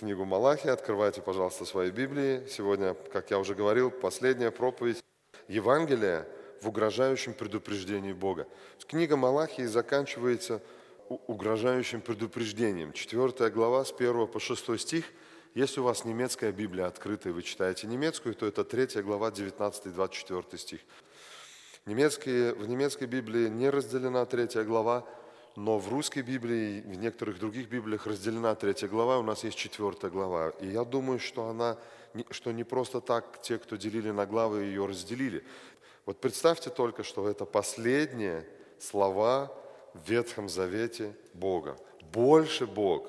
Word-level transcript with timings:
книгу 0.00 0.24
Малахи, 0.24 0.66
открывайте, 0.68 1.20
пожалуйста, 1.20 1.66
свои 1.66 1.90
Библии. 1.90 2.46
Сегодня, 2.48 2.94
как 3.12 3.30
я 3.30 3.38
уже 3.38 3.54
говорил, 3.54 3.90
последняя 3.90 4.50
проповедь 4.50 5.04
Евангелия 5.46 6.26
в 6.62 6.68
угрожающем 6.68 7.34
предупреждении 7.34 8.14
Бога. 8.14 8.46
Книга 8.86 9.18
Малахии 9.18 9.66
заканчивается 9.66 10.62
угрожающим 11.26 12.00
предупреждением. 12.00 12.94
Четвертая 12.94 13.50
глава 13.50 13.84
с 13.84 13.92
1 13.92 14.26
по 14.28 14.40
6 14.40 14.80
стих. 14.80 15.04
Если 15.54 15.80
у 15.80 15.84
вас 15.84 16.06
немецкая 16.06 16.50
Библия 16.50 16.86
открытая, 16.86 17.34
вы 17.34 17.42
читаете 17.42 17.86
немецкую, 17.86 18.34
то 18.34 18.46
это 18.46 18.64
третья 18.64 19.02
глава, 19.02 19.28
19-24 19.28 20.56
стих. 20.56 20.80
Немецкие, 21.84 22.54
в 22.54 22.66
немецкой 22.66 23.04
Библии 23.04 23.48
не 23.48 23.68
разделена 23.68 24.24
третья 24.24 24.62
глава, 24.62 25.06
но 25.56 25.78
в 25.78 25.88
русской 25.88 26.22
Библии, 26.22 26.80
в 26.80 26.96
некоторых 26.96 27.38
других 27.38 27.68
Библиях 27.68 28.06
разделена 28.06 28.54
третья 28.54 28.88
глава, 28.88 29.18
у 29.18 29.22
нас 29.22 29.44
есть 29.44 29.56
четвертая 29.56 30.10
глава. 30.10 30.50
И 30.60 30.68
я 30.68 30.84
думаю, 30.84 31.18
что 31.18 31.48
она, 31.48 31.76
что 32.30 32.52
не 32.52 32.64
просто 32.64 33.00
так 33.00 33.40
те, 33.42 33.58
кто 33.58 33.76
делили 33.76 34.10
на 34.10 34.26
главы, 34.26 34.62
ее 34.62 34.86
разделили. 34.86 35.44
Вот 36.06 36.20
представьте 36.20 36.70
только, 36.70 37.02
что 37.02 37.28
это 37.28 37.44
последние 37.44 38.46
слова 38.78 39.52
в 39.92 40.08
Ветхом 40.08 40.48
Завете 40.48 41.16
Бога. 41.34 41.76
Больше 42.12 42.66
Бог 42.66 43.08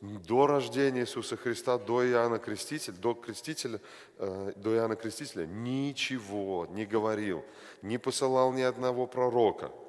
до 0.00 0.46
рождения 0.46 1.02
Иисуса 1.02 1.36
Христа, 1.36 1.78
до 1.78 2.06
Иоанна 2.06 2.38
Крестителя, 2.38 2.94
до, 2.94 3.14
Крестителя, 3.14 3.80
э, 4.18 4.52
до 4.56 4.74
Иоанна 4.74 4.96
Крестителя 4.96 5.46
ничего 5.46 6.66
не 6.70 6.84
говорил, 6.84 7.44
не 7.82 7.98
посылал 7.98 8.52
ни 8.52 8.62
одного 8.62 9.06
пророка– 9.06 9.70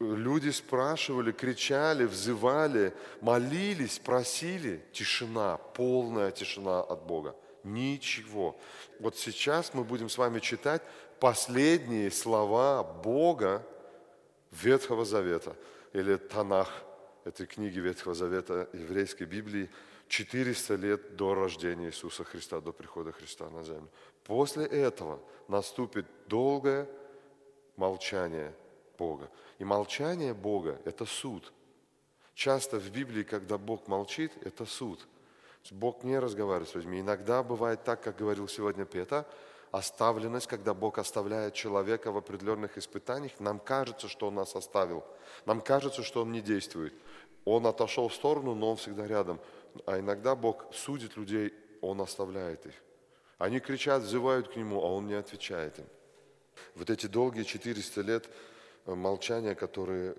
Люди 0.00 0.50
спрашивали, 0.50 1.32
кричали, 1.32 2.04
взывали, 2.04 2.94
молились, 3.20 3.98
просили. 3.98 4.82
Тишина, 4.92 5.58
полная 5.74 6.30
тишина 6.30 6.80
от 6.80 7.02
Бога. 7.06 7.36
Ничего. 7.62 8.58
Вот 9.00 9.16
сейчас 9.16 9.74
мы 9.74 9.84
будем 9.84 10.08
с 10.08 10.18
вами 10.18 10.40
читать 10.40 10.82
последние 11.20 12.10
слова 12.10 12.82
Бога 12.82 13.66
Ветхого 14.50 15.04
Завета 15.04 15.56
или 15.92 16.16
Танах 16.16 16.70
этой 17.24 17.46
книги 17.46 17.78
Ветхого 17.78 18.14
Завета 18.14 18.68
еврейской 18.72 19.24
Библии 19.24 19.68
400 20.08 20.74
лет 20.76 21.16
до 21.16 21.34
рождения 21.34 21.88
Иисуса 21.88 22.24
Христа, 22.24 22.60
до 22.60 22.72
прихода 22.72 23.12
Христа 23.12 23.50
на 23.50 23.64
землю. 23.64 23.88
После 24.24 24.64
этого 24.64 25.20
наступит 25.48 26.06
долгое 26.28 26.88
молчание 27.76 28.54
Бога. 28.98 29.28
И 29.58 29.64
молчание 29.64 30.34
Бога– 30.34 30.80
это 30.84 31.06
суд. 31.06 31.52
Часто 32.34 32.78
в 32.78 32.90
Библии, 32.90 33.22
когда 33.22 33.56
Бог 33.56 33.88
молчит, 33.88 34.32
это 34.42 34.66
суд. 34.66 35.06
Бог 35.70 36.04
не 36.04 36.18
разговаривает 36.18 36.68
с 36.68 36.74
людьми. 36.74 37.00
Иногда 37.00 37.42
бывает 37.42 37.82
так, 37.82 38.02
как 38.02 38.16
говорил 38.16 38.46
сегодня 38.46 38.84
Петр, 38.84 39.24
оставленность, 39.72 40.46
когда 40.46 40.74
Бог 40.74 40.98
оставляет 40.98 41.54
человека 41.54 42.12
в 42.12 42.16
определенных 42.16 42.78
испытаниях, 42.78 43.40
нам 43.40 43.58
кажется, 43.58 44.08
что 44.08 44.28
Он 44.28 44.34
нас 44.34 44.54
оставил. 44.54 45.04
Нам 45.44 45.60
кажется, 45.60 46.02
что 46.02 46.22
Он 46.22 46.32
не 46.32 46.40
действует. 46.40 46.94
Он 47.44 47.66
отошел 47.66 48.08
в 48.08 48.14
сторону, 48.14 48.54
но 48.54 48.70
Он 48.70 48.76
всегда 48.76 49.06
рядом. 49.06 49.40
А 49.86 49.98
иногда 49.98 50.34
Бог 50.34 50.66
судит 50.72 51.16
людей, 51.16 51.52
Он 51.80 52.00
оставляет 52.00 52.66
их. 52.66 52.74
Они 53.38 53.60
кричат, 53.60 54.02
взывают 54.02 54.48
к 54.48 54.56
Нему, 54.56 54.82
а 54.82 54.92
Он 54.92 55.06
не 55.06 55.14
отвечает 55.14 55.78
им. 55.78 55.86
Вот 56.74 56.90
эти 56.90 57.06
долгие 57.06 57.42
400 57.42 58.00
лет 58.02 58.30
молчания, 58.86 59.54
которые 59.54 60.14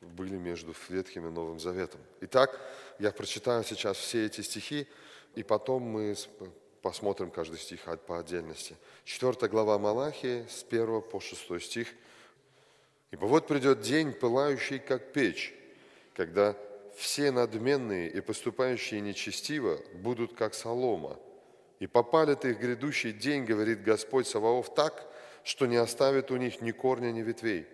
были 0.00 0.36
между 0.36 0.74
Ветхим 0.88 1.26
и 1.26 1.30
Новым 1.30 1.60
Заветом. 1.60 2.00
Итак, 2.22 2.58
я 2.98 3.10
прочитаю 3.10 3.64
сейчас 3.64 3.96
все 3.96 4.26
эти 4.26 4.40
стихи, 4.40 4.86
и 5.34 5.42
потом 5.42 5.82
мы 5.82 6.14
посмотрим 6.82 7.30
каждый 7.30 7.58
стих 7.58 7.80
по 8.06 8.18
отдельности. 8.18 8.76
Четвертая 9.04 9.50
глава 9.50 9.78
Малахии 9.78 10.46
с 10.48 10.64
1 10.68 11.02
по 11.02 11.20
6 11.20 11.60
стих. 11.60 11.88
«Ибо 13.10 13.26
вот 13.26 13.46
придет 13.46 13.80
день, 13.80 14.12
пылающий, 14.12 14.78
как 14.78 15.12
печь, 15.12 15.54
когда 16.14 16.56
все 16.96 17.30
надменные 17.30 18.10
и 18.10 18.20
поступающие 18.20 19.00
нечестиво 19.00 19.78
будут, 19.94 20.34
как 20.34 20.54
солома, 20.54 21.18
и 21.78 21.86
попалит 21.86 22.44
их 22.44 22.58
грядущий 22.58 23.12
день, 23.12 23.44
говорит 23.44 23.82
Господь 23.82 24.26
Саваоф, 24.26 24.74
так, 24.74 25.06
что 25.46 25.66
не 25.66 25.76
оставит 25.76 26.32
у 26.32 26.36
них 26.36 26.60
ни 26.60 26.72
корня, 26.72 27.12
ни 27.12 27.22
ветвей. 27.22 27.68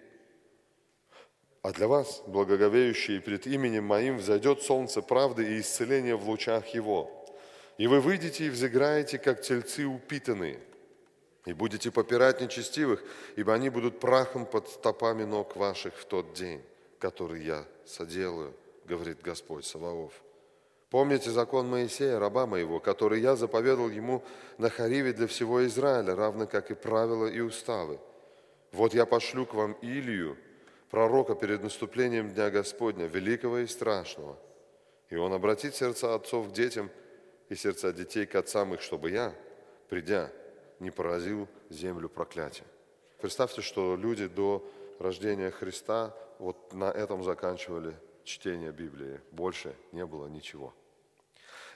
А 1.62 1.72
для 1.72 1.88
вас, 1.88 2.22
благоговеющие 2.27 3.19
пред 3.22 3.47
именем 3.47 3.84
Моим, 3.84 4.19
взойдет 4.19 4.60
солнце 4.60 5.00
правды 5.00 5.43
и 5.55 5.60
исцеления 5.60 6.15
в 6.15 6.28
лучах 6.28 6.66
Его. 6.75 7.11
И 7.78 7.87
вы 7.87 8.00
выйдете 8.00 8.44
и 8.47 8.50
взыграете, 8.50 9.19
как 9.19 9.41
тельцы 9.41 9.87
упитанные, 9.87 10.61
и 11.47 11.55
будете 11.55 11.91
попирать 11.91 12.43
нечестивых, 12.43 13.03
ибо 13.37 13.55
они 13.55 13.71
будут 13.71 14.00
прахом 14.00 14.44
под 14.44 14.69
стопами 14.69 15.25
ног 15.25 15.56
ваших 15.56 15.97
в 15.97 16.05
тот 16.05 16.34
день, 16.34 16.61
который 16.99 17.43
я 17.43 17.65
соделаю, 17.87 18.55
говорит 18.84 19.22
Господь 19.22 19.65
Саваоф. 19.65 20.12
Помните 20.93 21.31
закон 21.31 21.71
Моисея, 21.71 22.19
раба 22.19 22.47
моего, 22.47 22.79
который 22.79 23.23
я 23.23 23.35
заповедал 23.35 23.89
ему 23.89 24.23
на 24.59 24.69
Хариве 24.69 25.15
для 25.15 25.27
всего 25.27 25.65
Израиля, 25.65 26.15
равно 26.15 26.47
как 26.47 26.71
и 26.71 26.75
правила 26.75 27.27
и 27.27 27.41
уставы. 27.41 27.99
Вот 28.73 28.93
я 28.93 29.07
пошлю 29.07 29.47
к 29.47 29.55
вам 29.55 29.75
Илью, 29.81 30.37
пророка 30.91 31.35
перед 31.35 31.63
наступлением 31.63 32.29
Дня 32.35 32.51
Господня, 32.51 33.07
великого 33.07 33.61
и 33.61 33.67
страшного. 33.67 34.37
И 35.09 35.17
он 35.17 35.33
обратит 35.33 35.75
сердца 35.75 36.15
отцов 36.15 36.51
к 36.51 36.53
детям 36.53 36.91
и 37.49 37.55
сердца 37.55 37.91
детей 37.95 38.27
к 38.27 38.35
отцам 38.35 38.75
их, 38.75 38.83
чтобы 38.83 39.13
я, 39.13 39.33
придя, 39.89 40.31
не 40.79 40.91
поразил 40.91 41.49
землю 41.71 42.11
проклятия. 42.11 42.67
Представьте, 43.19 43.63
что 43.63 43.97
люди 43.97 44.27
до 44.27 44.63
рождения 44.99 45.53
Христа 45.53 46.15
вот 46.39 46.75
на 46.75 46.91
этом 46.91 47.25
заканчивали 47.25 47.97
чтение 48.25 48.73
Библии. 48.73 49.21
Больше 49.31 49.75
не 49.93 50.05
было 50.05 50.27
ничего. 50.27 50.75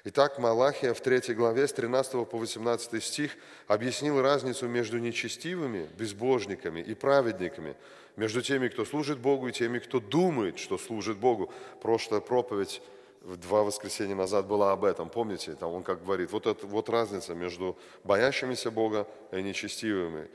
Итак, 0.08 0.38
Малахия 0.38 0.94
в 0.94 1.00
3 1.00 1.34
главе 1.34 1.66
с 1.66 1.72
13 1.72 2.28
по 2.28 2.38
18 2.38 3.02
стих 3.02 3.32
объяснил 3.66 4.22
разницу 4.22 4.68
между 4.68 4.98
нечестивыми, 4.98 5.88
безбожниками 5.98 6.78
и 6.78 6.94
праведниками, 6.94 7.74
между 8.14 8.40
теми, 8.40 8.68
кто 8.68 8.84
служит 8.84 9.18
Богу, 9.18 9.48
и 9.48 9.52
теми, 9.52 9.80
кто 9.80 9.98
думает, 9.98 10.60
что 10.60 10.78
служит 10.78 11.16
Богу. 11.18 11.52
Прошлая 11.82 12.20
проповедь 12.20 12.82
два 13.20 13.64
воскресенья 13.64 14.14
назад 14.14 14.46
была 14.46 14.70
об 14.70 14.84
этом, 14.84 15.08
помните? 15.08 15.56
Там 15.56 15.72
он 15.72 15.82
как 15.82 16.04
говорит, 16.04 16.30
вот, 16.30 16.46
это, 16.46 16.64
вот 16.68 16.88
разница 16.88 17.34
между 17.34 17.76
боящимися 18.04 18.70
Бога 18.70 19.08
и 19.32 19.42
нечестивыми. 19.42 20.28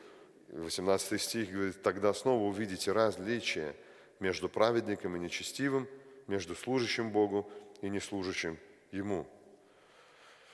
18 0.50 1.22
стих 1.22 1.50
говорит, 1.50 1.82
тогда 1.82 2.14
снова 2.14 2.44
увидите 2.44 2.92
различие 2.92 3.74
между 4.20 4.50
праведником 4.50 5.16
и 5.16 5.20
нечестивым, 5.20 5.88
между 6.28 6.56
служащим 6.56 7.12
Богу 7.12 7.50
и 7.82 7.88
неслужащим 7.88 8.58
Ему. 8.92 9.26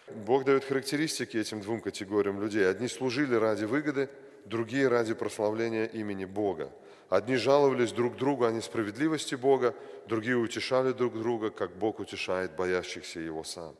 Бог 0.10 0.46
дает 0.46 0.64
характеристики 0.64 1.38
этим 1.38 1.62
двум 1.62 1.82
категориям 1.82 2.42
людей. 2.42 2.68
Одни 2.70 2.88
служили 2.88 3.36
ради 3.36 3.66
выгоды, 3.66 4.10
другие 4.46 4.88
ради 4.88 5.14
прославления 5.14 5.86
имени 5.86 6.26
Бога. 6.26 6.72
Одни 7.10 7.36
жаловались 7.36 7.92
друг 7.92 8.18
другу 8.18 8.46
о 8.46 8.52
несправедливости 8.52 9.36
Бога, 9.36 9.74
другие 10.08 10.36
утешали 10.36 10.92
друг 10.92 11.18
друга, 11.18 11.50
как 11.50 11.72
Бог 11.78 12.00
утешает 12.00 12.56
боящихся 12.56 13.20
Его 13.20 13.44
сам. 13.44 13.76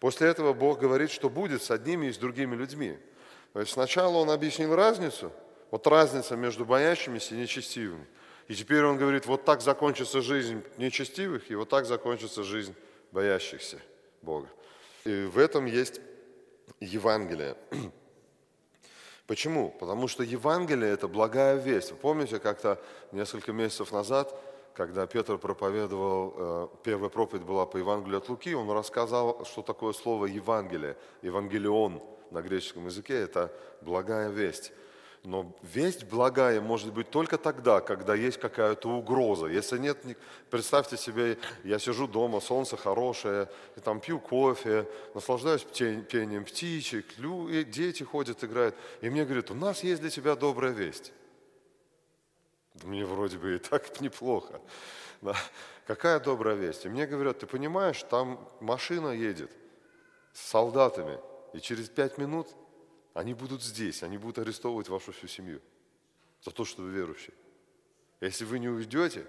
После 0.00 0.28
этого 0.28 0.52
Бог 0.52 0.80
говорит, 0.80 1.10
что 1.10 1.28
будет 1.28 1.62
с 1.62 1.70
одними 1.70 2.06
и 2.06 2.12
с 2.12 2.18
другими 2.18 2.56
людьми. 2.56 2.98
То 3.52 3.60
есть 3.60 3.72
сначала 3.72 4.16
Он 4.16 4.30
объяснил 4.30 4.74
разницу, 4.74 5.32
вот 5.70 5.86
разница 5.86 6.36
между 6.36 6.64
боящимися 6.64 7.34
и 7.34 7.38
нечестивыми. 7.38 8.06
И 8.48 8.54
теперь 8.54 8.84
Он 8.84 8.98
говорит, 8.98 9.26
вот 9.26 9.44
так 9.44 9.60
закончится 9.60 10.20
жизнь 10.20 10.62
нечестивых, 10.78 11.50
и 11.50 11.54
вот 11.54 11.68
так 11.68 11.86
закончится 11.86 12.42
жизнь 12.42 12.74
боящихся 13.10 13.78
Бога. 14.22 14.48
И 15.04 15.24
в 15.26 15.38
этом 15.38 15.66
есть 15.66 16.00
Евангелие. 16.80 17.56
Почему? 19.26 19.70
Потому 19.78 20.08
что 20.08 20.22
Евангелие– 20.22 20.90
это 20.92 21.08
благая 21.08 21.56
весть. 21.56 21.92
Вы 21.92 21.96
помните, 21.98 22.38
как-то 22.38 22.80
несколько 23.12 23.52
месяцев 23.52 23.92
назад, 23.92 24.34
когда 24.74 25.06
Петр 25.06 25.38
проповедовал, 25.38 26.34
э, 26.36 26.68
первая 26.82 27.10
проповедь 27.10 27.44
была 27.44 27.66
по 27.66 27.76
Евангелию 27.76 28.18
от 28.18 28.28
Луки, 28.28 28.54
он 28.54 28.70
рассказал, 28.70 29.44
что 29.44 29.62
такое 29.62 29.92
слово 29.92 30.26
Евангелие, 30.26 30.96
Евангелион 31.22 32.02
на 32.30 32.40
греческом 32.40 32.86
языке– 32.86 33.14
это 33.14 33.52
благая 33.82 34.30
весть. 34.30 34.72
Но 35.24 35.50
весть 35.62 36.04
благая 36.04 36.60
может 36.60 36.92
быть 36.92 37.08
только 37.08 37.38
тогда, 37.38 37.80
когда 37.80 38.14
есть 38.14 38.38
какая-то 38.38 38.90
угроза. 38.90 39.46
Если 39.46 39.78
нет, 39.78 39.98
представьте 40.50 40.98
себе, 40.98 41.38
я 41.64 41.78
сижу 41.78 42.06
дома, 42.06 42.40
солнце 42.40 42.76
хорошее, 42.76 43.48
и 43.74 43.80
там 43.80 44.00
пью 44.00 44.20
кофе, 44.20 44.86
наслаждаюсь 45.14 45.62
пением 45.62 46.44
птичек, 46.44 47.06
дети 47.70 48.02
ходят, 48.02 48.44
играют. 48.44 48.74
И 49.00 49.08
мне 49.08 49.24
говорят, 49.24 49.50
у 49.50 49.54
нас 49.54 49.82
есть 49.82 50.02
для 50.02 50.10
тебя 50.10 50.36
добрая 50.36 50.72
весть. 50.72 51.14
Мне 52.82 53.06
вроде 53.06 53.38
бы 53.38 53.56
и 53.56 53.58
так 53.58 53.98
неплохо. 54.02 54.60
Да. 55.22 55.34
Какая 55.86 56.20
добрая 56.20 56.54
весть. 56.54 56.84
И 56.84 56.90
мне 56.90 57.06
говорят, 57.06 57.38
ты 57.38 57.46
понимаешь, 57.46 58.02
там 58.10 58.46
машина 58.60 59.08
едет 59.08 59.50
с 60.34 60.40
солдатами, 60.50 61.18
и 61.54 61.60
через 61.60 61.88
пять 61.88 62.18
минут 62.18 62.48
они 63.14 63.32
будут 63.32 63.62
здесь, 63.62 64.02
они 64.02 64.18
будут 64.18 64.38
арестовывать 64.38 64.88
вашу 64.88 65.12
всю 65.12 65.28
семью 65.28 65.60
за 66.42 66.50
то, 66.50 66.64
что 66.64 66.82
вы 66.82 66.90
верующие. 66.90 67.34
Если 68.20 68.44
вы 68.44 68.58
не 68.58 68.68
уйдете, 68.68 69.24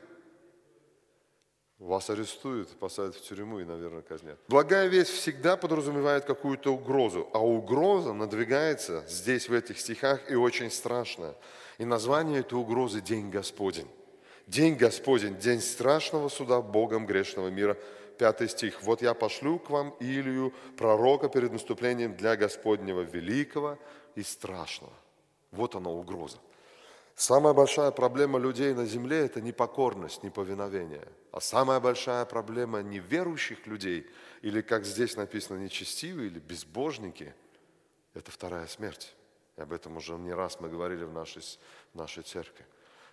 вас 1.79 2.09
арестуют, 2.09 2.69
посадят 2.79 3.15
в 3.15 3.21
тюрьму 3.21 3.59
и, 3.59 3.65
наверное, 3.65 4.01
казнят. 4.01 4.39
Благая 4.47 4.87
весть 4.87 5.11
всегда 5.11 5.57
подразумевает 5.57 6.25
какую-то 6.25 6.73
угрозу, 6.73 7.29
а 7.33 7.39
угроза 7.39 8.13
надвигается 8.13 9.05
здесь, 9.07 9.49
в 9.49 9.53
этих 9.53 9.79
стихах, 9.79 10.31
и 10.31 10.35
очень 10.35 10.71
страшно. 10.71 11.35
И 11.77 11.85
название 11.85 12.39
этой 12.39 12.53
угрозы– 12.53 13.01
День 13.01 13.29
Господень. 13.29 13.87
День 14.47 14.75
Господень, 14.75 15.37
день 15.37 15.59
страшного 15.59 16.29
суда 16.29 16.61
Богом 16.61 17.05
грешного 17.05 17.49
мира. 17.49 17.77
Пятый 18.17 18.49
стих. 18.49 18.81
«Вот 18.83 19.01
я 19.01 19.13
пошлю 19.13 19.59
к 19.59 19.69
вам 19.69 19.89
Илию, 19.99 20.53
пророка 20.77 21.29
перед 21.29 21.51
наступлением 21.51 22.15
для 22.15 22.35
Господнего 22.35 23.01
великого 23.01 23.77
и 24.15 24.23
страшного». 24.23 24.93
Вот 25.51 25.75
она 25.75 25.89
угроза. 25.89 26.37
Самая 27.15 27.53
большая 27.53 27.91
проблема 27.91 28.39
людей 28.39 28.73
на 28.73 28.85
земле– 28.85 29.19
это 29.25 29.39
непокорность, 29.39 30.23
неповиновение. 30.23 31.07
А 31.31 31.39
самая 31.39 31.79
большая 31.79 32.25
проблема 32.25 32.81
неверующих 32.81 33.67
людей, 33.67 34.05
или, 34.41 34.61
как 34.61 34.85
здесь 34.85 35.15
написано, 35.15 35.57
нечестивые 35.57 36.27
или 36.27 36.39
безбожники– 36.39 37.33
это 38.13 38.31
вторая 38.31 38.67
смерть. 38.67 39.15
И 39.55 39.61
об 39.61 39.71
этом 39.71 39.95
уже 39.95 40.13
не 40.13 40.33
раз 40.33 40.59
мы 40.59 40.67
говорили 40.67 41.05
в 41.05 41.13
нашей, 41.13 41.41
в 41.93 41.97
нашей 41.97 42.23
церкви. 42.23 42.65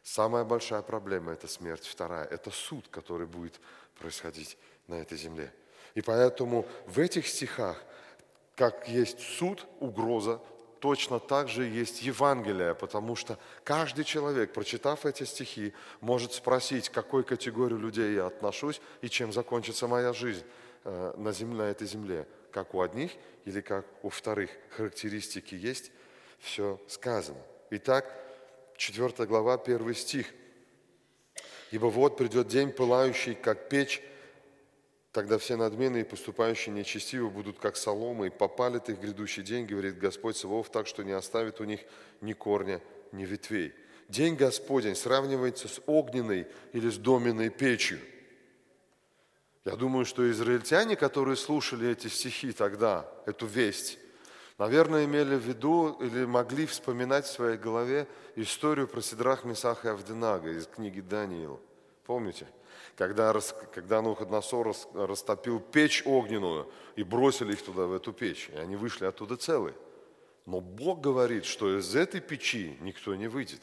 Самая 0.02 0.44
большая 0.44 0.82
проблема– 0.82 1.32
это 1.34 1.46
смерть. 1.46 1.86
Вторая– 1.86 2.24
это 2.30 2.50
суд, 2.50 2.88
который 2.90 3.26
будет 3.26 3.60
происходить 3.98 4.58
на 4.88 4.96
этой 4.96 5.16
земле. 5.16 5.52
И 5.94 6.00
поэтому 6.00 6.66
в 6.86 6.98
этих 6.98 7.26
стихах, 7.26 7.82
как 8.56 8.88
есть 8.88 9.20
суд, 9.20 9.66
угроза, 9.80 10.40
точно 10.80 11.20
так 11.20 11.48
же 11.48 11.64
есть 11.64 12.02
Евангелие, 12.02 12.74
потому 12.74 13.14
что 13.14 13.38
каждый 13.62 14.04
человек, 14.04 14.52
прочитав 14.52 15.06
эти 15.06 15.22
стихи, 15.22 15.72
может 16.00 16.32
спросить, 16.32 16.88
к 16.88 16.92
какой 16.92 17.22
категории 17.22 17.76
людей 17.76 18.14
я 18.14 18.26
отношусь 18.26 18.80
и 19.00 19.08
чем 19.08 19.32
закончится 19.32 19.86
моя 19.86 20.12
жизнь 20.12 20.44
э, 20.84 21.14
на, 21.16 21.32
земле, 21.32 21.56
на 21.58 21.62
этой 21.70 21.86
земле. 21.86 22.26
Как 22.50 22.74
у 22.74 22.80
одних 22.80 23.12
или 23.44 23.60
как 23.60 23.86
у 24.02 24.08
вторых. 24.08 24.50
Характеристики 24.76 25.54
есть, 25.54 25.92
все 26.40 26.80
сказано. 26.88 27.38
Итак, 27.70 28.12
4 28.82 29.28
глава, 29.28 29.54
1 29.54 29.94
стих. 29.94 30.26
«Ибо 31.70 31.86
вот 31.86 32.16
придет 32.16 32.48
день, 32.48 32.70
пылающий, 32.70 33.34
как 33.34 33.68
печь, 33.68 34.02
Тогда 35.12 35.36
все 35.36 35.56
надменные 35.56 36.04
и 36.04 36.08
поступающие 36.08 36.74
нечестиво 36.74 37.28
будут 37.28 37.58
как 37.58 37.76
солома, 37.76 38.28
и 38.28 38.30
попалит 38.30 38.88
их 38.88 38.98
грядущий 38.98 39.42
день, 39.42 39.66
говорит 39.66 39.98
Господь 39.98 40.38
Савов, 40.38 40.70
так 40.70 40.86
что 40.86 41.02
не 41.02 41.12
оставит 41.12 41.60
у 41.60 41.64
них 41.64 41.80
ни 42.22 42.32
корня, 42.32 42.80
ни 43.12 43.26
ветвей. 43.26 43.74
День 44.08 44.36
Господень 44.36 44.96
сравнивается 44.96 45.68
с 45.68 45.82
огненной 45.84 46.46
или 46.72 46.88
с 46.88 46.96
доменной 46.96 47.50
печью. 47.50 48.00
Я 49.66 49.76
думаю, 49.76 50.06
что 50.06 50.30
израильтяне, 50.30 50.96
которые 50.96 51.36
слушали 51.36 51.90
эти 51.90 52.08
стихи 52.08 52.52
тогда, 52.52 53.06
эту 53.26 53.44
весть, 53.44 53.98
наверное, 54.62 55.04
имели 55.04 55.34
в 55.34 55.42
виду 55.42 55.96
или 56.00 56.24
могли 56.24 56.66
вспоминать 56.66 57.26
в 57.26 57.32
своей 57.32 57.58
голове 57.58 58.06
историю 58.36 58.88
про 58.88 59.00
Сидрах 59.00 59.44
Месаха 59.44 59.88
и 59.88 59.90
Авденага 59.90 60.50
из 60.50 60.66
книги 60.66 61.00
Даниила. 61.00 61.58
Помните? 62.06 62.46
когда, 62.96 63.34
когда 63.74 64.02
Навуходоносор 64.02 64.74
растопил 64.94 65.60
печь 65.60 66.02
огненную 66.04 66.70
и 66.96 67.02
бросили 67.02 67.52
их 67.52 67.62
туда, 67.62 67.86
в 67.86 67.92
эту 67.92 68.12
печь, 68.12 68.50
и 68.52 68.56
они 68.56 68.76
вышли 68.76 69.06
оттуда 69.06 69.36
целые. 69.36 69.74
Но 70.46 70.60
Бог 70.60 71.00
говорит, 71.00 71.44
что 71.44 71.78
из 71.78 71.94
этой 71.94 72.20
печи 72.20 72.76
никто 72.80 73.14
не 73.14 73.28
выйдет. 73.28 73.60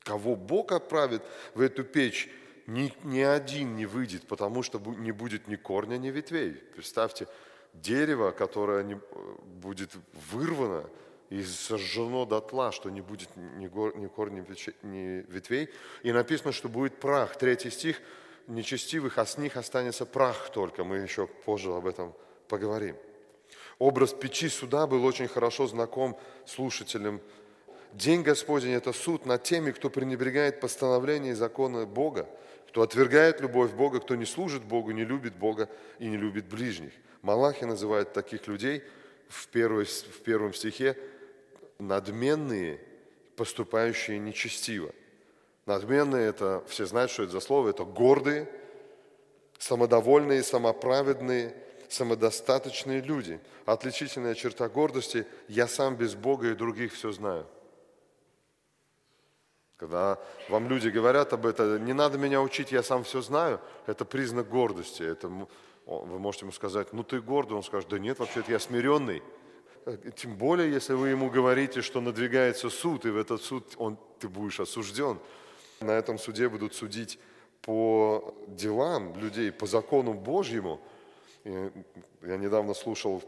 Кого 0.00 0.34
Бог 0.36 0.72
отправит 0.72 1.22
в 1.54 1.60
эту 1.60 1.84
печь, 1.84 2.28
ни, 2.66 2.92
ни 3.04 3.20
один 3.20 3.76
не 3.76 3.86
выйдет, 3.86 4.26
потому 4.26 4.62
что 4.62 4.78
не 4.78 5.12
будет 5.12 5.48
ни 5.48 5.56
корня, 5.56 5.96
ни 5.96 6.08
ветвей. 6.08 6.52
Представьте, 6.52 7.28
дерево, 7.74 8.30
которое 8.30 8.82
не, 8.82 8.98
будет 9.60 9.90
вырвано 10.30 10.84
и 11.30 11.42
сожжено 11.42 12.26
дотла, 12.26 12.72
что 12.72 12.90
не 12.90 13.00
будет 13.00 13.28
ни, 13.36 13.66
гор, 13.66 13.96
ни 13.96 14.06
корня, 14.06 14.44
ни 14.82 15.24
ветвей. 15.30 15.68
И 16.02 16.12
написано, 16.12 16.52
что 16.52 16.68
будет 16.68 17.00
прах. 17.00 17.36
Третий 17.36 17.70
стих– 17.70 18.00
нечестивых, 18.46 19.18
а 19.18 19.26
с 19.26 19.38
них 19.38 19.56
останется 19.56 20.06
прах 20.06 20.50
только. 20.50 20.84
Мы 20.84 20.98
еще 20.98 21.26
позже 21.26 21.72
об 21.72 21.86
этом 21.86 22.14
поговорим. 22.48 22.96
Образ 23.78 24.12
печи 24.12 24.48
суда 24.48 24.86
был 24.86 25.04
очень 25.04 25.28
хорошо 25.28 25.66
знаком 25.66 26.18
слушателям. 26.46 27.20
День 27.92 28.22
Господень– 28.22 28.72
это 28.72 28.92
суд 28.92 29.26
над 29.26 29.42
теми, 29.42 29.70
кто 29.70 29.90
пренебрегает 29.90 30.60
постановления 30.60 31.30
и 31.30 31.34
законы 31.34 31.86
Бога, 31.86 32.28
кто 32.68 32.82
отвергает 32.82 33.40
любовь 33.40 33.72
Бога, 33.72 34.00
кто 34.00 34.14
не 34.16 34.26
служит 34.26 34.64
Богу, 34.64 34.90
не 34.90 35.04
любит 35.04 35.36
Бога 35.36 35.68
и 35.98 36.06
не 36.06 36.16
любит 36.16 36.46
ближних. 36.46 36.92
Малахи 37.24 37.64
называет 37.64 38.12
таких 38.12 38.46
людей 38.46 38.84
в, 39.28 39.48
первой, 39.48 39.86
в 39.86 40.22
первом 40.22 40.54
стихе 40.54 40.96
надменные, 41.80 42.80
поступающие 43.34 44.20
нечестиво– 44.20 44.92
Надменные– 45.66 46.26
это, 46.28 46.62
все 46.66 46.84
знают, 46.84 47.10
что 47.10 47.22
это 47.22 47.32
за 47.32 47.40
слово, 47.40 47.70
это 47.70 47.84
гордые, 47.84 48.48
самодовольные, 49.58 50.42
самоправедные, 50.42 51.54
самодостаточные 51.88 53.00
люди. 53.00 53.40
Отличительная 53.64 54.34
черта 54.34 54.68
гордости– 54.68 55.26
я 55.48 55.66
сам 55.66 55.96
без 55.96 56.14
Бога 56.14 56.50
и 56.50 56.54
других 56.54 56.92
все 56.92 57.12
знаю. 57.12 57.46
Когда 59.76 60.18
вам 60.50 60.68
люди 60.68 60.88
говорят 60.88 61.32
об 61.32 61.46
этом, 61.46 61.82
не 61.84 61.94
надо 61.94 62.18
меня 62.18 62.42
учить, 62.42 62.70
я 62.70 62.82
сам 62.82 63.02
все 63.02 63.22
знаю, 63.22 63.58
это 63.86 64.04
признак 64.04 64.48
гордости. 64.48 65.02
Это, 65.02 65.30
вы 65.86 66.18
можете 66.18 66.44
ему 66.44 66.52
сказать, 66.52 66.92
ну 66.92 67.02
ты 67.02 67.20
гордый, 67.20 67.56
он 67.56 67.62
скажет, 67.62 67.88
да 67.88 67.98
нет, 67.98 68.18
вообще-то 68.18 68.50
я 68.50 68.58
смиренный. 68.58 69.22
Тем 70.16 70.36
более, 70.36 70.72
если 70.72 70.94
вы 70.94 71.10
ему 71.10 71.28
говорите, 71.28 71.82
что 71.82 72.00
надвигается 72.00 72.70
суд, 72.70 73.04
и 73.04 73.10
в 73.10 73.18
этот 73.18 73.42
суд 73.42 73.74
он, 73.76 73.98
ты 74.18 74.28
будешь 74.28 74.60
осужден. 74.60 75.18
На 75.80 75.90
этом 75.90 76.18
суде 76.18 76.48
будут 76.48 76.74
судить 76.74 77.18
по 77.60 78.34
делам 78.46 79.14
людей, 79.18 79.52
по 79.52 79.66
закону 79.66 80.14
Божьему. 80.14 80.80
Я 81.44 82.36
недавно 82.38 82.72
слушал 82.72 83.22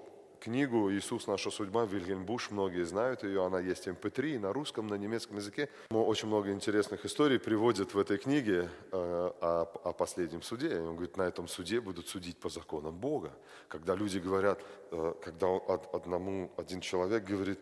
книгу 0.47 0.93
«Иисус. 0.93 1.27
Наша 1.27 1.51
судьба» 1.51 1.87
Вильгельм 1.87 2.25
Буш, 2.25 2.53
многие 2.53 2.85
знают 2.85 3.25
ее, 3.25 3.45
она 3.45 3.59
есть 3.59 3.89
MP3 3.89 4.39
на 4.39 4.53
русском, 4.53 4.87
на 4.87 4.95
немецком 4.95 5.39
языке. 5.39 5.69
Очень 5.91 6.29
много 6.29 6.53
интересных 6.53 7.05
историй 7.05 7.41
приводит 7.41 7.95
в 7.95 7.99
этой 7.99 8.17
книге 8.17 8.69
э, 8.93 8.97
о, 9.41 9.63
о 9.85 9.93
последнем 9.93 10.43
суде. 10.43 10.79
Он 10.79 10.95
говорит, 10.95 11.17
на 11.17 11.23
этом 11.23 11.49
суде 11.49 11.81
будут 11.81 12.07
судить 12.07 12.37
по 12.37 12.49
законам 12.49 12.95
Бога. 12.95 13.33
Когда 13.67 13.97
люди 13.97 14.19
говорят, 14.19 14.61
э, 14.93 15.15
когда 15.21 15.49
одному 15.93 16.53
один 16.57 16.81
человек 16.81 17.25
говорит, 17.25 17.59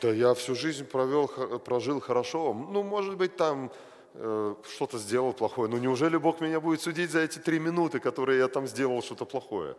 да 0.00 0.12
я 0.12 0.32
всю 0.34 0.54
жизнь 0.54 0.84
провел, 0.84 1.26
прожил 1.58 2.00
хорошо, 2.00 2.54
ну, 2.54 2.84
может 2.84 3.16
быть, 3.16 3.36
там 3.36 3.72
Э, 4.14 4.54
что-то 4.68 4.98
сделал 4.98 5.32
плохое. 5.32 5.70
Ну 5.70 5.78
неужели 5.78 6.18
Бог 6.18 6.40
меня 6.40 6.60
будет 6.60 6.82
судить 6.82 7.10
за 7.10 7.20
эти 7.20 7.38
три 7.38 7.58
минуты, 7.58 7.98
которые 7.98 8.38
я 8.38 8.48
там 8.48 8.66
сделал 8.66 9.02
что-то 9.02 9.24
плохое? 9.24 9.74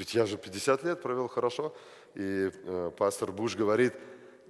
Ведь 0.00 0.14
я 0.14 0.24
же 0.24 0.38
50 0.38 0.82
лет 0.84 1.02
провел 1.02 1.28
хорошо. 1.28 1.74
И 2.14 2.50
э, 2.50 2.90
пастор 2.96 3.32
Буш 3.32 3.54
говорит 3.54 3.92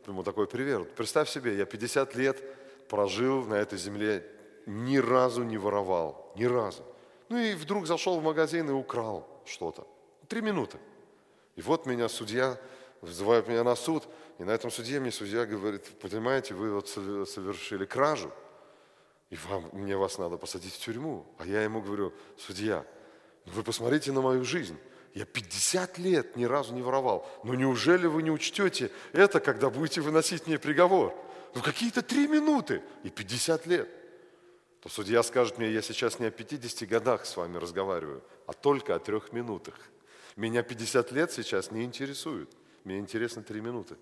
ему 0.07 0.23
такой 0.23 0.47
привет. 0.47 0.95
Представь 0.95 1.29
себе, 1.29 1.57
я 1.57 1.65
50 1.65 2.15
лет 2.15 2.41
прожил 2.89 3.45
на 3.47 3.55
этой 3.55 3.77
земле, 3.77 4.25
ни 4.67 4.99
разу 4.99 5.43
не 5.43 5.59
воровал, 5.59 6.33
ни 6.37 6.45
разу. 6.45 6.85
Ну 7.29 7.37
и 7.37 7.55
вдруг 7.55 7.89
зашел 7.89 8.21
в 8.21 8.23
магазин 8.23 8.71
и 8.71 8.73
украл 8.73 9.27
что-то. 9.45 9.89
Три 10.29 10.41
минуты. 10.41 10.79
И 11.57 11.63
вот 11.63 11.85
меня 11.85 12.09
судья, 12.09 12.57
вызывает 13.01 13.49
меня 13.49 13.65
на 13.65 13.75
суд, 13.75 14.05
и 14.39 14.45
на 14.45 14.53
этом 14.53 14.71
суде 14.71 15.01
мне 15.01 15.11
судья 15.11 15.47
говорит, 15.47 15.85
понимаете, 16.01 16.55
вы 16.55 16.73
вот 16.73 16.89
совершили 16.89 17.87
кражу 17.87 18.33
и 19.31 19.37
вам, 19.49 19.69
мне 19.73 19.97
вас 19.97 20.17
надо 20.17 20.37
посадить 20.37 20.75
в 20.75 20.79
тюрьму. 20.79 21.27
А 21.39 21.45
я 21.45 21.65
ему 21.65 21.83
говорю, 21.83 22.13
судья, 22.39 22.87
ну 23.47 23.53
вы 23.55 23.65
посмотрите 23.65 24.13
на 24.13 24.21
мою 24.21 24.45
жизнь. 24.45 24.79
Я 25.15 25.25
50 25.25 25.99
лет 25.99 26.37
ни 26.37 26.45
разу 26.45 26.75
не 26.75 26.83
воровал. 26.83 27.29
Но 27.43 27.55
неужели 27.55 28.07
вы 28.07 28.23
не 28.23 28.31
учтете 28.31 28.91
это, 29.13 29.41
когда 29.41 29.69
будете 29.69 30.01
выносить 30.01 30.47
мне 30.47 30.59
приговор? 30.59 31.15
Ну 31.55 31.63
какие-то 31.63 32.03
три 32.03 32.29
минуты 32.29 32.83
и 33.03 33.11
50 33.11 33.67
лет. 33.67 33.89
То 34.81 34.89
судья 34.89 35.23
скажет 35.23 35.59
мне, 35.59 35.71
я 35.71 35.83
сейчас 35.83 36.21
не 36.21 36.27
о 36.27 36.31
50 36.31 36.89
годах 36.89 37.27
с 37.27 37.37
вами 37.37 37.59
разговариваю, 37.59 38.23
а 38.47 38.53
только 38.53 38.95
о 38.95 38.99
трех 38.99 39.33
минутах. 39.33 39.75
Меня 40.37 40.63
50 40.63 41.13
лет 41.13 41.33
сейчас 41.33 41.71
не 41.71 41.85
интересует. 41.85 42.49
Мне 42.85 42.99
интересно 42.99 43.43
три 43.43 43.61
минуты. 43.61 43.97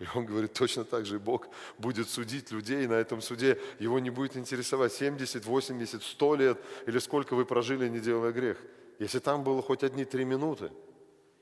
И 0.00 0.04
он 0.14 0.26
говорит, 0.26 0.52
точно 0.52 0.84
так 0.84 1.06
же 1.06 1.20
Бог 1.20 1.48
будет 1.78 2.10
судить 2.10 2.50
людей, 2.50 2.84
и 2.84 2.88
на 2.88 2.94
этом 2.94 3.22
суде 3.22 3.60
его 3.78 4.00
не 4.00 4.10
будет 4.10 4.36
интересовать 4.36 4.92
70, 4.92 5.44
80, 5.46 6.02
100 6.02 6.34
лет, 6.34 6.58
или 6.86 6.98
сколько 6.98 7.34
вы 7.34 7.46
прожили, 7.46 7.88
не 7.88 8.00
делая 8.00 8.32
грех. 8.32 8.58
Если 8.98 9.18
там 9.18 9.42
было 9.44 9.62
хоть 9.62 9.82
одни 9.82 10.04
три 10.04 10.24
минуты, 10.24 10.70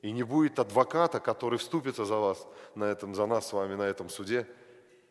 и 0.02 0.11
не 0.11 0.25
будет 0.25 0.59
адвоката, 0.59 1.21
который 1.21 1.59
вступится 1.59 2.04
за 2.04 2.16
вас 2.16 2.47
на 2.75 2.85
этом, 2.85 3.14
за 3.14 3.26
нас 3.26 3.49
с 3.49 3.52
вами 3.52 3.75
на 3.75 3.82
этом 3.82 4.09
суде, 4.09 4.47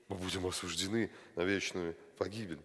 мы 0.10 0.17
будем 0.17 0.45
осуждены 0.45 1.10
на 1.36 1.41
вечную 1.43 1.95
погибель. 2.17 2.60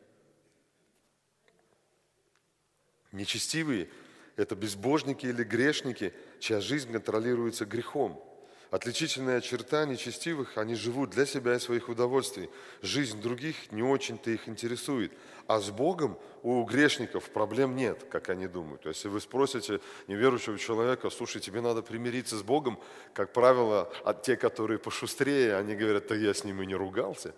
Нечестивые– 3.13 3.89
это 4.37 4.57
безбожники 4.57 5.27
или 5.27 5.45
грешники, 5.45 6.13
чья 6.41 6.61
жизнь 6.61 6.93
контролируется 6.93 7.65
грехом. 7.65 8.23
Отличительная 8.71 9.41
черта 9.41 9.87
нечестивых– 9.87 10.57
они 10.59 10.75
живут 10.75 11.11
для 11.11 11.25
себя 11.25 11.55
и 11.55 11.61
своих 11.61 11.89
удовольствий. 11.89 12.51
Жизнь 12.83 13.21
других 13.21 13.71
не 13.71 13.83
очень-то 13.83 14.31
их 14.31 14.49
интересует. 14.49 15.13
А 15.47 15.61
с 15.61 15.71
Богом 15.71 16.19
у 16.43 16.65
грешников 16.65 17.31
проблем 17.31 17.77
нет, 17.77 18.05
как 18.11 18.29
они 18.29 18.49
думают. 18.49 18.85
Если 18.85 19.07
вы 19.07 19.21
спросите 19.21 19.81
неверующего 20.09 20.59
человека, 20.59 21.11
слушай, 21.11 21.41
тебе 21.41 21.61
надо 21.61 21.83
примириться 21.83 22.37
с 22.37 22.43
Богом, 22.43 22.81
как 23.15 23.33
правило, 23.33 23.93
от 24.05 24.23
те, 24.23 24.37
которые 24.37 24.81
пошустрее, 24.81 25.57
они 25.57 25.77
говорят, 25.77 26.09
да 26.09 26.17
я 26.17 26.35
с 26.35 26.43
ним 26.43 26.61
и 26.61 26.67
не 26.67 26.75
ругался. 26.75 27.35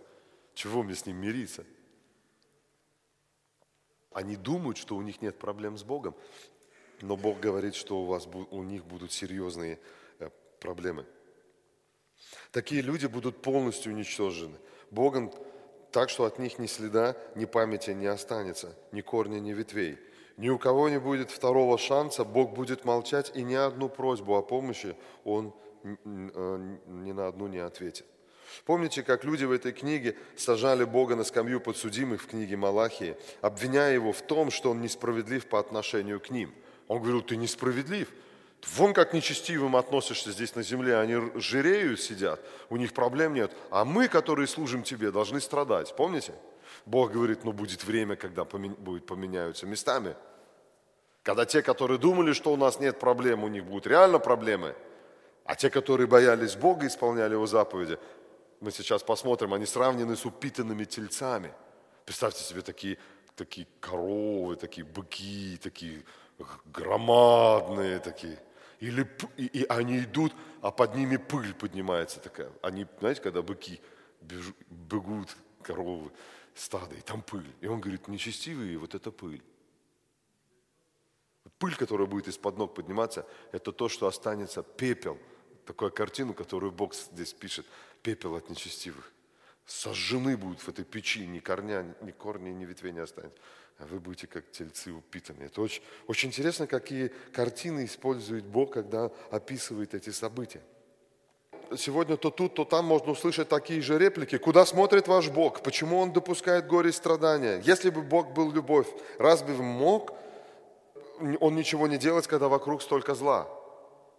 Чего 0.54 0.82
мне 0.82 0.94
с 0.94 1.04
ним 1.04 1.18
мириться? 1.18 1.66
Они 4.12 4.36
думают, 4.36 4.78
что 4.78 4.96
у 4.96 5.02
них 5.02 5.20
нет 5.20 5.38
проблем 5.38 5.76
с 5.76 5.82
Богом, 5.82 6.16
но 7.02 7.18
Бог 7.18 7.38
говорит, 7.38 7.74
что 7.74 8.00
у, 8.00 8.06
вас, 8.06 8.26
у 8.26 8.62
них 8.62 8.86
будут 8.86 9.12
серьезные 9.12 9.78
э, 10.18 10.30
проблемы. 10.58 11.04
Такие 12.52 12.82
люди 12.82 13.06
будут 13.06 13.42
полностью 13.42 13.92
уничтожены 13.92 14.56
Богом 14.90 15.32
так, 15.90 16.10
что 16.10 16.24
от 16.24 16.38
них 16.38 16.58
ни 16.58 16.66
следа, 16.66 17.16
ни 17.34 17.44
памяти 17.44 17.90
не 17.90 18.06
останется, 18.06 18.76
ни 18.92 19.00
корня, 19.00 19.40
ни 19.40 19.52
ветвей. 19.52 19.98
Ни 20.36 20.50
у 20.50 20.58
кого 20.58 20.88
не 20.88 21.00
будет 21.00 21.30
второго 21.30 21.78
шанса, 21.78 22.24
Бог 22.24 22.54
будет 22.54 22.84
молчать, 22.84 23.32
и 23.34 23.42
ни 23.42 23.54
одну 23.54 23.88
просьбу 23.88 24.36
о 24.36 24.42
помощи 24.42 24.96
Он 25.24 25.52
э, 25.82 26.76
ни 26.86 27.12
на 27.12 27.26
одну 27.26 27.48
не 27.48 27.58
ответит. 27.58 28.06
Помните, 28.64 29.02
как 29.02 29.24
люди 29.24 29.44
в 29.44 29.52
этой 29.52 29.72
книге 29.72 30.16
сажали 30.36 30.84
Бога 30.84 31.16
на 31.16 31.24
скамью 31.24 31.60
подсудимых 31.60 32.22
в 32.22 32.26
книге 32.26 32.56
Малахии, 32.56 33.16
обвиняя 33.40 33.92
его 33.92 34.12
в 34.12 34.22
том, 34.22 34.50
что 34.50 34.70
он 34.70 34.80
несправедлив 34.80 35.46
по 35.46 35.58
отношению 35.58 36.20
к 36.20 36.30
ним. 36.30 36.54
Он 36.86 36.98
говорил, 37.00 37.22
ты 37.22 37.36
несправедлив. 37.36 38.08
Вон 38.66 38.92
как 38.92 39.12
нечестивым 39.12 39.76
относишься 39.76 40.32
здесь 40.32 40.54
на 40.54 40.62
земле, 40.62 40.98
они 40.98 41.30
жиреют, 41.36 42.00
сидят, 42.00 42.40
у 42.70 42.76
них 42.76 42.92
проблем 42.92 43.34
нет. 43.34 43.52
А 43.70 43.84
мы, 43.84 44.08
которые 44.08 44.46
служим 44.46 44.82
тебе, 44.82 45.10
должны 45.10 45.40
страдать. 45.40 45.94
Помните? 45.96 46.34
Бог 46.84 47.12
говорит, 47.12 47.44
ну 47.44 47.52
будет 47.52 47.84
время, 47.84 48.16
когда 48.16 48.44
будет 48.44 49.06
поменяются 49.06 49.66
местами. 49.66 50.16
Когда 51.22 51.44
те, 51.44 51.62
которые 51.62 51.98
думали, 51.98 52.32
что 52.32 52.52
у 52.52 52.56
нас 52.56 52.80
нет 52.80 52.98
проблем, 52.98 53.44
у 53.44 53.48
них 53.48 53.64
будут 53.64 53.86
реально 53.86 54.18
проблемы. 54.18 54.74
А 55.44 55.54
те, 55.54 55.70
которые 55.70 56.06
боялись 56.06 56.56
Бога, 56.56 56.86
исполняли 56.86 57.32
Его 57.32 57.46
заповеди, 57.46 57.98
мы 58.60 58.70
сейчас 58.70 59.02
посмотрим, 59.02 59.54
они 59.54 59.66
сравнены 59.66 60.16
с 60.16 60.24
упитанными 60.24 60.84
тельцами. 60.84 61.52
Представьте 62.04 62.42
себе 62.42 62.60
такие, 62.62 62.98
такие 63.36 63.66
коровы, 63.80 64.56
такие 64.56 64.84
быки, 64.84 65.58
такие 65.62 66.04
громадные 66.66 67.98
такие. 67.98 68.38
Или, 68.80 69.08
и, 69.36 69.46
и 69.46 69.64
они 69.68 70.00
идут, 70.00 70.32
а 70.62 70.70
под 70.70 70.94
ними 70.94 71.16
пыль 71.16 71.52
поднимается 71.54 72.20
такая. 72.20 72.52
Они, 72.62 72.86
знаете, 73.00 73.20
когда 73.20 73.42
быки 73.42 73.80
бежу, 74.20 74.52
бегут, 74.70 75.36
коровы, 75.62 76.10
стадо, 76.54 76.94
и 76.94 77.00
там 77.00 77.22
пыль. 77.22 77.50
И 77.60 77.66
он 77.66 77.80
говорит, 77.80 78.08
нечестивые, 78.08 78.78
вот 78.78 78.94
это 78.94 79.10
пыль. 79.10 79.42
Пыль, 81.58 81.74
которая 81.74 82.06
будет 82.06 82.28
из-под 82.28 82.56
ног 82.56 82.74
подниматься, 82.74 83.26
это 83.50 83.72
то, 83.72 83.88
что 83.88 84.06
останется 84.06 84.62
пепел. 84.62 85.18
Такую 85.66 85.90
картину, 85.90 86.32
которую 86.32 86.70
Бог 86.72 86.94
здесь 86.94 87.32
пишет 87.32 87.66
пепел 88.02 88.36
от 88.36 88.48
нечестивых. 88.48 89.12
Сожжены 89.66 90.36
будут 90.36 90.60
в 90.60 90.68
этой 90.68 90.84
печи, 90.84 91.26
ни 91.26 91.40
корня, 91.40 91.94
ни 92.00 92.12
корня, 92.12 92.50
ни 92.50 92.64
ветвей 92.64 92.92
не 92.92 93.00
останется. 93.00 93.38
А 93.78 93.86
вы 93.86 94.00
будете 94.00 94.26
как 94.26 94.50
тельцы 94.50 94.92
упитаны. 94.92 95.44
Это 95.44 95.60
очень, 95.60 95.82
очень 96.08 96.30
интересно, 96.30 96.66
какие 96.66 97.12
картины 97.32 97.84
использует 97.84 98.44
Бог, 98.44 98.72
когда 98.72 99.10
описывает 99.30 99.94
эти 99.94 100.10
события. 100.10 100.60
Сегодня 101.76 102.16
то 102.16 102.30
тут, 102.30 102.54
то 102.54 102.64
там 102.64 102.86
можно 102.86 103.12
услышать 103.12 103.48
такие 103.48 103.80
же 103.80 103.98
реплики. 103.98 104.36
Куда 104.38 104.64
смотрит 104.66 105.06
ваш 105.06 105.28
Бог? 105.28 105.62
Почему 105.62 105.98
Он 105.98 106.12
допускает 106.12 106.66
горе 106.66 106.90
и 106.90 106.92
страдания? 106.92 107.60
Если 107.64 107.90
бы 107.90 108.02
Бог 108.02 108.32
был 108.32 108.50
любовь, 108.50 108.88
разве 109.18 109.54
мог 109.54 110.12
Он 111.40 111.54
ничего 111.54 111.86
не 111.86 111.98
делать, 111.98 112.26
когда 112.26 112.48
вокруг 112.48 112.82
столько 112.82 113.14
зла? 113.14 113.48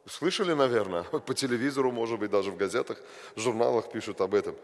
Слышали, 0.05 0.53
наверное, 0.53 1.03
по 1.25 1.33
телевизору, 1.33 1.91
может 1.91 2.19
быть, 2.19 2.31
даже 2.31 2.51
в 2.51 2.55
газетах, 2.55 3.01
в 3.35 3.39
журналах 3.39 3.91
пишут 3.91 4.21
об 4.21 4.35
этом. 4.35 4.55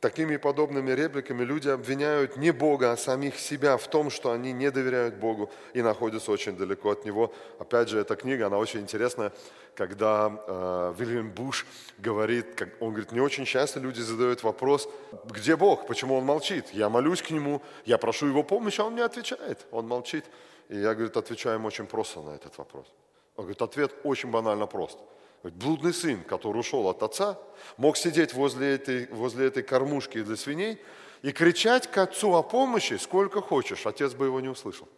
Такими 0.00 0.36
подобными 0.36 0.92
репликами 0.92 1.42
люди 1.42 1.68
обвиняют 1.68 2.36
не 2.36 2.52
Бога, 2.52 2.92
а 2.92 2.96
самих 2.96 3.36
себя 3.36 3.76
в 3.76 3.88
том, 3.88 4.10
что 4.10 4.30
они 4.30 4.52
не 4.52 4.70
доверяют 4.70 5.16
Богу 5.16 5.50
и 5.74 5.82
находятся 5.82 6.30
очень 6.30 6.56
далеко 6.56 6.90
от 6.90 7.04
Него. 7.04 7.32
Опять 7.58 7.88
же, 7.88 7.98
эта 7.98 8.14
книга, 8.14 8.46
она 8.46 8.58
очень 8.58 8.78
интересная, 8.80 9.32
когда 9.74 10.30
э, 10.46 10.94
Вильям 10.96 11.32
Буш 11.32 11.66
говорит, 11.98 12.54
как, 12.54 12.68
он 12.80 12.90
говорит, 12.90 13.10
не 13.10 13.20
очень 13.20 13.44
часто 13.44 13.80
люди 13.80 14.00
задают 14.00 14.44
вопрос, 14.44 14.88
где 15.24 15.56
Бог, 15.56 15.88
почему 15.88 16.16
Он 16.16 16.24
молчит? 16.24 16.66
Я 16.72 16.88
молюсь 16.88 17.20
к 17.20 17.30
Нему, 17.30 17.60
я 17.84 17.98
прошу 17.98 18.28
Его 18.28 18.44
помощи, 18.44 18.80
а 18.80 18.84
Он 18.84 18.94
не 18.94 19.00
отвечает, 19.02 19.66
Он 19.72 19.88
молчит. 19.88 20.24
И 20.68 20.78
я, 20.78 20.94
говорит, 20.94 21.16
отвечаю 21.16 21.56
ему 21.56 21.66
очень 21.66 21.86
просто 21.86 22.20
на 22.20 22.36
этот 22.36 22.56
вопрос. 22.58 22.86
Он 23.34 23.44
говорит, 23.44 23.62
ответ 23.62 23.92
очень 24.04 24.30
банально 24.30 24.66
прост. 24.66 24.98
Блудный 25.42 25.94
сын, 25.94 26.22
который 26.24 26.58
ушел 26.58 26.88
от 26.88 27.02
отца, 27.02 27.38
мог 27.76 27.96
сидеть 27.96 28.34
возле 28.34 28.74
этой, 28.74 29.06
возле 29.06 29.46
этой 29.46 29.62
кормушки 29.62 30.22
для 30.22 30.36
свиней 30.36 30.80
и 31.22 31.30
кричать 31.32 31.90
к 31.90 31.96
отцу 31.98 32.34
о 32.34 32.42
помощи 32.42 32.94
сколько 32.94 33.40
хочешь, 33.40 33.86
отец 33.86 34.14
бы 34.14 34.26
его 34.26 34.40
не 34.40 34.48
услышал. 34.48 34.88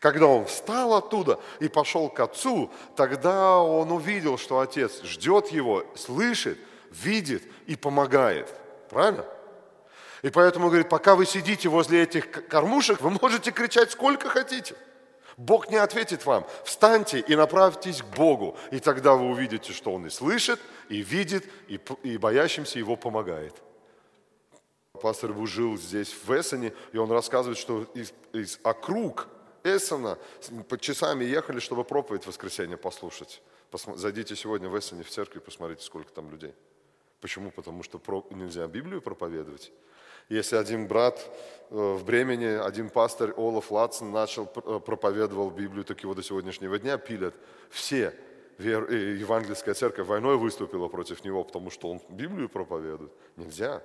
Когда 0.00 0.26
он 0.26 0.44
встал 0.46 0.94
оттуда 0.94 1.40
и 1.60 1.68
пошел 1.68 2.10
к 2.10 2.20
отцу, 2.20 2.70
тогда 2.94 3.58
он 3.58 3.90
увидел, 3.90 4.36
что 4.36 4.60
отец 4.60 5.02
ждет 5.02 5.48
его, 5.48 5.84
слышит, 5.94 6.58
видит 6.90 7.42
и 7.66 7.76
помогает. 7.76 8.52
Правильно? 8.90 9.24
И 10.22 10.30
поэтому 10.30 10.68
говорит, 10.68 10.88
пока 10.88 11.14
вы 11.14 11.24
сидите 11.24 11.68
возле 11.68 12.02
этих 12.02 12.48
кормушек, 12.48 13.00
вы 13.00 13.10
можете 13.10 13.50
кричать 13.50 13.92
сколько 13.92 14.28
хотите– 14.28 14.74
Бог 15.36 15.70
не 15.70 15.76
ответит 15.76 16.24
вам. 16.24 16.46
Встаньте 16.64 17.20
и 17.20 17.36
направьтесь 17.36 18.02
к 18.02 18.06
Богу. 18.06 18.56
И 18.70 18.80
тогда 18.80 19.14
вы 19.14 19.26
увидите, 19.30 19.72
что 19.72 19.92
Он 19.92 20.06
и 20.06 20.10
слышит, 20.10 20.60
и 20.88 21.02
видит, 21.02 21.44
и, 21.68 21.78
и 22.02 22.16
боящимся 22.16 22.78
Его 22.78 22.96
помогает. 22.96 23.54
Пастор 25.00 25.34
Бу 25.34 25.46
жил 25.46 25.76
здесь, 25.76 26.14
в 26.24 26.30
Эссене, 26.30 26.72
и 26.92 26.96
он 26.96 27.10
рассказывает, 27.12 27.58
что 27.58 27.82
из, 27.94 28.14
из 28.32 28.58
округ 28.62 29.28
Эссена 29.62 30.16
под 30.68 30.80
часами 30.80 31.24
ехали, 31.24 31.58
чтобы 31.58 31.84
проповедь 31.84 32.24
в 32.24 32.28
воскресенье 32.28 32.76
послушать. 32.78 33.42
Посма- 33.70 33.96
зайдите 33.96 34.34
сегодня 34.36 34.68
в 34.68 34.78
Эссене 34.78 35.02
в 35.02 35.10
церковь 35.10 35.42
и 35.42 35.44
посмотрите, 35.44 35.82
сколько 35.82 36.12
там 36.12 36.30
людей. 36.30 36.54
Почему? 37.20 37.50
Потому 37.50 37.82
что 37.82 37.98
про- 37.98 38.24
нельзя 38.30 38.66
Библию 38.68 39.02
проповедовать. 39.02 39.70
Если 40.28 40.56
один 40.56 40.88
брат 40.88 41.18
э, 41.70 41.74
в 41.74 42.04
Бремени, 42.04 42.46
один 42.46 42.90
пастор 42.90 43.34
Олаф 43.36 43.70
Латсон 43.70 44.10
начал, 44.10 44.50
э, 44.56 44.80
проповедовал 44.80 45.50
Библию, 45.50 45.84
так 45.84 46.00
его 46.02 46.14
до 46.14 46.22
сегодняшнего 46.22 46.78
дня 46.78 46.98
пилят. 46.98 47.34
Все 47.70 48.12
вер, 48.58 48.90
э, 48.90 49.16
евангельская 49.16 49.74
церковь 49.74 50.06
войной 50.06 50.36
выступила 50.36 50.88
против 50.88 51.24
него, 51.24 51.44
потому 51.44 51.70
что 51.70 51.90
он 51.90 52.00
Библию 52.08 52.48
проповедует. 52.48 53.12
Нельзя. 53.36 53.82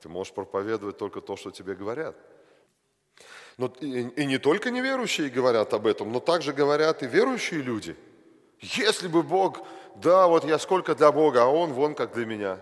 Ты 0.00 0.08
можешь 0.08 0.32
проповедовать 0.32 0.96
только 0.96 1.20
то, 1.20 1.36
что 1.36 1.50
тебе 1.50 1.74
говорят. 1.74 2.16
Но, 3.58 3.72
и, 3.80 4.08
и 4.08 4.26
не 4.26 4.38
только 4.38 4.70
неверующие 4.70 5.28
говорят 5.28 5.74
об 5.74 5.86
этом, 5.86 6.12
но 6.12 6.20
также 6.20 6.52
говорят 6.52 7.02
и 7.02 7.06
верующие 7.06 7.60
люди. 7.60 7.94
Если 8.60 9.08
бы 9.08 9.22
Бог, 9.22 9.60
да, 9.96 10.26
вот 10.26 10.44
я 10.44 10.58
сколько 10.58 10.94
для 10.94 11.12
Бога, 11.12 11.42
а 11.42 11.46
Он 11.46 11.72
вон 11.72 11.94
как 11.94 12.14
для 12.14 12.24
меня. 12.24 12.58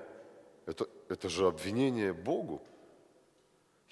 Это, 0.66 0.86
это 1.08 1.28
же 1.28 1.46
обвинение 1.46 2.12
Богу. 2.12 2.62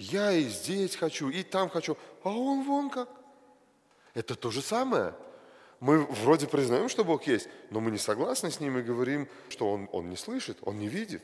Я 0.01 0.33
и 0.33 0.45
здесь 0.45 0.97
хочу, 0.97 1.29
и 1.29 1.43
там 1.43 1.69
хочу, 1.69 1.95
а 2.25 2.31
он 2.31 2.65
вон 2.65 2.89
как. 2.89 3.11
Это 4.15 4.35
то 4.35 4.51
же 4.51 4.63
самое. 4.63 5.15
Мы 5.79 6.07
вроде 6.07 6.47
признаем, 6.47 6.89
что 6.89 7.05
Бог 7.05 7.27
есть, 7.27 7.49
но 7.69 7.81
мы 7.81 7.91
не 7.91 7.99
согласны 7.99 8.51
с 8.51 8.61
Ним 8.61 8.79
и 8.79 8.83
говорим, 8.83 9.29
что 9.51 9.71
Он, 9.71 9.91
он 9.93 10.09
не 10.09 10.17
слышит, 10.17 10.57
Он 10.63 10.79
не 10.79 10.89
видит. 10.89 11.23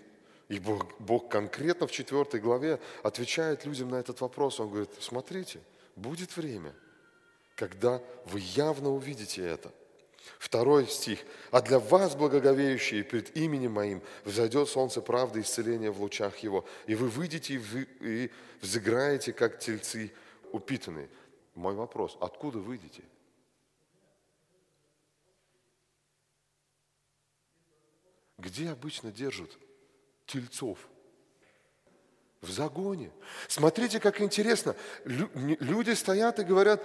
И 0.48 0.58
Бог, 0.58 0.84
Бог 0.98 1.30
конкретно 1.30 1.86
в 1.86 1.90
четвертой 1.90 2.38
главе 2.38 2.78
отвечает 3.02 3.64
людям 3.64 3.88
на 3.88 3.96
этот 3.96 4.20
вопрос. 4.20 4.60
Он 4.60 4.68
говорит, 4.68 4.90
смотрите, 5.00 5.60
будет 5.96 6.36
время, 6.36 6.74
когда 7.54 8.02
вы 8.26 8.40
явно 8.40 8.90
увидите 8.90 9.40
это. 9.42 9.72
Второй 10.38 10.86
стих. 10.86 11.20
«А 11.50 11.60
для 11.60 11.78
вас, 11.78 12.14
благоговеющие 12.14 13.04
пред 13.04 13.36
именем 13.36 13.72
моим, 13.72 14.02
взойдет 14.24 14.68
солнце 14.68 15.00
правды 15.00 15.40
и 15.40 15.42
исцеления 15.42 15.90
в 15.90 16.00
лучах 16.00 16.38
его, 16.38 16.64
и 16.86 16.94
вы 16.94 17.08
выйдете 17.08 17.54
и, 17.54 17.58
вы, 17.58 18.30
взыграете, 18.60 19.32
как 19.32 19.58
тельцы 19.58 20.12
упитанные». 20.52 21.08
Мой 21.54 21.74
вопрос, 21.74 22.18
откуда 22.20 22.58
выйдете? 22.58 23.02
Где 28.36 28.70
обычно 28.70 29.10
держат 29.10 29.50
тельцов? 30.26 30.78
В 32.42 32.50
загоне. 32.50 33.10
Смотрите, 33.48 33.98
как 33.98 34.20
интересно. 34.20 34.76
Люди 35.04 35.92
стоят 35.92 36.38
и 36.38 36.44
говорят, 36.44 36.82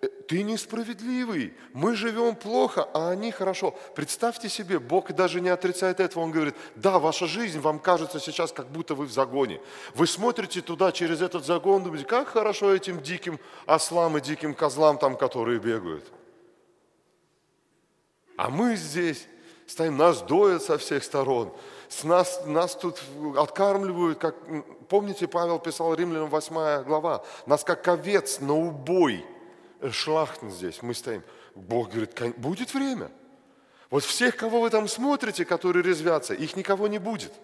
ты 0.00 0.42
несправедливый, 0.42 1.54
мы 1.72 1.96
живем 1.96 2.36
плохо, 2.36 2.88
а 2.94 3.10
они 3.10 3.32
хорошо. 3.32 3.74
Представьте 3.96 4.48
себе, 4.48 4.78
Бог 4.78 5.12
даже 5.12 5.40
не 5.40 5.48
отрицает 5.48 5.98
этого, 5.98 6.22
Он 6.22 6.30
говорит, 6.30 6.54
да, 6.76 6.98
ваша 6.98 7.26
жизнь 7.26 7.58
вам 7.58 7.80
кажется 7.80 8.20
сейчас, 8.20 8.52
как 8.52 8.68
будто 8.68 8.94
вы 8.94 9.06
в 9.06 9.12
загоне. 9.12 9.60
Вы 9.94 10.06
смотрите 10.06 10.60
туда 10.60 10.92
через 10.92 11.20
этот 11.20 11.44
загон, 11.44 11.82
думаете, 11.82 12.06
как 12.06 12.28
хорошо 12.28 12.72
этим 12.72 13.02
диким 13.02 13.40
ослам 13.66 14.16
и 14.18 14.20
диким 14.20 14.54
козлам 14.54 14.98
там, 14.98 15.16
которые 15.16 15.58
бегают. 15.58 16.04
А 18.36 18.50
мы 18.50 18.76
здесь 18.76 19.26
стоим, 19.66 19.96
нас 19.96 20.22
доят 20.22 20.62
со 20.62 20.78
всех 20.78 21.02
сторон, 21.02 21.52
с 21.88 22.04
нас, 22.04 22.42
нас 22.46 22.76
тут 22.76 23.02
откармливают, 23.36 24.18
как, 24.18 24.36
помните, 24.88 25.26
Павел 25.26 25.58
писал 25.58 25.94
Римлянам 25.94 26.28
8 26.28 26.84
глава, 26.84 27.24
нас 27.46 27.64
как 27.64 27.88
овец 27.88 28.38
на 28.38 28.54
убой– 28.54 29.26
шлахтен 29.90 30.50
здесь, 30.50 30.82
мы 30.82 30.94
стоим. 30.94 31.22
Бог 31.54 31.90
говорит, 31.90 32.36
будет 32.36 32.74
время. 32.74 33.10
Вот 33.90 34.04
всех, 34.04 34.36
кого 34.36 34.60
вы 34.60 34.70
там 34.70 34.86
смотрите, 34.86 35.44
которые 35.44 35.82
резвятся, 35.82 36.34
их 36.34 36.56
никого 36.56 36.88
не 36.88 36.98
будет– 36.98 37.32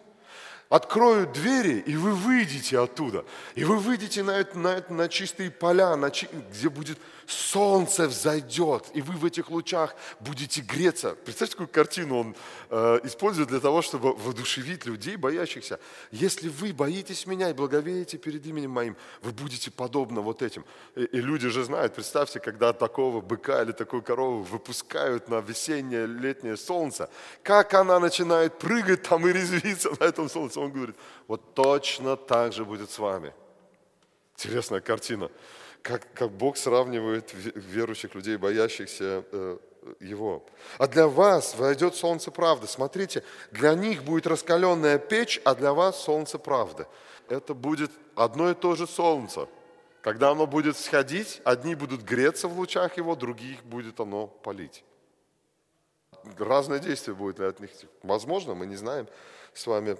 откроют 0.69 1.33
двери, 1.33 1.83
и 1.87 1.97
вы 1.97 2.13
выйдете 2.13 2.79
оттуда. 2.79 3.25
И 3.55 3.65
вы 3.65 3.79
выйдете 3.79 4.23
на, 4.23 4.33
это, 4.33 4.59
на, 4.59 4.69
это, 4.69 4.93
на 4.93 5.09
чистые 5.09 5.51
поля, 5.51 5.97
на, 5.97 6.11
где 6.11 6.69
будет 6.69 6.99
солнце 7.27 8.09
взойдет, 8.09 8.91
и 8.95 9.03
вы 9.03 9.15
в 9.15 9.25
этих 9.25 9.51
лучах 9.51 9.95
будете 10.21 10.61
греться. 10.61 11.17
Представьте, 11.25 11.55
какую 11.55 11.69
картину 11.69 12.19
он 12.19 12.37
э, 12.71 13.01
использует 13.05 13.49
для 13.49 13.61
того, 13.61 13.83
чтобы 13.83 14.15
воодушевить 14.15 14.87
людей, 14.87 15.17
боящихся. 15.17 15.79
Если 16.11 16.49
вы 16.49 16.73
боитесь 16.73 17.27
меня 17.27 17.51
и 17.51 17.53
благовеете 17.53 18.19
перед 18.19 18.45
именем 18.47 18.71
моим, 18.71 18.97
вы 19.23 19.33
будете 19.33 19.71
подобно 19.71 20.21
вот 20.21 20.43
этим. 20.43 20.65
И, 20.97 21.05
и 21.05 21.21
люди 21.21 21.49
же 21.49 21.65
знают, 21.65 21.95
представьте, 21.95 22.41
когда 22.41 22.73
такого 22.73 23.21
быка 23.21 23.63
или 23.63 23.73
такую 23.73 24.03
корову 24.03 24.43
выпускают 24.43 25.29
на 25.29 25.41
весеннее, 25.41 26.07
летнее 26.07 26.57
солнце, 26.57 27.09
как 27.43 27.75
она 27.75 27.99
начинает 27.99 28.59
прыгать 28.59 29.03
там 29.03 29.27
и 29.27 29.33
резвиться 29.33 29.91
на 30.01 30.05
этом 30.05 30.29
солнце 30.29 30.61
он 30.61 30.73
говорит, 30.73 30.97
вот 31.29 31.55
точно 31.55 32.17
так 32.17 32.53
же 32.53 32.65
будет 32.65 32.91
с 32.91 32.99
вами. 32.99 33.33
Интересная 34.37 34.81
картина. 34.81 35.31
Как, 35.85 36.11
как 36.15 36.31
Бог 36.31 36.57
сравнивает 36.57 37.35
верующих 37.35 38.15
людей, 38.15 38.39
боящихся 38.39 39.23
э, 39.31 39.59
Его. 40.01 40.43
А 40.79 40.87
для 40.87 41.07
вас 41.07 41.55
войдет 41.57 41.95
солнце 41.95 42.31
правды. 42.31 42.67
Смотрите, 42.67 43.23
для 43.51 43.75
них 43.75 44.03
будет 44.03 44.27
раскаленная 44.27 44.99
печь, 44.99 45.43
а 45.45 45.55
для 45.55 45.75
вас 45.75 46.03
солнце 46.03 46.39
правды. 46.39 46.87
Это 47.29 47.53
будет 47.53 47.91
одно 48.15 48.51
и 48.51 48.55
то 48.55 48.77
же 48.77 48.87
солнце. 48.87 49.47
Когда 50.01 50.31
оно 50.31 50.47
будет 50.47 50.79
сходить, 50.79 51.43
одни 51.45 51.75
будут 51.75 52.01
греться 52.01 52.49
в 52.49 52.59
лучах 52.59 52.97
его, 52.97 53.15
других 53.15 53.63
будет 53.63 54.01
оно 54.01 54.27
палить. 54.27 54.85
Разное 56.39 56.79
действие 56.79 57.15
будет 57.15 57.41
от 57.41 57.61
них. 57.61 57.71
Возможно, 58.03 58.55
мы 58.55 58.65
не 58.65 58.77
знаем 58.77 59.07
с 59.53 59.67
вами 59.67 59.99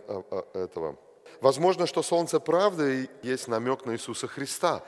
этого. 0.57 0.97
Возможно, 1.43 1.87
что 1.87 2.03
солнце 2.03 2.41
правды 2.41 3.11
есть 3.23 3.49
намек 3.49 3.85
на 3.85 3.93
Иисуса 3.93 4.27
Христа. 4.27 4.83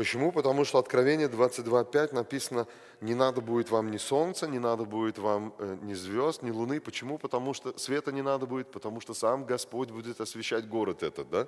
Почему? 0.00 0.32
Потому 0.32 0.64
что 0.64 0.78
Откровение 0.78 1.28
22.5 1.28 2.14
написано, 2.14 2.66
не 3.02 3.14
надо 3.14 3.42
будет 3.42 3.68
вам 3.68 3.90
ни 3.90 3.98
солнца, 3.98 4.46
не 4.46 4.58
надо 4.58 4.84
будет 4.84 5.18
вам 5.18 5.54
э, 5.58 5.76
ни 5.82 5.92
звезд, 5.92 6.40
ни 6.40 6.50
луны. 6.50 6.80
Почему? 6.80 7.18
Потому 7.18 7.52
что 7.52 7.78
света 7.78 8.10
не 8.10 8.22
надо 8.22 8.46
будет, 8.46 8.70
потому 8.72 9.02
что 9.02 9.12
сам 9.12 9.44
Господь 9.44 9.90
будет 9.90 10.18
освещать 10.18 10.66
город 10.66 11.02
этот. 11.02 11.28
Да? 11.28 11.46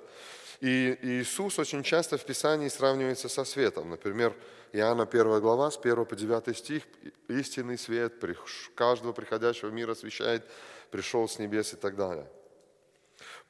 И 0.61 0.95
Иисус 1.01 1.57
очень 1.57 1.81
часто 1.81 2.19
в 2.19 2.25
Писании 2.25 2.67
сравнивается 2.67 3.27
со 3.27 3.43
светом. 3.43 3.89
Например, 3.89 4.35
Иоанна 4.71 5.07
1 5.11 5.41
глава, 5.41 5.71
с 5.71 5.79
1 5.83 6.05
по 6.05 6.15
9 6.15 6.55
стих, 6.55 6.83
истинный 7.29 7.79
свет 7.79 8.23
каждого 8.75 9.13
приходящего 9.13 9.71
мира 9.71 9.93
освещает, 9.93 10.43
пришел 10.91 11.27
с 11.27 11.39
небес 11.39 11.73
и 11.73 11.77
так 11.77 11.95
далее. 11.95 12.27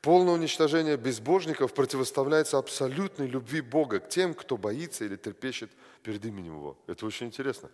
Полное 0.04 0.34
уничтожение 0.34 0.98
безбожников 0.98 1.74
противоставляется 1.74 2.58
абсолютной 2.58 3.26
любви 3.26 3.62
Бога 3.62 4.02
к 4.02 4.10
тем, 4.10 4.34
кто 4.34 4.58
боится 4.58 5.06
или 5.06 5.16
трепещет 5.16 5.72
перед 6.04 6.26
именем 6.26 6.58
Его. 6.58 6.78
Это 6.88 7.06
очень 7.06 7.28
интересно. 7.28 7.70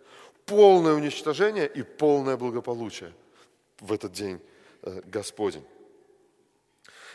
Полное 0.46 0.94
уничтожение 0.94 1.66
и 1.66 1.82
полное 1.82 2.36
благополучие 2.36 3.12
в 3.80 3.92
этот 3.92 4.12
день 4.12 4.40
э, 4.82 5.02
Господень. 5.06 5.64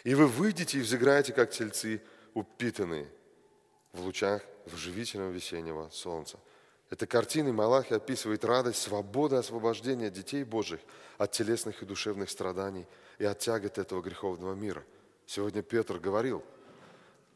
И 0.04 0.13
вы 0.15 0.28
выйдете 0.28 0.80
и 0.80 0.82
взыграете, 0.82 1.32
как 1.32 1.49
тельцы 1.49 2.01
упитанные 2.34 3.08
в 3.93 4.01
лучах 4.01 4.41
живительного 4.65 5.32
весеннего 5.32 5.89
солнца. 5.93 6.38
Эта 6.89 7.08
картина 7.08 7.54
Малахи 7.54 7.93
описывает 7.93 8.43
радость, 8.43 8.82
свободу 8.82 9.38
освобождения 9.38 10.10
детей 10.10 10.43
Божьих 10.43 10.82
от 11.17 11.32
телесных 11.32 11.82
и 11.82 11.86
душевных 11.86 12.30
страданий 12.30 12.86
и 13.17 13.23
от 13.23 13.39
тягот 13.39 13.78
этого 13.78 14.01
греховного 14.01 14.56
мира– 14.56 14.84
Сегодня 15.27 15.61
Петр 15.61 15.99
говорил 15.99 16.43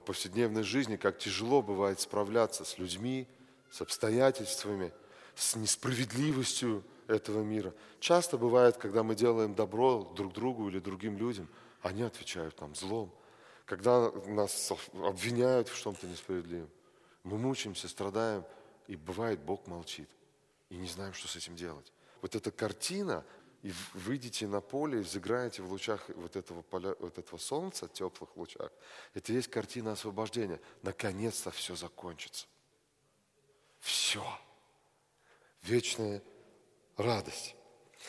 в 0.02 0.06
повседневной 0.06 0.64
жизни, 0.64 0.96
как 0.96 1.18
тяжело 1.18 1.62
бывает 1.62 2.00
справляться 2.00 2.64
с 2.64 2.78
людьми, 2.78 3.28
с 3.72 3.82
обстоятельствами, 3.82 4.94
с 5.36 5.56
несправедливостью 5.56 6.84
этого 7.08 7.42
мира. 7.42 7.74
Часто 8.00 8.38
бывает, 8.38 8.78
когда 8.78 9.04
мы 9.04 9.16
делаем 9.16 9.56
добро 9.56 10.04
друг 10.16 10.34
другу 10.34 10.70
или 10.70 10.80
другим 10.80 11.18
людям, 11.18 11.48
они 11.82 12.04
отвечают 12.04 12.60
нам 12.62 12.76
злом. 12.76 13.12
Когда 13.66 14.12
нас 14.28 14.72
обвиняют 14.94 15.68
в 15.70 15.82
чем-то 15.82 16.08
несправедливом, 16.08 16.70
мы 17.24 17.38
мучаемся, 17.38 17.88
страдаем, 17.88 18.44
и 18.88 18.96
бывает, 18.96 19.40
Бог 19.40 19.68
молчит. 19.68 20.10
И 20.70 20.76
не 20.76 20.88
знаем, 20.88 21.14
что 21.14 21.28
с 21.28 21.36
этим 21.36 21.56
делать. 21.56 21.92
Вот 22.22 22.36
эта 22.36 22.52
картина, 22.52 23.24
и 23.62 23.74
выйдете 23.94 24.48
на 24.48 24.62
поле 24.62 25.00
и 25.00 25.02
взыграете 25.02 25.62
в 25.62 25.72
лучах 25.72 26.10
вот 26.16 26.36
этого, 26.36 26.62
поля, 26.62 26.96
вот 27.00 27.18
этого 27.18 27.38
солнца, 27.38 27.88
теплых 27.88 28.36
лучах, 28.38 28.72
это 29.14 29.34
есть 29.34 29.50
картина 29.50 29.94
освобождения. 29.94 30.60
Наконец-то 30.82 31.52
все 31.52 31.76
закончится. 31.76 32.48
Все. 33.80 34.24
Вечная 35.64 36.22
радость. 36.96 37.56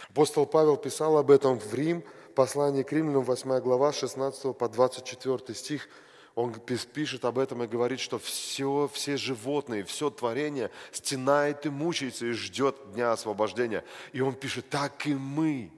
Апостол 0.08 0.46
Павел 0.46 0.76
писал 0.76 1.18
об 1.18 1.30
этом 1.30 1.58
в 1.58 1.74
Рим, 1.74 2.04
послание 2.34 2.84
к 2.84 2.92
Римлянам, 2.92 3.24
8 3.24 3.58
глава, 3.60 3.92
16 3.92 4.56
по 4.56 4.68
24 4.68 5.54
стих– 5.54 5.88
он 6.40 6.54
пишет 6.60 7.24
об 7.24 7.38
этом 7.38 7.62
и 7.62 7.66
говорит, 7.66 8.00
что 8.00 8.18
все, 8.18 8.90
все 8.92 9.16
животные, 9.16 9.84
все 9.84 10.10
творение 10.10 10.70
стенает 10.92 11.66
и 11.66 11.70
мучается 11.70 12.26
и 12.26 12.32
ждет 12.32 12.92
дня 12.92 13.12
освобождения. 13.12 13.84
И 14.12 14.20
он 14.20 14.34
пишет, 14.34 14.68
так 14.68 15.06
и 15.06 15.14
мы, 15.14 15.72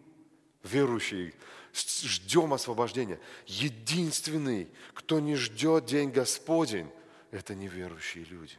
верующие, 0.62 1.35
ждем 1.72 2.53
освобождения. 2.53 3.18
Единственный, 3.46 4.68
кто 4.94 5.20
не 5.20 5.37
ждет 5.37 5.87
день 5.87 6.11
Господень, 6.11 6.90
это 7.31 7.55
неверующие 7.55 8.25
люди. 8.25 8.57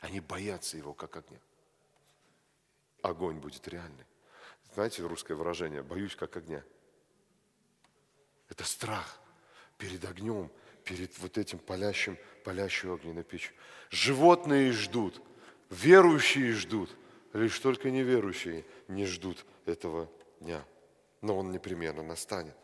Они 0.00 0.20
боятся 0.20 0.76
его, 0.76 0.92
как 0.92 1.16
огня. 1.16 1.40
Огонь 3.02 3.38
будет 3.38 3.66
реальный. 3.66 4.04
Знаете 4.74 5.02
русское 5.02 5.34
выражение 5.34 5.82
«боюсь, 5.82 6.14
как 6.16 6.36
огня»? 6.36 6.62
Это 8.48 8.64
страх 8.64 9.20
перед 9.78 10.04
огнем, 10.04 10.50
перед 10.84 11.18
вот 11.18 11.38
этим 11.38 11.58
палящим, 11.58 12.18
палящей 12.44 12.88
огненной 12.88 13.24
печью. 13.24 13.52
Животные 13.90 14.72
ждут, 14.72 15.20
верующие 15.70 16.52
ждут, 16.52 16.90
лишь 17.32 17.58
только 17.58 17.90
неверующие 17.90 18.64
не 18.88 19.06
ждут 19.06 19.44
этого 19.66 20.08
дня. 20.40 20.64
Но 21.20 21.38
он 21.38 21.52
непременно 21.52 22.02
настанет. 22.02 22.54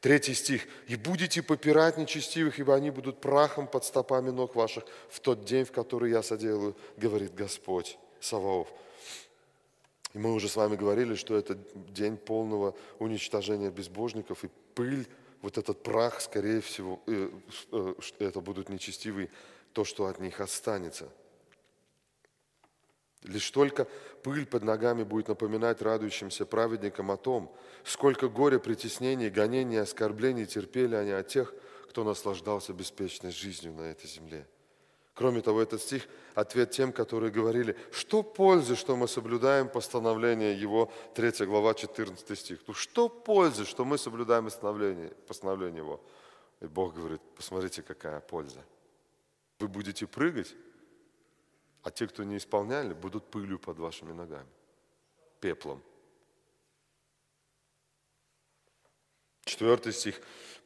Третий 0.00 0.32
стих. 0.34 0.66
«И 0.88 0.96
будете 0.96 1.42
попирать 1.42 1.98
нечестивых, 1.98 2.58
ибо 2.58 2.74
они 2.74 2.90
будут 2.90 3.20
прахом 3.20 3.66
под 3.66 3.84
стопами 3.84 4.30
ног 4.30 4.54
ваших 4.54 4.84
в 5.10 5.20
тот 5.20 5.44
день, 5.44 5.64
в 5.64 5.72
который 5.72 6.10
я 6.10 6.22
соделаю, 6.22 6.74
говорит 6.96 7.34
Господь 7.34 7.98
Саваоф». 8.18 8.68
И 10.14 10.18
мы 10.18 10.32
уже 10.32 10.48
с 10.48 10.56
вами 10.56 10.76
говорили, 10.76 11.14
что 11.14 11.36
это 11.36 11.56
день 11.74 12.16
полного 12.16 12.74
уничтожения 12.98 13.70
безбожников, 13.70 14.42
и 14.42 14.48
пыль 14.74 15.06
вот 15.42 15.58
этот 15.58 15.82
прах, 15.82 16.20
скорее 16.20 16.60
всего, 16.60 17.02
э, 17.06 17.30
э, 17.72 17.94
это 18.18 18.40
будут 18.40 18.68
нечестивые, 18.68 19.30
то, 19.72 19.84
что 19.84 20.06
от 20.06 20.20
них 20.20 20.40
останется. 20.40 21.08
Лишь 23.22 23.50
только 23.50 23.86
пыль 24.22 24.46
под 24.46 24.64
ногами 24.64 25.02
будет 25.02 25.28
напоминать 25.28 25.82
радующимся 25.82 26.46
праведникам 26.46 27.10
о 27.10 27.16
том, 27.16 27.54
сколько 27.84 28.28
горя, 28.28 28.58
притеснений, 28.58 29.28
гонений, 29.28 29.76
оскорблений 29.76 30.46
терпели 30.46 30.94
они 30.94 31.10
от 31.10 31.28
тех, 31.28 31.54
кто 31.88 32.04
наслаждался 32.04 32.72
беспечной 32.72 33.30
жизнью 33.30 33.74
на 33.74 33.82
этой 33.82 34.08
земле. 34.08 34.46
Кроме 35.14 35.40
того, 35.40 35.60
этот 35.60 35.80
стих– 35.82 36.08
ответ 36.34 36.70
тем, 36.70 36.92
которые 36.92 37.30
говорили, 37.30 37.76
что 37.92 38.22
пользы, 38.22 38.76
что 38.76 38.96
мы 38.96 39.08
соблюдаем 39.08 39.68
постановление 39.68 40.58
его, 40.58 40.92
3 41.14 41.46
глава, 41.46 41.74
14 41.74 42.38
стих. 42.38 42.60
Ну 42.66 42.74
что 42.74 43.08
пользы, 43.08 43.64
что 43.64 43.84
мы 43.84 43.98
соблюдаем 43.98 44.44
постановление, 44.44 45.10
постановление 45.26 45.78
его? 45.78 46.00
И 46.60 46.66
Бог 46.66 46.94
говорит, 46.94 47.20
посмотрите, 47.36 47.82
какая 47.82 48.20
польза. 48.20 48.64
Вы 49.58 49.68
будете 49.68 50.06
прыгать, 50.06 50.54
а 51.82 51.90
те, 51.90 52.06
кто 52.06 52.24
не 52.24 52.36
исполняли, 52.36 52.94
будут 52.94 53.30
пылью 53.30 53.58
под 53.58 53.78
вашими 53.78 54.12
ногами, 54.12 54.48
пеплом. 55.40 55.82
Четвертый 59.44 59.92
стих. 59.92 60.20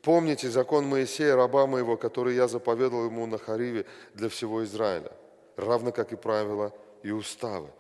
Помните 0.05 0.51
закон 0.51 0.85
Моисея, 0.85 1.35
раба 1.35 1.67
моего, 1.67 1.97
который 1.97 2.35
я 2.35 2.47
заповедал 2.47 3.07
ему 3.07 3.25
на 3.25 3.39
Хариве 3.39 3.87
для 4.13 4.29
всего 4.29 4.63
Израиля, 4.63 5.11
равно 5.57 5.93
как 5.93 6.13
и 6.13 6.17
правила 6.17 6.75
и 7.03 7.11
уставы. 7.11 7.71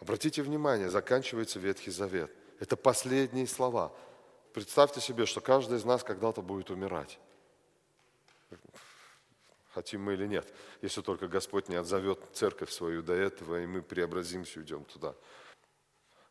Обратите 0.00 0.42
внимание, 0.42 0.90
заканчивается 0.90 1.60
Ветхий 1.60 1.92
Завет. 1.92 2.32
Это 2.58 2.76
последние 2.76 3.46
слова. 3.46 3.92
Представьте 4.52 5.00
себе, 5.00 5.24
что 5.24 5.40
каждый 5.40 5.78
из 5.78 5.84
нас 5.84 6.02
когда-то 6.02 6.42
будет 6.42 6.70
умирать. 6.70 7.20
Хотим 9.72 10.02
мы 10.02 10.14
или 10.14 10.26
нет, 10.26 10.52
если 10.82 11.00
только 11.00 11.28
Господь 11.28 11.68
не 11.68 11.76
отзовет 11.76 12.18
церковь 12.32 12.72
свою 12.72 13.02
до 13.02 13.12
этого, 13.12 13.62
и 13.62 13.66
мы 13.66 13.82
преобразимся, 13.82 14.58
уйдем 14.58 14.82
туда. 14.82 15.14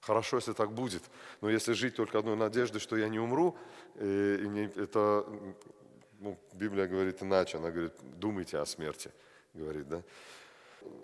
Хорошо, 0.07 0.37
если 0.37 0.53
так 0.53 0.71
будет. 0.71 1.03
Но 1.41 1.49
если 1.49 1.73
жить 1.73 1.95
только 1.95 2.17
одной 2.17 2.37
надеждой, 2.37 2.79
что 2.79 2.95
я 2.95 3.09
не 3.09 3.19
умру, 3.19 3.57
э, 3.95 4.39
и 4.41 4.47
не, 4.47 4.63
это, 4.83 5.25
ну, 6.21 6.37
Библия 6.53 6.87
говорит 6.87 7.21
иначе, 7.21 7.57
она 7.57 7.71
говорит, 7.71 7.93
думайте 8.01 8.57
о 8.57 8.65
смерти, 8.65 9.11
говорит, 9.53 9.89
да. 9.89 10.01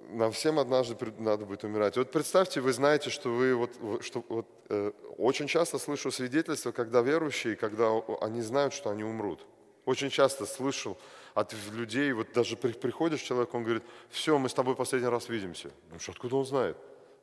Нам 0.09 0.31
всем 0.31 0.57
однажды 0.57 0.95
надо 1.19 1.45
будет 1.45 1.65
умирать. 1.65 1.97
вот 1.97 2.11
представьте, 2.11 2.61
вы 2.61 2.71
знаете, 2.71 3.09
что 3.09 3.29
вы 3.29 3.55
вот, 3.55 4.03
что 4.05 4.23
вот, 4.29 4.47
э, 4.69 4.91
очень 5.17 5.47
часто 5.47 5.79
слышу 5.79 6.09
свидетельства, 6.09 6.71
когда 6.71 7.01
верующие, 7.01 7.57
когда 7.57 7.91
они 8.21 8.41
знают, 8.41 8.73
что 8.73 8.89
они 8.89 9.03
умрут. 9.03 9.45
Очень 9.85 10.11
часто 10.11 10.45
слышал 10.45 10.97
от 11.33 11.53
людей, 11.73 12.13
вот 12.13 12.31
даже 12.33 12.55
приходишь 12.55 13.19
человек, 13.19 13.53
он 13.53 13.63
говорит, 13.63 13.83
все, 14.09 14.37
мы 14.37 14.47
с 14.47 14.53
тобой 14.53 14.75
последний 14.75 15.09
раз 15.09 15.27
видимся. 15.27 15.71
Ну 15.91 15.99
что, 15.99 16.13
откуда 16.13 16.37
он 16.37 16.45
знает? 16.45 16.77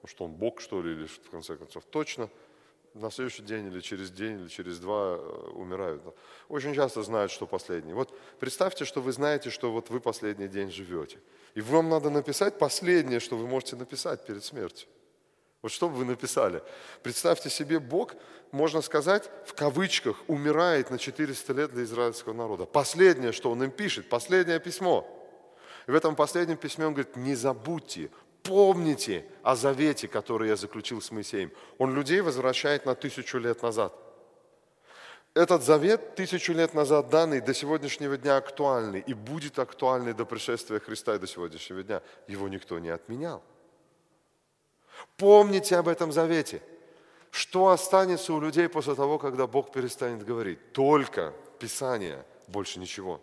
Что 0.04 0.24
он 0.24 0.32
Бог, 0.32 0.60
что 0.60 0.82
ли, 0.82 0.92
или 0.92 1.06
в 1.06 1.30
конце 1.30 1.56
концов. 1.56 1.84
Точно 1.84 2.30
на 2.94 3.10
следующий 3.10 3.42
день 3.42 3.66
или 3.66 3.80
через 3.80 4.10
день 4.10 4.40
или 4.40 4.48
через 4.48 4.78
два 4.78 5.16
э, 5.16 5.50
умирают. 5.54 6.02
Очень 6.48 6.74
часто 6.74 7.02
знают, 7.02 7.30
что 7.30 7.46
последний. 7.46 7.92
Вот 7.92 8.16
представьте, 8.38 8.84
что 8.84 9.00
вы 9.00 9.12
знаете, 9.12 9.50
что 9.50 9.70
вот 9.70 9.90
вы 9.90 10.00
последний 10.00 10.48
день 10.48 10.70
живете. 10.70 11.18
И 11.54 11.60
вам 11.60 11.88
надо 11.88 12.10
написать 12.10 12.58
последнее, 12.58 13.20
что 13.20 13.36
вы 13.36 13.46
можете 13.46 13.76
написать 13.76 14.24
перед 14.26 14.44
смертью. 14.44 14.88
Вот 15.62 15.70
что 15.70 15.88
бы 15.88 15.96
вы 15.96 16.04
написали? 16.04 16.62
Представьте 17.02 17.50
себе, 17.50 17.78
Бог, 17.78 18.14
можно 18.50 18.80
сказать, 18.80 19.30
в 19.44 19.54
кавычках, 19.54 20.16
умирает 20.26 20.90
на 20.90 20.98
400 20.98 21.52
лет 21.52 21.72
для 21.72 21.84
израильского 21.84 22.32
народа. 22.32 22.64
Последнее, 22.64 23.32
что 23.32 23.50
Он 23.50 23.62
им 23.62 23.70
пишет, 23.70 24.08
последнее 24.08 24.58
письмо. 24.58 25.06
И 25.86 25.90
в 25.90 25.94
этом 25.94 26.16
последнем 26.16 26.56
письме 26.56 26.86
Он 26.86 26.94
говорит, 26.94 27.14
не 27.16 27.34
забудьте, 27.34 28.10
помните 28.42 29.24
о 29.42 29.56
завете, 29.56 30.08
который 30.08 30.48
я 30.48 30.56
заключил 30.56 31.00
с 31.00 31.10
Моисеем. 31.10 31.52
Он 31.78 31.94
людей 31.94 32.20
возвращает 32.20 32.86
на 32.86 32.94
тысячу 32.94 33.38
лет 33.38 33.62
назад. 33.62 33.94
Этот 35.32 35.62
завет 35.62 36.16
тысячу 36.16 36.52
лет 36.52 36.74
назад 36.74 37.08
данный 37.08 37.40
до 37.40 37.54
сегодняшнего 37.54 38.16
дня 38.16 38.36
актуальный 38.36 39.00
и 39.00 39.14
будет 39.14 39.58
актуальный 39.58 40.12
до 40.12 40.24
пришествия 40.24 40.80
Христа 40.80 41.14
и 41.14 41.18
до 41.18 41.26
сегодняшнего 41.26 41.82
дня. 41.82 42.02
Его 42.26 42.48
никто 42.48 42.78
не 42.78 42.88
отменял. 42.88 43.42
Помните 45.16 45.76
об 45.76 45.88
этом 45.88 46.10
завете. 46.10 46.62
Что 47.30 47.68
останется 47.68 48.32
у 48.32 48.40
людей 48.40 48.68
после 48.68 48.96
того, 48.96 49.18
когда 49.18 49.46
Бог 49.46 49.70
перестанет 49.70 50.24
говорить? 50.24 50.72
Только 50.72 51.32
Писание, 51.60 52.24
больше 52.48 52.80
ничего. 52.80 53.20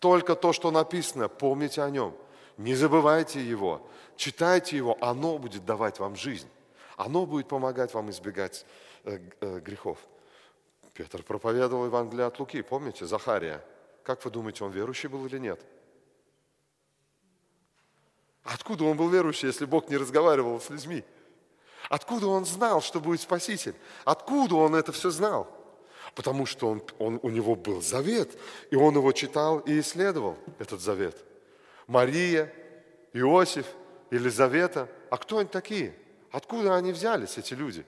Только 0.00 0.34
то, 0.34 0.52
что 0.52 0.70
написано, 0.70 1.28
помните 1.28 1.82
о 1.82 1.90
нем– 1.90 2.16
не 2.60 2.74
забывайте 2.74 3.40
его, 3.40 3.80
читайте 4.16 4.76
его, 4.76 4.98
оно 5.00 5.38
будет 5.38 5.64
давать 5.64 5.98
вам 5.98 6.14
жизнь. 6.14 6.48
Оно 6.96 7.24
будет 7.24 7.48
помогать 7.48 7.94
вам 7.94 8.10
избегать 8.10 8.66
э, 9.04 9.18
э, 9.40 9.60
грехов. 9.60 9.96
Петр 10.92 11.22
проповедовал 11.22 11.86
Евангелие 11.86 12.26
от 12.26 12.38
Луки, 12.38 12.60
помните, 12.60 13.06
Захария. 13.06 13.64
Как 14.02 14.22
вы 14.26 14.30
думаете, 14.30 14.64
он 14.64 14.72
верующий 14.72 15.08
был 15.08 15.24
или 15.24 15.38
нет? 15.38 15.58
Откуда 18.42 18.84
он 18.84 18.98
был 18.98 19.08
верующий, 19.08 19.46
если 19.48 19.64
Бог 19.64 19.88
не 19.88 19.96
разговаривал 19.96 20.60
с 20.60 20.68
людьми? 20.68 21.02
Откуда 21.88 22.26
он 22.26 22.44
знал, 22.44 22.82
что 22.82 23.00
будет 23.00 23.22
Спаситель? 23.22 23.74
Откуда 24.04 24.56
он 24.56 24.74
это 24.74 24.92
все 24.92 25.08
знал? 25.08 25.48
Потому 26.14 26.44
что 26.44 26.68
он, 26.68 26.82
он, 26.98 27.20
у 27.22 27.30
него 27.30 27.54
был 27.54 27.80
завет, 27.80 28.38
и 28.70 28.76
он 28.76 28.96
его 28.96 29.12
читал 29.12 29.60
и 29.60 29.80
исследовал, 29.80 30.36
этот 30.58 30.82
завет– 30.82 31.24
Мария, 31.90 32.52
Иосиф, 33.12 33.66
Елизавета. 34.12 34.88
А 35.10 35.16
кто 35.16 35.38
они 35.38 35.48
такие? 35.48 35.92
Откуда 36.30 36.76
они 36.76 36.92
взялись, 36.92 37.36
эти 37.36 37.54
люди? 37.54 37.84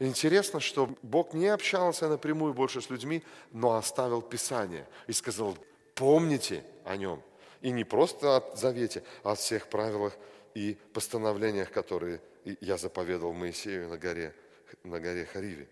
Интересно, 0.00 0.58
что 0.58 0.90
Бог 1.02 1.34
не 1.34 1.46
общался 1.46 2.08
напрямую 2.08 2.52
больше 2.52 2.80
с 2.80 2.90
людьми, 2.90 3.22
но 3.52 3.76
оставил 3.76 4.22
Писание 4.22 4.88
и 5.06 5.12
сказал, 5.12 5.56
помните 5.94 6.64
о 6.84 6.96
нем. 6.96 7.22
И 7.60 7.70
не 7.70 7.84
просто 7.84 8.38
о 8.38 8.56
завете, 8.56 9.04
а 9.22 9.32
о 9.32 9.34
всех 9.36 9.68
правилах 9.68 10.14
и 10.54 10.76
постановлениях, 10.92 11.70
которые 11.70 12.20
я 12.44 12.76
заповедал 12.76 13.32
Моисею 13.32 13.88
на 13.88 13.98
горе, 13.98 14.34
на 14.82 14.98
горе 14.98 15.26
Хариве. 15.26 15.68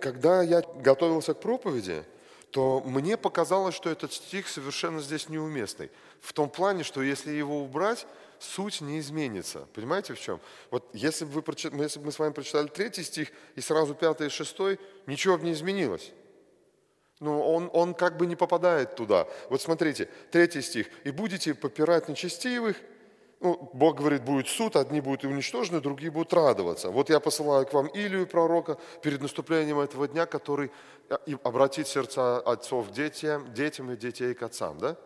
Когда 0.00 0.42
я 0.42 0.62
готовился 0.62 1.34
к 1.34 1.40
проповеди, 1.40 2.02
то 2.56 2.80
мне 2.86 3.18
показалось, 3.18 3.74
что 3.74 3.90
этот 3.90 4.14
стих 4.14 4.48
совершенно 4.48 5.02
здесь 5.02 5.28
неуместный. 5.28 5.90
В 6.22 6.32
том 6.32 6.48
плане, 6.48 6.84
что 6.84 7.02
если 7.02 7.30
его 7.30 7.62
убрать, 7.62 8.06
суть 8.38 8.80
не 8.80 8.98
изменится. 8.98 9.68
Понимаете 9.74 10.14
в 10.14 10.18
чем? 10.18 10.40
Вот 10.70 10.88
если 10.94 11.26
бы, 11.26 11.42
вы, 11.42 11.44
если 11.82 11.98
бы 11.98 12.06
мы 12.06 12.12
с 12.12 12.18
вами 12.18 12.32
прочитали 12.32 12.68
третий 12.68 13.02
стих 13.02 13.28
и 13.56 13.60
сразу 13.60 13.94
пятый 13.94 14.28
и 14.28 14.30
шестой, 14.30 14.80
ничего 15.06 15.36
бы 15.36 15.44
не 15.44 15.52
изменилось. 15.52 16.12
Ну, 17.20 17.42
он, 17.42 17.68
он 17.74 17.92
как 17.92 18.16
бы 18.16 18.26
не 18.26 18.36
попадает 18.36 18.96
туда. 18.96 19.28
Вот 19.50 19.60
смотрите, 19.60 20.08
третий 20.30 20.62
стих. 20.62 20.86
«И 21.04 21.10
будете 21.10 21.52
попирать 21.52 22.08
нечестивых, 22.08 22.78
ну, 23.40 23.70
Бог 23.74 23.98
говорит, 23.98 24.24
будет 24.24 24.48
суд, 24.48 24.76
одни 24.76 25.00
будут 25.00 25.24
уничтожены, 25.24 25.80
другие 25.80 26.10
будут 26.10 26.32
радоваться. 26.32 26.90
Вот 26.90 27.10
я 27.10 27.20
посылаю 27.20 27.66
к 27.66 27.72
вам 27.74 27.86
Илию, 27.88 28.26
пророка, 28.26 28.78
перед 29.02 29.20
наступлением 29.20 29.78
этого 29.78 30.08
дня, 30.08 30.24
который 30.26 30.70
э, 31.08 31.16
обратит 31.42 31.86
сердца 31.86 32.38
отцов 32.38 32.90
детям, 32.92 33.52
детям 33.52 33.90
и 33.90 33.96
детей 33.96 34.32
к 34.34 34.42
отцам. 34.42 34.78
Да? 34.78 34.96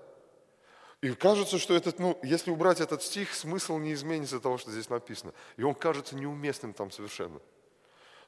И 1.00 1.10
кажется, 1.10 1.58
что 1.58 1.74
этот, 1.74 1.98
ну, 1.98 2.18
если 2.22 2.50
убрать 2.50 2.80
этот 2.80 3.02
стих, 3.02 3.34
смысл 3.34 3.78
не 3.78 3.94
изменится 3.94 4.38
того, 4.38 4.58
что 4.58 4.70
здесь 4.70 4.90
написано. 4.90 5.32
И 5.56 5.64
он 5.64 5.74
кажется 5.74 6.14
неуместным 6.14 6.72
там 6.72 6.90
совершенно. 6.90 7.40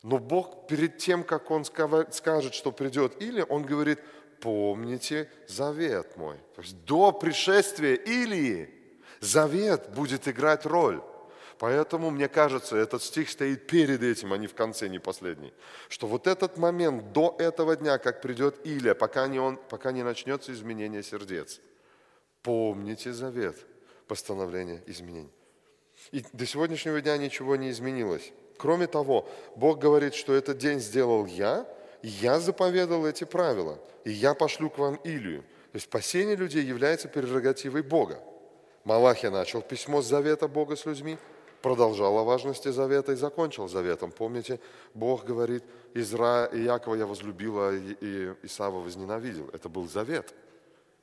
Но 0.03 0.19
Бог 0.19 0.67
перед 0.67 0.99
тем, 0.99 1.23
как 1.23 1.51
Он 1.53 1.65
скажет, 1.65 2.55
что 2.55 2.73
придет 2.73 3.23
Илия, 3.23 3.45
Он 3.45 3.63
говорит, 3.63 4.01
помните 4.41 5.31
завет 5.47 6.17
мой. 6.17 6.39
То 6.57 6.63
есть 6.63 6.85
до 6.85 7.13
пришествия 7.13 7.95
Илии 7.95 8.82
Завет 9.23 9.91
будет 9.91 10.27
играть 10.27 10.67
роль. 10.67 11.01
Поэтому, 11.59 12.11
мне 12.11 12.29
кажется, 12.29 12.77
этот 12.77 13.05
стих 13.05 13.31
стоит 13.31 13.69
перед 13.69 14.03
этим, 14.03 14.33
а 14.33 14.37
не 14.37 14.49
в 14.49 14.55
конце, 14.55 14.89
не 14.89 14.99
последний. 14.99 15.53
Что 15.89 16.09
вот 16.09 16.27
этот 16.27 16.57
момент 16.57 17.13
до 17.13 17.37
этого 17.39 17.77
дня, 17.77 17.99
как 17.99 18.21
придет 18.21 18.57
Илия, 18.65 18.95
пока 18.95 19.29
не, 19.29 19.39
он, 19.39 19.59
пока 19.69 19.93
не 19.93 20.03
начнется 20.03 20.53
изменение 20.53 21.05
сердец. 21.05 21.61
Помните 22.43 23.13
завет, 23.13 23.57
постановление 24.09 24.83
изменений. 24.87 25.31
И 26.11 26.25
до 26.33 26.45
сегодняшнего 26.45 27.01
дня 27.01 27.17
ничего 27.17 27.55
не 27.55 27.71
изменилось. 27.71 28.33
Кроме 28.59 28.89
того, 28.89 29.29
Бог 29.55 29.79
говорит, 29.79 30.15
что 30.15 30.35
этот 30.35 30.59
день 30.59 30.81
сделал 30.81 31.27
я, 31.27 31.65
и 32.03 32.09
я 32.09 32.41
заповедал 32.41 33.07
эти 33.07 33.23
правила, 33.23 33.79
и 34.05 34.11
я 34.11 34.35
пошлю 34.35 34.69
к 34.69 34.79
вам 34.79 34.97
Илию. 35.05 35.43
То 35.71 35.77
есть 35.77 35.87
спасение 35.87 36.35
людей 36.35 36.65
является 36.65 37.07
прерогативой 37.07 37.83
Бога. 37.83 38.21
Малахия 38.85 39.31
начал 39.31 39.63
письмо 39.63 40.03
с 40.03 40.07
завета 40.07 40.49
Бога 40.49 40.77
с 40.77 40.85
людьми, 40.87 41.19
продолжал 41.63 42.19
о 42.19 42.25
важности 42.25 42.69
завета 42.69 43.13
и 43.13 43.17
закончил 43.17 43.69
заветом. 43.69 44.11
Помните, 44.11 44.59
Бог 44.95 45.25
говорит, 45.25 45.65
Изра... 45.95 46.49
Иакова 46.53 46.97
я 46.97 47.07
возлюбила, 47.07 47.73
и 47.75 48.35
Исава 48.43 48.81
возненавидел. 48.81 49.49
Это 49.53 49.69
был 49.69 49.89
завет. 49.89 50.35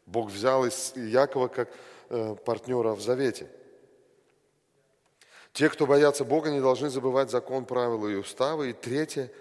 Бог 0.05 0.29
взял 0.29 0.65
из 0.65 0.93
Иакова 0.95 1.47
как 1.47 1.69
э, 2.09 2.35
партнера 2.45 2.93
в 2.93 3.01
завете. 3.01 3.49
Те, 5.53 5.69
кто 5.69 5.87
боятся 5.87 6.25
Бога, 6.25 6.51
не 6.51 6.59
должны 6.59 6.89
забывать 6.89 7.31
закон, 7.31 7.65
правила 7.65 8.07
и 8.07 8.15
уставы. 8.15 8.71
И 8.71 8.73
третье, 8.73 9.31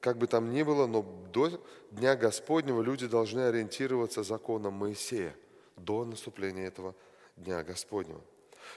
как 0.00 0.18
бы 0.18 0.26
там 0.26 0.52
ни 0.52 0.62
было, 0.62 0.86
но 0.86 1.02
до 1.32 1.50
Дня 1.90 2.16
Господнего 2.16 2.82
люди 2.82 3.06
должны 3.06 3.40
ориентироваться 3.40 4.22
законом 4.22 4.74
Моисея 4.74 5.34
до 5.76 6.04
наступления 6.04 6.66
этого 6.66 6.94
Дня 7.36 7.62
Господнего. 7.62 8.20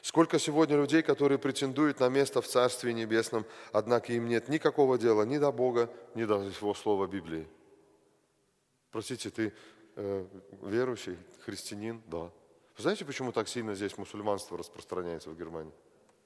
Сколько 0.01 0.39
сегодня 0.39 0.77
людей, 0.77 1.01
которые 1.01 1.37
претендуют 1.37 1.99
на 1.99 2.09
место 2.09 2.41
в 2.41 2.47
Царстве 2.47 2.93
Небесном, 2.93 3.45
однако 3.71 4.13
им 4.13 4.27
нет 4.27 4.49
никакого 4.49 4.97
дела 4.97 5.23
ни 5.23 5.37
до 5.37 5.51
Бога, 5.51 5.89
ни 6.15 6.25
до 6.25 6.41
Его 6.41 6.73
Слова 6.73 7.07
Библии. 7.07 7.47
Простите, 8.91 9.29
ты 9.29 9.53
э, 9.95 10.25
верующий, 10.61 11.17
христианин? 11.45 12.01
Да. 12.07 12.31
Вы 12.77 12.81
знаете, 12.81 13.05
почему 13.05 13.31
так 13.31 13.47
сильно 13.47 13.75
здесь 13.75 13.97
мусульманство 13.97 14.57
распространяется 14.57 15.29
в 15.29 15.37
Германии? 15.37 15.73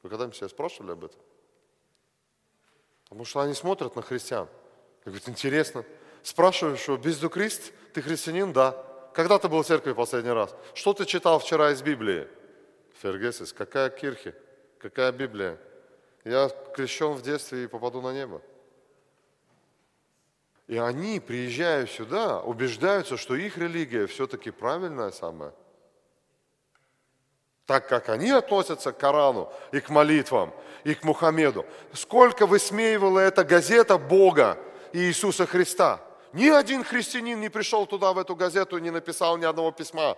Вы 0.02 0.10
когда-нибудь 0.10 0.38
себя 0.38 0.50
спрашивали 0.50 0.92
об 0.92 1.04
этом? 1.04 1.20
Потому 3.04 3.26
что 3.26 3.42
они 3.42 3.54
смотрят 3.54 3.96
на 3.96 4.02
христиан. 4.02 4.48
И 5.02 5.10
говорят, 5.10 5.28
интересно. 5.30 5.84
Спрашиваешь, 6.24 6.80
что 6.80 6.98
без 6.98 7.18
Крист, 7.20 7.74
ты 7.94 8.02
христианин? 8.02 8.54
Да. 8.54 8.86
Когда 9.20 9.38
ты 9.38 9.50
был 9.50 9.64
в 9.64 9.68
церкви 9.68 9.92
последний 9.92 10.32
раз? 10.32 10.56
Что 10.74 10.94
ты 10.94 11.04
читал 11.04 11.40
вчера 11.40 11.72
из 11.72 11.82
Библии? 11.82 12.26
Фергесис, 13.02 13.52
какая 13.52 13.90
кирхи? 13.90 14.34
Какая 14.78 15.12
Библия? 15.12 15.58
Я 16.24 16.48
крещен 16.74 17.12
в 17.12 17.22
детстве 17.22 17.66
и 17.66 17.68
попаду 17.68 18.00
на 18.00 18.14
небо. 18.14 18.42
И 20.68 20.78
они, 20.78 21.20
приезжая 21.20 21.86
сюда, 21.86 22.40
убеждаются, 22.40 23.18
что 23.18 23.36
их 23.36 23.58
религия 23.58 24.08
все-таки 24.08 24.52
правильная 24.52 25.12
самая. 25.12 25.52
Так 27.66 27.90
как 27.90 28.08
они 28.08 28.30
относятся 28.30 28.94
к 28.94 29.00
Корану 29.00 29.52
и 29.74 29.82
к 29.82 29.90
молитвам, 29.90 30.54
и 30.86 30.96
к 30.96 31.04
Мухаммеду. 31.04 31.66
Сколько 31.92 32.48
высмеивала 32.48 33.20
эта 33.20 33.44
газета 33.44 33.98
Бога 33.98 34.58
и 34.94 35.00
Иисуса 35.00 35.46
Христа. 35.46 36.09
Ни 36.34 36.48
один 36.48 36.84
христианин 36.84 37.40
не 37.40 37.50
пришел 37.50 37.86
туда, 37.88 38.14
в 38.14 38.20
эту 38.20 38.36
газету, 38.36 38.78
не 38.78 38.92
написал 38.92 39.38
ни 39.38 39.46
одного 39.46 39.72
письма. 39.72 40.18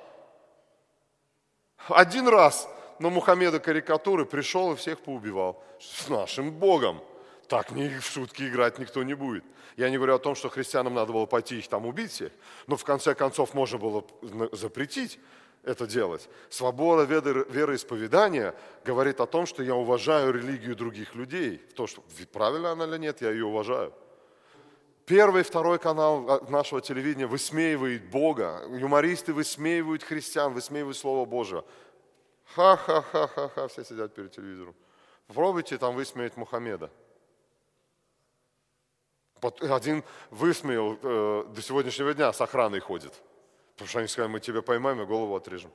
Один 1.88 2.28
раз 2.28 2.68
на 3.00 3.10
Мухаммеда 3.10 3.60
карикатуры 3.60 4.26
пришел 4.26 4.74
и 4.74 4.76
всех 4.76 5.00
поубивал. 5.00 5.64
С 5.80 6.10
нашим 6.10 6.52
Богом. 6.52 7.02
Так 7.48 7.72
не 7.72 7.90
в 7.90 8.06
шутки 8.06 8.44
играть 8.44 8.80
никто 8.80 9.04
не 9.04 9.14
будет. 9.14 9.44
Я 9.78 9.90
не 9.90 9.98
говорю 9.98 10.16
о 10.16 10.20
том, 10.20 10.36
что 10.36 10.50
христианам 10.50 10.94
надо 10.94 11.14
было 11.14 11.26
пойти 11.26 11.60
их 11.60 11.68
там 11.68 11.86
убить 11.86 12.12
всех, 12.12 12.32
но 12.68 12.78
в 12.78 12.84
конце 12.84 13.16
концов 13.16 13.54
можно 13.54 13.78
было 13.78 14.06
запретить 14.52 15.20
это 15.64 15.88
делать. 15.88 16.30
Свобода 16.50 17.04
вероисповедания 17.04 18.54
говорит 18.86 19.20
о 19.22 19.26
том, 19.26 19.46
что 19.46 19.64
я 19.64 19.76
уважаю 19.76 20.34
религию 20.34 20.76
других 20.76 21.16
людей. 21.16 21.58
То, 21.58 21.88
что 21.88 22.04
правильно 22.32 22.72
она 22.72 22.86
или 22.86 22.98
нет, 22.98 23.22
я 23.22 23.32
ее 23.32 23.46
уважаю. 23.46 23.94
Первый, 25.12 25.44
второй 25.44 25.78
канал 25.78 26.26
а, 26.30 26.50
нашего 26.50 26.80
телевидения 26.80 27.28
высмеивает 27.28 28.10
Бога. 28.10 28.64
Юмористы 28.70 29.34
высмеивают 29.34 30.04
христиан, 30.04 30.54
высмеивают 30.54 30.96
Слово 30.96 31.26
Божие. 31.26 31.66
Ха-ха-ха-ха-ха, 32.56 33.68
все 33.68 33.84
сидят 33.84 34.16
перед 34.16 34.32
телевизором. 34.32 34.74
Попробуйте 35.28 35.78
там 35.78 35.96
высмеять 35.96 36.38
Мухаммеда. 36.38 36.90
Один 39.60 40.06
высмеял 40.30 40.98
э, 41.04 41.46
до 41.56 41.62
сегодняшнего 41.62 42.14
дня, 42.14 42.32
с 42.32 42.40
охраной 42.40 42.80
ходит. 42.80 43.12
Потому 43.74 43.90
что 43.90 44.00
они 44.00 44.08
сказали, 44.08 44.32
мы 44.32 44.40
тебя 44.40 44.62
поймаем 44.62 45.02
и 45.02 45.06
голову 45.06 45.36
отрежем. 45.36 45.72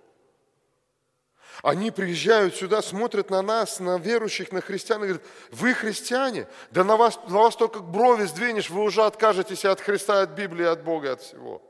Они 1.63 1.91
приезжают 1.91 2.55
сюда, 2.55 2.83
смотрят 2.83 3.31
на 3.31 3.43
нас, 3.43 3.81
на 3.81 3.99
верующих, 3.99 4.53
на 4.53 4.61
христиан, 4.61 5.03
и 5.05 5.09
говорят, 5.09 5.27
вы 5.51 5.75
христиане? 5.75 6.49
Да 6.71 6.85
на 6.85 6.97
вас, 6.97 7.19
на 7.29 7.39
вас 7.39 7.57
только 7.57 7.81
брови 7.81 8.25
сдвинешь, 8.25 8.71
вы 8.71 8.83
уже 8.83 9.03
откажетесь 9.03 9.65
от 9.65 9.81
Христа, 9.81 10.23
от 10.23 10.31
Библии, 10.31 10.65
от 10.65 10.83
Бога, 10.83 11.13
от 11.13 11.23
всего. 11.23 11.63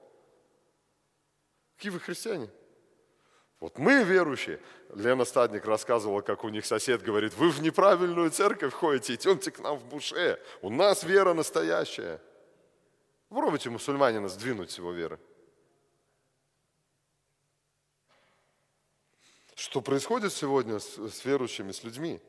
Какие 1.77 1.93
вы 1.93 2.01
христиане? 2.01 2.51
Вот 3.61 3.79
мы 3.79 4.03
верующие. 4.03 4.61
Лена 4.95 5.25
Стадник 5.25 5.65
рассказывала, 5.65 6.21
как 6.21 6.45
у 6.45 6.49
них 6.49 6.67
сосед 6.67 7.03
говорит, 7.03 7.35
вы 7.35 7.51
в 7.51 7.63
неправильную 7.63 8.31
церковь 8.31 8.73
ходите, 8.73 9.15
идемте 9.15 9.51
к 9.51 9.59
нам 9.61 9.79
в 9.79 9.85
буше. 9.87 10.41
У 10.63 10.71
нас 10.71 11.05
вера 11.05 11.33
настоящая. 11.33 12.21
Попробуйте 13.29 13.71
мусульманина 13.71 14.29
сдвинуть 14.29 14.71
с 14.71 14.79
его 14.79 14.93
веры. 14.93 15.19
Что 19.57 19.81
происходит 19.81 20.35
сегодня 20.35 20.79
с, 20.79 20.99
с 20.99 21.25
верующими, 21.25 21.73
с 21.73 21.83
людьми? 21.83 22.21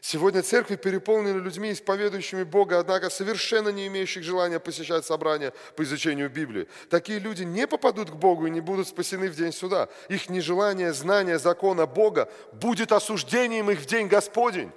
Сегодня 0.00 0.42
церкви 0.42 0.76
переполнены 0.76 1.38
людьми, 1.38 1.70
исповедующими 1.70 2.44
Бога, 2.44 2.78
однако 2.78 3.10
совершенно 3.10 3.68
не 3.68 3.88
имеющих 3.88 4.22
желания 4.22 4.58
посещать 4.58 5.04
собрания 5.04 5.52
по 5.76 5.82
изучению 5.82 6.30
Библии. 6.30 6.66
Такие 6.88 7.18
люди 7.18 7.42
не 7.42 7.66
попадут 7.66 8.10
к 8.10 8.14
Богу 8.14 8.46
и 8.46 8.50
не 8.50 8.60
будут 8.60 8.88
спасены 8.88 9.28
в 9.28 9.34
день 9.34 9.52
суда. 9.52 9.88
Их 10.08 10.30
нежелание 10.30 10.94
знания 10.94 11.38
закона 11.38 11.86
Бога 11.86 12.32
будет 12.52 12.92
осуждением 12.92 13.70
их 13.70 13.80
в 13.80 13.86
день 13.86 14.08
Господень. 14.08 14.70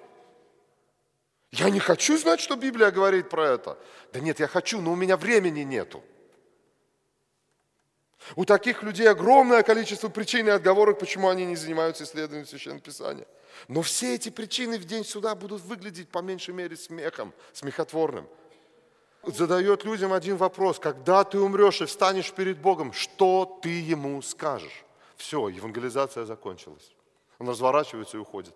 Я 1.52 1.70
не 1.70 1.80
хочу 1.80 2.18
знать, 2.18 2.42
что 2.42 2.58
Библия 2.58 2.92
говорит 2.92 3.30
про 3.30 3.52
это. 3.52 3.78
Да 4.12 4.20
нет, 4.20 4.42
я 4.42 4.48
хочу, 4.48 4.82
но 4.82 4.92
у 4.92 4.96
меня 4.96 5.16
времени 5.16 5.62
нету. 5.62 6.04
У 8.36 8.46
таких 8.46 8.84
людей 8.84 9.10
огромное 9.10 9.64
количество 9.64 10.10
причин 10.10 10.48
и 10.48 10.52
отговорок, 10.52 11.00
почему 11.00 11.30
они 11.30 11.46
не 11.46 11.56
занимаются 11.56 12.04
исследованием 12.04 12.48
Священного 12.48 12.82
Писания. 12.82 13.28
Но 13.68 13.82
все 13.82 14.16
эти 14.16 14.30
причины 14.30 14.78
в 14.78 14.86
день 14.86 15.04
суда 15.04 15.36
будут 15.36 15.62
выглядеть 15.64 16.10
по 16.10 16.20
меньшей 16.20 16.54
мере 16.54 16.78
смехом, 16.78 17.34
смехотворным. 17.54 18.28
Задает 19.24 19.84
людям 19.84 20.14
один 20.14 20.38
вопрос. 20.38 20.80
Когда 20.80 21.24
ты 21.24 21.40
умрешь 21.40 21.82
и 21.82 21.86
встанешь 21.86 22.32
перед 22.32 22.60
Богом, 22.60 22.94
что 22.94 23.60
ты 23.62 23.70
ему 23.70 24.22
скажешь? 24.22 24.84
Все, 25.16 25.50
евангелизация 25.50 26.26
закончилась. 26.26 26.92
Он 27.38 27.50
разворачивается 27.50 28.18
и 28.18 28.20
уходит. 28.20 28.56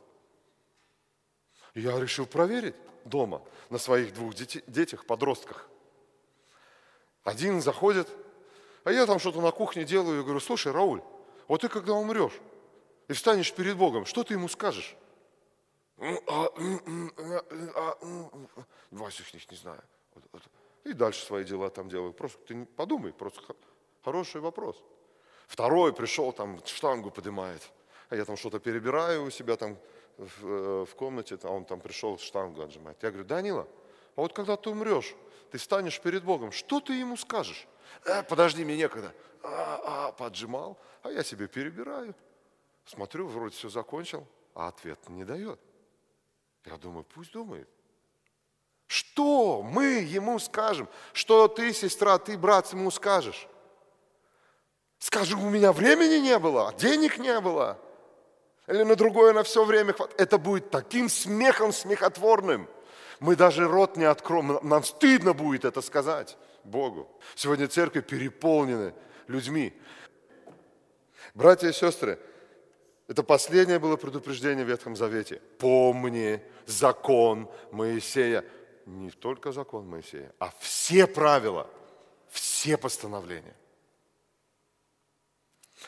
Я 1.75 1.99
решил 1.99 2.25
проверить 2.25 2.75
дома 3.04 3.41
на 3.69 3.78
своих 3.78 4.13
двух 4.13 4.34
детях, 4.34 5.06
подростках. 5.06 5.69
Один 7.23 7.62
заходит, 7.62 8.08
а 8.86 8.91
я 8.91 9.06
там 9.06 9.19
что-то 9.19 9.41
на 9.41 9.52
кухне 9.52 9.84
делаю 9.84 10.21
и 10.21 10.24
говорю, 10.24 10.39
слушай, 10.39 10.71
Рауль, 10.71 11.02
вот 11.48 11.62
ты 11.62 11.67
когда 11.69 11.93
умрешь 11.93 12.39
и 13.08 13.13
встанешь 13.13 13.52
перед 13.52 13.76
Богом, 13.76 14.06
что 14.06 14.24
ты 14.24 14.36
ему 14.36 14.48
скажешь? 14.48 14.95
Вася 18.91 19.24
их 19.24 19.52
не 19.52 19.58
знаю. 19.58 19.82
И 20.84 20.93
дальше 20.93 21.26
свои 21.26 21.43
дела 21.43 21.69
там 21.71 21.89
делаю. 21.89 22.13
Просто 22.13 22.38
ты 22.45 22.65
подумай, 22.65 23.12
просто 23.12 23.41
хороший 24.04 24.39
вопрос. 24.39 24.84
Второй 25.48 25.91
пришел, 25.91 26.32
там 26.32 26.63
штангу 26.65 27.10
поднимает. 27.10 27.71
А 28.10 28.15
я 28.15 28.24
там 28.24 28.38
что-то 28.38 28.60
перебираю 28.60 29.24
у 29.24 29.32
себя 29.32 29.56
там 29.56 29.78
в, 30.17 30.48
э, 30.48 30.86
в 30.86 30.95
комнате, 30.95 31.39
а 31.41 31.50
он 31.50 31.65
там 31.65 31.80
пришел 31.80 32.19
штангу 32.19 32.62
отжимать. 32.62 32.98
Я 33.02 33.10
говорю, 33.10 33.28
Данила, 33.28 33.67
а 34.15 34.21
вот 34.21 34.34
когда 34.34 34.58
ты 34.58 34.69
умрешь, 34.69 35.15
ты 35.50 35.58
встанешь 35.58 36.00
перед 36.00 36.24
Богом, 36.24 36.52
что 36.52 36.80
ты 36.80 36.93
ему 36.93 37.17
скажешь? 37.17 37.67
Э, 38.06 38.24
подожди, 38.24 38.63
мне 38.63 38.78
некогда. 38.78 39.13
А, 39.43 40.08
а, 40.08 40.12
поджимал, 40.12 40.78
а 41.04 41.12
я 41.12 41.24
себе 41.24 41.48
перебираю. 41.48 42.15
Смотрю, 42.86 43.28
вроде 43.28 43.56
все 43.56 43.69
закончил, 43.69 44.28
а 44.54 44.67
ответ 44.67 45.10
не 45.10 45.24
дает. 45.24 45.60
Я 46.65 46.78
думаю, 46.78 47.04
пусть 47.04 47.32
думает. 47.32 47.69
Что 48.88 49.62
мы 49.63 49.86
ему 50.02 50.39
скажем? 50.39 50.88
Что 51.13 51.48
ты, 51.48 51.74
сестра, 51.74 52.17
ты, 52.17 52.38
брат, 52.38 52.71
ему 52.71 52.91
скажешь? 52.91 53.48
Скажи, 55.00 55.36
у 55.36 55.50
меня 55.50 55.71
времени 55.71 56.17
не 56.17 56.38
было, 56.39 56.74
денег 56.78 57.17
не 57.17 57.39
было. 57.39 57.80
Или 58.67 58.84
на 58.84 58.95
другое 58.95 59.34
на 59.34 59.43
все 59.43 59.63
время 59.63 59.93
хватит. 59.93 60.19
Это 60.19 60.38
будет 60.38 60.71
таким 60.71 61.10
смехом 61.10 61.71
смехотворным. 61.71 62.67
Мы 63.19 63.36
даже 63.36 63.67
рот 63.67 63.98
не 63.98 64.06
откроем. 64.06 64.60
Нам 64.63 64.84
стыдно 64.84 65.34
будет 65.34 65.65
это 65.65 65.82
сказать. 65.82 66.38
Богу. 66.65 67.10
Сегодня 67.36 67.67
церкви 67.67 68.01
переполнены 68.01 68.93
людьми. 69.28 69.73
Братья 71.34 71.69
и 71.69 71.73
сестры, 71.73 72.19
это 73.08 73.23
последнее 73.23 73.80
было 73.80 73.97
предупреждение 73.97 74.65
в 74.65 74.69
Ветхом 74.69 74.95
Завете. 74.95 75.41
Помни 75.60 76.41
закон 76.65 77.49
Моисея. 77.71 78.43
Не 78.86 79.10
только 79.10 79.51
закон 79.51 79.88
Моисея, 79.88 80.32
а 80.38 80.54
все 80.60 81.08
правила, 81.08 81.67
все 82.30 82.78
постановления. 82.78 83.56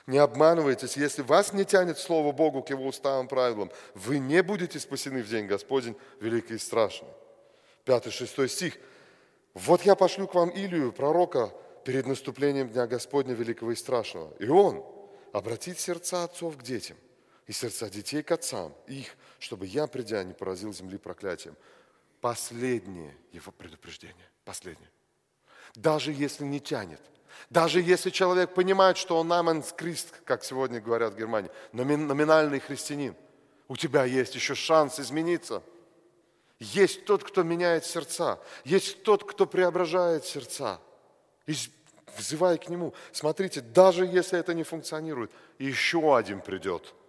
Не 0.07 0.17
обманывайтесь, 0.17 0.97
если 0.97 1.21
вас 1.21 1.53
не 1.53 1.63
тянет 1.63 1.97
Слово 1.99 2.31
Богу 2.31 2.63
к 2.63 2.69
Его 2.71 2.87
уставам 2.87 3.27
правилам, 3.27 3.71
вы 3.93 4.17
не 4.17 4.41
будете 4.41 4.79
спасены 4.79 5.21
в 5.21 5.29
день 5.29 5.45
Господень 5.45 5.95
великий 6.19 6.55
и 6.55 6.59
страшный. 6.59 7.09
Пятый, 7.83 8.11
шестой 8.11 8.49
стих– 8.49 8.77
вот 9.57 9.81
я 9.81 9.95
пошлю 9.95 10.27
к 10.27 10.35
вам 10.35 10.49
Илию, 10.49 10.91
пророка, 10.91 11.51
перед 11.83 12.05
наступлением 12.05 12.69
Дня 12.69 12.85
Господня 12.85 13.33
Великого 13.33 13.71
и 13.71 13.75
Страшного. 13.75 14.31
И 14.37 14.47
он 14.47 14.85
обратит 15.33 15.79
сердца 15.79 16.25
отцов 16.25 16.57
к 16.57 16.61
детям, 16.61 16.95
и 17.47 17.53
сердца 17.53 17.89
детей 17.89 18.21
к 18.21 18.31
отцам 18.31 18.75
их, 18.85 19.15
чтобы 19.39 19.65
я, 19.65 19.87
придя, 19.87 20.23
не 20.23 20.33
поразил 20.33 20.73
земли 20.73 20.99
проклятием. 20.99 21.55
Последнее 22.21 23.15
его 23.31 23.51
предупреждение. 23.51 24.29
Последнее. 24.45 24.91
Даже 25.73 26.11
если 26.11 26.43
не 26.43 26.59
тянет. 26.59 27.01
Даже 27.49 27.81
если 27.81 28.11
человек 28.11 28.53
понимает, 28.53 28.97
что 28.97 29.17
он 29.17 29.27
наменскрист, 29.27 30.21
как 30.23 30.43
сегодня 30.43 30.79
говорят 30.79 31.13
в 31.13 31.17
Германии, 31.17 31.49
номинальный 31.71 32.59
христианин, 32.59 33.15
у 33.67 33.75
тебя 33.75 34.05
есть 34.05 34.35
еще 34.35 34.53
шанс 34.53 34.99
измениться. 34.99 35.63
Есть 36.59 37.05
тот, 37.05 37.23
кто 37.23 37.43
меняет 37.43 37.85
сердца. 37.85 38.39
Есть 38.63 39.03
тот, 39.03 39.23
кто 39.23 39.45
преображает 39.45 40.25
сердца. 40.25 40.79
Взывай 42.17 42.57
к 42.57 42.67
нему. 42.69 42.93
Смотрите, 43.11 43.61
даже 43.61 44.05
если 44.05 44.39
это 44.39 44.53
не 44.53 44.63
функционирует, 44.63 45.31
еще 45.59 46.17
один 46.17 46.41
придет– 46.41 46.93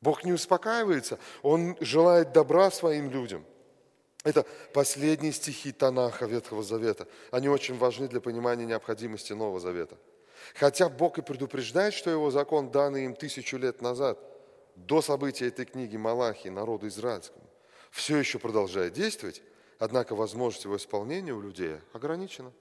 Бог 0.00 0.24
не 0.24 0.32
успокаивается, 0.32 1.18
Он 1.42 1.76
желает 1.80 2.32
добра 2.32 2.70
своим 2.70 3.10
людям. 3.10 3.44
Это 4.24 4.44
последние 4.72 5.32
стихи 5.32 5.72
Танаха 5.72 6.26
Ветхого 6.26 6.62
Завета. 6.62 7.06
Они 7.30 7.48
очень 7.48 7.76
важны 7.78 8.08
для 8.08 8.20
понимания 8.20 8.66
необходимости 8.66 9.32
Нового 9.32 9.60
Завета. 9.60 9.96
Хотя 10.54 10.88
Бог 10.88 11.18
и 11.18 11.22
предупреждает, 11.22 11.94
что 11.94 12.10
Его 12.10 12.30
закон, 12.30 12.70
данный 12.70 13.04
им 13.04 13.14
тысячу 13.14 13.58
лет 13.58 13.82
назад, 13.82 14.18
до 14.74 15.02
события 15.02 15.48
этой 15.48 15.66
книги 15.66 15.96
Малахи, 15.96 16.48
народу 16.48 16.88
израильскому, 16.88 17.44
все 17.90 18.16
еще 18.16 18.38
продолжает 18.38 18.92
действовать, 18.92 19.42
однако 19.78 20.14
возможность 20.14 20.64
его 20.64 20.76
исполнения 20.76 21.32
у 21.32 21.40
людей 21.40 21.78
ограничена. 21.92 22.52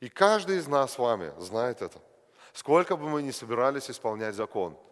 И 0.00 0.08
каждый 0.08 0.58
из 0.58 0.66
нас 0.66 0.92
с 0.92 0.98
вами 0.98 1.32
знает 1.38 1.82
это. 1.82 2.00
Сколько 2.52 2.96
бы 2.96 3.08
мы 3.08 3.22
ни 3.22 3.30
собирались 3.30 3.90
исполнять 3.90 4.34
закон– 4.34 4.76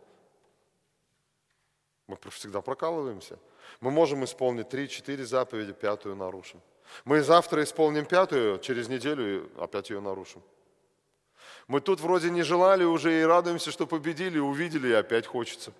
мы 2.12 2.18
всегда 2.30 2.60
прокалываемся. 2.60 3.38
Мы 3.80 3.90
можем 3.90 4.24
исполнить 4.24 4.68
три-четыре 4.68 5.24
заповеди, 5.24 5.72
пятую 5.72 6.16
нарушим. 6.16 6.60
Мы 7.04 7.22
завтра 7.22 7.62
исполним 7.62 8.04
пятую, 8.04 8.58
через 8.58 8.88
неделю 8.88 9.50
опять 9.58 9.88
ее 9.88 10.00
нарушим. 10.00 10.42
Мы 11.68 11.80
тут 11.80 12.00
вроде 12.00 12.30
не 12.30 12.42
желали 12.42 12.84
уже 12.84 13.20
и 13.20 13.24
радуемся, 13.24 13.70
что 13.70 13.86
победили, 13.86 14.38
увидели, 14.38 14.88
и 14.88 14.92
опять 14.92 15.26
хочется. 15.26 15.72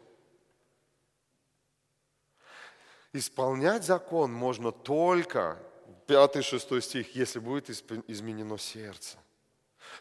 Исполнять 3.12 3.84
закон 3.84 4.32
можно 4.32 4.72
только, 4.72 5.58
5-6 6.06 6.80
стих, 6.80 7.14
если 7.14 7.38
будет 7.38 7.70
изменено 7.70 8.58
сердце. 8.58 9.18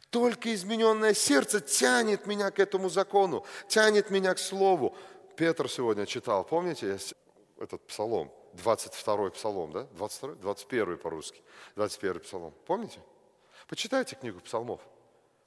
Только 0.10 0.54
измененное 0.54 1.13
сердце 1.13 1.60
тянет 1.60 2.26
меня 2.26 2.52
к 2.52 2.60
этому 2.60 2.89
закону, 2.89 3.45
тянет 3.67 4.10
меня 4.10 4.34
к 4.34 4.39
слову. 4.39 4.95
Петр 5.36 5.69
сегодня 5.69 6.06
читал, 6.06 6.43
помните, 6.43 6.97
этот 7.60 7.86
псалом, 7.88 8.32
22-й 8.54 9.32
псалом, 9.32 9.71
да? 9.71 9.84
22 9.93 10.36
21 10.36 10.97
по-русски, 10.97 11.41
21 11.76 12.19
псалом. 12.21 12.54
Помните? 12.65 13.00
Почитайте 13.67 14.15
книгу 14.15 14.39
псалмов. 14.39 14.82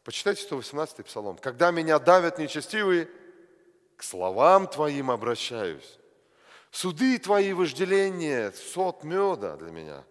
Почитайте 0.05 0.47
118-й 0.49 1.05
псалом. 1.05 1.39
«Когда 1.39 1.71
меня 1.71 1.99
давят 1.99 2.39
нечестивые, 2.39 3.09
к 3.97 4.03
словам 4.03 4.67
Твоим 4.67 5.11
обращаюсь. 5.11 5.99
Суды 6.75 7.21
Твои 7.21 7.53
вожделения, 7.53 8.51
сот 8.51 9.05
меда 9.05 9.57
для 9.57 9.71
меня». 9.71 10.05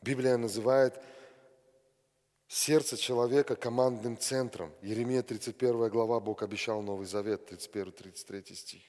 Библия 0.00 0.38
называет 0.38 0.98
сердце 2.48 2.96
человека 2.96 3.56
командным 3.56 4.16
центром. 4.16 4.72
Еремия 4.80 5.22
31 5.22 5.90
глава, 5.90 6.18
Бог 6.18 6.42
обещал 6.42 6.80
Новый 6.80 7.06
Завет, 7.06 7.52
31-33 7.52 8.54
стих. 8.54 8.82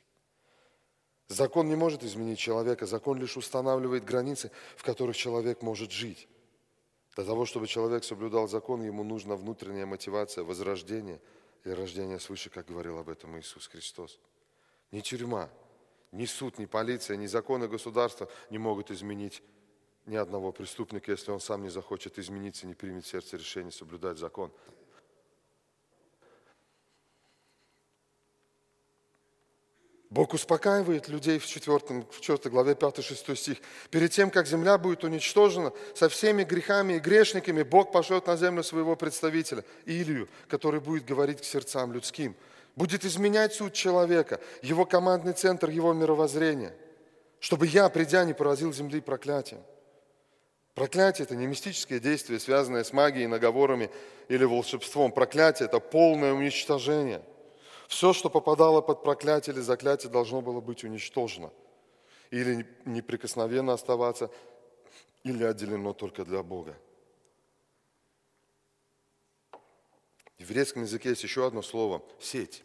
Закон 1.27 1.67
не 1.67 1.75
может 1.75 2.05
изменить 2.05 2.39
человека, 2.39 2.86
закон 2.86 3.19
лишь 3.19 3.36
устанавливает 3.36 4.05
границы, 4.05 4.49
в 4.77 4.83
которых 4.83 5.17
человек 5.17 5.62
может 5.62 5.91
жить. 5.91 6.29
Для 7.17 7.25
того, 7.25 7.47
чтобы 7.47 7.65
человек 7.65 8.03
соблюдал 8.03 8.47
закон, 8.47 8.84
ему 8.84 9.03
нужна 9.03 9.36
внутренняя 9.36 9.88
мотивация, 9.88 10.43
возрождение 10.43 11.19
или 11.63 11.71
рождение 11.73 12.19
свыше, 12.19 12.51
как 12.51 12.67
говорил 12.67 12.99
об 12.99 13.10
этом 13.10 13.39
Иисус 13.39 13.67
Христос. 13.67 14.19
Ни 14.91 14.99
тюрьма, 14.99 15.49
ни 16.12 16.25
суд, 16.25 16.60
ни 16.60 16.65
полиция, 16.65 17.17
ни 17.17 17.25
законы 17.25 17.67
государства 17.67 18.30
не 18.51 18.60
могут 18.60 18.91
изменить 18.91 19.41
ни 20.06 20.15
одного 20.15 20.51
преступника, 20.51 21.12
если 21.12 21.32
он 21.32 21.39
сам 21.39 21.63
не 21.63 21.69
захочет 21.69 22.19
измениться, 22.19 22.67
не 22.67 22.75
примет 22.75 23.03
в 23.03 23.08
сердце 23.08 23.38
решение 23.38 23.71
соблюдать 23.71 24.19
закон. 24.19 24.51
Бог 30.17 30.34
успокаивает 30.34 31.10
людей 31.10 31.38
в 31.38 31.45
4, 31.45 32.06
в 32.10 32.21
4 32.21 32.49
главе 32.49 32.73
5-6 32.73 33.36
стих. 33.36 33.58
Перед 33.91 34.10
тем, 34.10 34.32
как 34.32 34.47
земля 34.47 34.80
будет 34.80 35.03
уничтожена, 35.03 35.71
со 35.93 36.10
всеми 36.10 36.43
грехами 36.43 36.93
и 36.93 36.99
грешниками, 36.99 37.62
Бог 37.62 37.91
пошлет 37.91 38.25
на 38.25 38.36
землю 38.36 38.63
своего 38.63 38.95
представителя, 38.95 39.63
Илью, 39.86 40.27
который 40.47 40.80
будет 40.80 41.06
говорить 41.06 41.41
к 41.41 41.43
сердцам 41.43 41.93
людским. 41.93 42.36
Будет 42.75 43.06
изменять 43.06 43.53
суд 43.53 43.73
человека, 43.73 44.39
его 44.63 44.86
командный 44.86 45.34
центр, 45.34 45.69
его 45.69 45.93
мировоззрение, 45.93 46.73
чтобы 47.39 47.67
я, 47.67 47.88
придя, 47.88 48.25
не 48.25 48.34
поразил 48.34 48.73
земли 48.73 49.01
проклятием. 49.01 49.62
Проклятие– 50.73 51.25
это 51.27 51.36
не 51.36 51.45
мистическое 51.45 51.99
действие, 51.99 52.39
связанное 52.39 52.84
с 52.84 52.91
магией, 52.91 53.27
наговорами 53.27 53.91
или 54.30 54.45
волшебством. 54.45 55.12
Проклятие– 55.12 55.67
это 55.69 55.80
полное 55.80 56.34
уничтожение. 56.34 57.21
Все, 57.88 58.13
что 58.13 58.30
попадало 58.30 58.82
под 58.82 59.04
проклятие 59.04 59.54
или 59.54 59.62
заклятие, 59.62 60.12
должно 60.12 60.41
было 60.41 60.62
быть 60.62 60.84
уничтожено. 60.84 61.52
Или 62.32 62.67
неприкосновенно 62.86 63.73
оставаться, 63.73 64.30
или 65.23 65.43
отделено 65.43 65.93
только 65.93 66.26
для 66.26 66.43
Бога. 66.43 66.78
В 70.38 70.41
еврейском 70.41 70.84
языке 70.84 71.10
есть 71.10 71.23
еще 71.23 71.47
одно 71.47 71.62
слово– 71.62 72.04
сеть. 72.19 72.63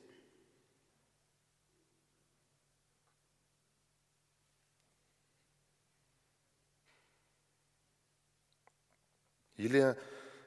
Или 9.56 9.96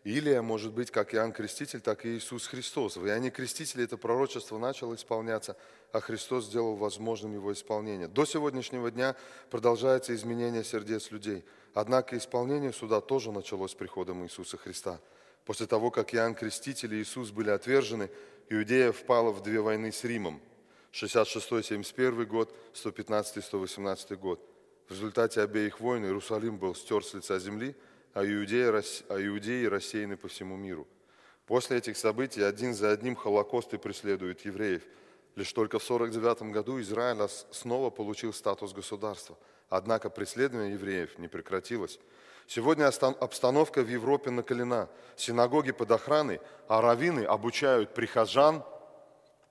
Илия 0.06 0.44
может 0.44 0.72
быть 0.72 0.92
как 0.92 1.16
Иоанн 1.16 1.34
Креститель, 1.34 1.82
так 1.82 2.06
и 2.06 2.16
Иисус 2.16 2.46
Христос. 2.46 2.96
В 2.96 3.08
Иоанне 3.08 3.32
Крестителе 3.32 3.86
это 3.86 3.98
пророчество 3.98 4.60
начало 4.60 4.94
исполняться, 4.94 5.58
а 5.92 6.00
Христос 6.00 6.46
сделал 6.46 6.76
возможным 6.76 7.34
его 7.34 7.52
исполнение. 7.52 8.08
До 8.08 8.24
сегодняшнего 8.24 8.92
дня 8.92 9.16
продолжается 9.50 10.14
изменение 10.14 10.64
сердец 10.64 11.10
людей. 11.10 11.44
Однако 11.74 12.16
исполнение 12.20 12.72
суда 12.72 13.02
тоже 13.02 13.32
началось 13.32 13.72
с 13.72 13.76
приходом 13.76 14.24
Иисуса 14.24 14.58
Христа. 14.58 15.00
После 15.44 15.66
того, 15.66 15.90
как 15.90 16.14
Иоанн 16.14 16.36
Креститель 16.36 16.94
и 16.94 17.02
Иисус 17.02 17.32
были 17.32 17.50
отвержены, 17.50 18.12
Иудея 18.48 18.92
впала 18.92 19.32
в 19.32 19.42
две 19.42 19.60
войны 19.60 19.92
с 19.92 20.04
Римом. 20.04 20.40
66-71 20.94 22.26
год, 22.26 22.56
115-118 22.76 24.16
год. 24.18 24.40
В 24.88 24.92
результате 24.92 25.42
обеих 25.42 25.80
войн 25.80 26.06
Иерусалим 26.06 26.58
был 26.58 26.76
стер 26.76 27.04
с 27.04 27.16
лица 27.16 27.40
земли– 27.40 27.76
а 28.16 28.26
иудеи, 28.26 28.82
а 29.10 29.22
иудеи 29.22 29.66
рассеяны 29.66 30.16
по 30.16 30.30
всему 30.30 30.56
миру. 30.56 30.88
После 31.46 31.78
этих 31.78 31.98
событий 31.98 32.42
один 32.42 32.74
за 32.74 32.92
одним 32.92 33.16
холокосты 33.16 33.78
преследуют 33.78 34.46
евреев. 34.46 34.84
Лишь 35.36 35.52
только 35.52 35.80
в 35.80 35.84
49 35.84 36.54
году 36.54 36.80
Израиль 36.80 37.30
снова 37.52 37.90
получил 37.90 38.34
статус 38.34 38.72
государства. 38.72 39.38
Однако 39.68 40.10
преследование 40.10 40.74
евреев 40.74 41.20
не 41.20 41.28
прекратилось. 41.28 42.00
Сегодня 42.48 42.88
обстановка 42.88 43.82
в 43.82 43.90
Европе 43.90 44.32
накалена. 44.32 44.88
Синагоги 45.18 45.74
под 45.74 45.92
охраной, 45.92 46.40
а 46.70 46.80
раввины 46.80 47.26
обучают 47.26 47.94
прихожан 47.94 48.64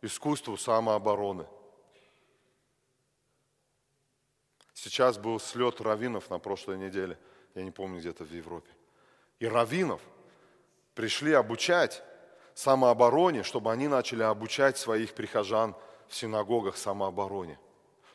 искусству 0.00 0.56
самообороны. 0.56 1.46
Сейчас 4.72 5.18
был 5.18 5.38
слет 5.38 5.82
раввинов 5.82 6.30
на 6.30 6.38
прошлой 6.38 6.78
неделе– 6.78 7.18
я 7.54 7.62
не 7.62 7.70
помню, 7.70 8.00
где-то 8.00 8.24
в 8.24 8.32
Европе. 8.32 8.70
И 9.38 9.46
раввинов 9.46 10.00
пришли 10.94 11.32
обучать 11.32 12.02
самообороне, 12.54 13.42
чтобы 13.42 13.72
они 13.72 13.88
начали 13.88 14.22
обучать 14.22 14.78
своих 14.78 15.14
прихожан 15.14 15.74
в 16.08 16.14
синагогах 16.14 16.76
самообороне. 16.76 17.58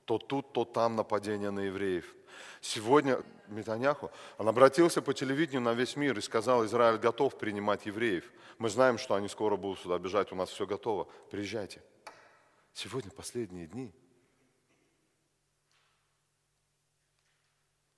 То 0.05 0.17
тут, 0.17 0.53
то 0.53 0.65
там 0.65 0.95
нападение 0.95 1.51
на 1.51 1.61
евреев. 1.61 2.15
Сегодня 2.61 3.21
Метаняху, 3.47 4.11
он 4.37 4.47
обратился 4.47 5.01
по 5.01 5.13
телевидению 5.13 5.61
на 5.61 5.73
весь 5.73 5.95
мир 5.95 6.17
и 6.17 6.21
сказал, 6.21 6.65
Израиль 6.65 6.97
готов 6.97 7.37
принимать 7.37 7.85
евреев. 7.85 8.29
Мы 8.57 8.69
знаем, 8.69 8.97
что 8.97 9.15
они 9.15 9.27
скоро 9.27 9.55
будут 9.55 9.79
сюда 9.79 9.97
бежать, 9.97 10.31
у 10.31 10.35
нас 10.35 10.49
все 10.49 10.65
готово, 10.65 11.07
приезжайте. 11.31 11.81
Сегодня 12.73 13.11
последние 13.11 13.67
дни. 13.67 13.93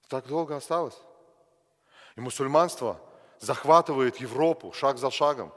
Так 0.07 0.27
долго 0.27 0.55
осталось. 0.55 0.99
И 2.15 2.21
мусульманство 2.21 2.99
захватывает 3.39 4.17
Европу 4.17 4.71
шаг 4.73 4.97
за 4.97 5.11
шагом, 5.11 5.53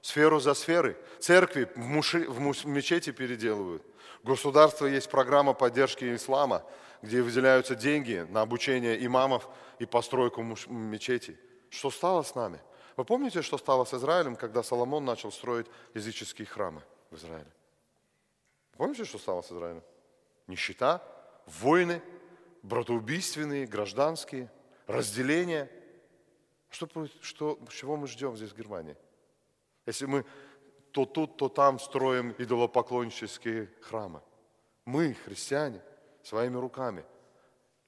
сферу 0.00 0.40
за 0.40 0.54
сферой. 0.54 0.96
Церкви 1.20 1.68
в, 1.74 1.78
муши, 1.78 2.28
в 2.28 2.66
мечети 2.66 3.10
переделывают. 3.10 3.82
Государство 4.22 4.86
есть 4.86 5.10
программа 5.10 5.52
поддержки 5.52 6.14
ислама, 6.14 6.62
где 7.02 7.22
выделяются 7.22 7.74
деньги 7.74 8.26
на 8.30 8.42
обучение 8.42 9.04
имамов 9.04 9.48
и 9.78 9.86
постройку 9.86 10.42
мечетей. 10.42 11.38
Что 11.70 11.90
стало 11.90 12.22
с 12.22 12.34
нами? 12.34 12.60
Вы 12.96 13.04
помните, 13.04 13.42
что 13.42 13.58
стало 13.58 13.84
с 13.84 13.92
Израилем, 13.92 14.36
когда 14.36 14.62
Соломон 14.62 15.04
начал 15.04 15.30
строить 15.30 15.66
языческие 15.94 16.46
храмы 16.46 16.82
в 17.10 17.16
Израиле? 17.16 17.50
Помните, 18.76 19.04
что 19.04 19.18
стало 19.18 19.42
с 19.42 19.52
Израилем? 19.52 19.82
Нищета, 20.46 21.02
войны, 21.46 22.02
братоубийственные, 22.62 23.66
гражданские, 23.66 24.50
разделения. 24.86 25.70
Что, 26.76 27.08
что, 27.22 27.58
чего 27.70 27.96
мы 27.96 28.06
ждем 28.06 28.36
здесь 28.36 28.50
в 28.50 28.56
Германии? 28.56 28.96
Если 29.86 30.04
мы 30.04 30.26
то 30.92 31.06
тут, 31.06 31.38
то 31.38 31.48
там 31.48 31.78
строим 31.78 32.34
идолопоклоннические 32.36 33.70
храмы. 33.80 34.20
Мы, 34.84 35.14
христиане, 35.14 35.80
своими 36.22 36.58
руками 36.58 37.02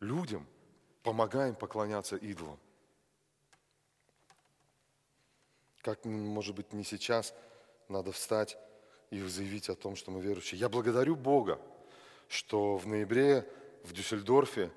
людям 0.01 0.47
помогаем 1.03 1.55
поклоняться 1.55 2.17
идолам. 2.17 2.59
Как, 5.83 6.07
может 6.07 6.55
быть, 6.55 6.73
не 6.73 6.83
сейчас 6.83 7.35
надо 7.89 8.11
встать 8.13 8.57
и 9.11 9.21
заявить 9.21 9.69
о 9.69 9.75
том, 9.75 9.97
что 9.97 10.11
мы 10.11 10.23
верующие. 10.23 10.59
Я 10.59 10.71
благодарю 10.71 11.15
Бога, 11.15 11.61
что 12.27 12.79
в 12.79 12.87
ноябре 12.87 13.47
в 13.85 13.93
Дюссельдорфе 13.93 14.71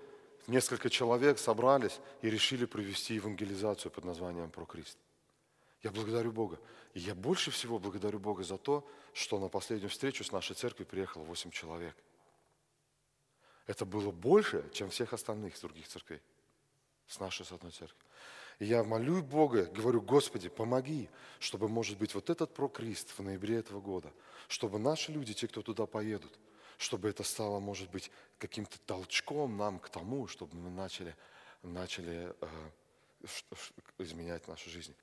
несколько 0.48 0.90
человек 0.90 1.40
собрались 1.40 2.00
и 2.22 2.30
решили 2.30 2.66
провести 2.66 3.16
евангелизацию 3.16 3.92
под 3.92 4.06
названием 4.06 4.50
«Про 4.50 4.66
Крест». 4.66 4.98
Я 5.84 5.92
благодарю 5.92 6.32
Бога. 6.32 6.60
И 6.94 7.00
я 7.00 7.16
больше 7.16 7.52
всего 7.52 7.80
благодарю 7.80 8.20
Бога 8.20 8.44
за 8.44 8.58
то, 8.58 8.88
что 9.14 9.40
на 9.40 9.48
последнюю 9.48 9.90
встречу 9.90 10.24
с 10.24 10.32
нашей 10.32 10.56
церкви 10.56 10.84
приехало 10.84 11.24
8 11.24 11.52
человек. 11.52 11.96
Это 13.66 13.86
было 13.86 14.12
больше, 14.12 14.70
чем 14.74 14.90
всех 14.90 15.14
остальных 15.14 15.56
из 15.56 15.62
других 15.62 15.88
церквей. 15.88 16.22
С 17.08 17.20
нашей 17.20 17.46
с 17.46 17.52
одной 17.52 17.72
церкви. 17.72 17.98
И 18.60 18.66
я 18.66 18.84
молю 18.84 19.24
Бога, 19.24 19.66
говорю, 19.66 20.02
Господи, 20.02 20.50
помоги, 20.50 21.10
чтобы, 21.40 21.68
может 21.68 21.98
быть, 21.98 22.14
вот 22.14 22.30
этот 22.30 22.54
прокрист 22.54 23.18
в 23.18 23.24
ноябре 23.24 23.58
этого 23.58 23.82
года, 23.82 24.12
чтобы 24.48 24.78
наши 24.78 25.12
люди, 25.12 25.34
те, 25.34 25.48
кто 25.48 25.62
туда 25.62 25.86
поедут, 25.88 26.38
чтобы 26.82 27.10
это 27.10 27.24
стало, 27.24 27.60
может 27.60 27.92
быть, 27.92 28.12
каким-то 28.40 28.80
толчком 28.80 29.56
нам 29.56 29.80
к 29.80 29.90
тому, 29.90 30.28
чтобы 30.28 30.56
мы 30.56 30.72
начали, 30.72 31.16
начали 31.62 32.34
э, 32.42 33.28
изменять 34.00 34.48
нашу 34.48 34.70
жизнь. 34.72 34.96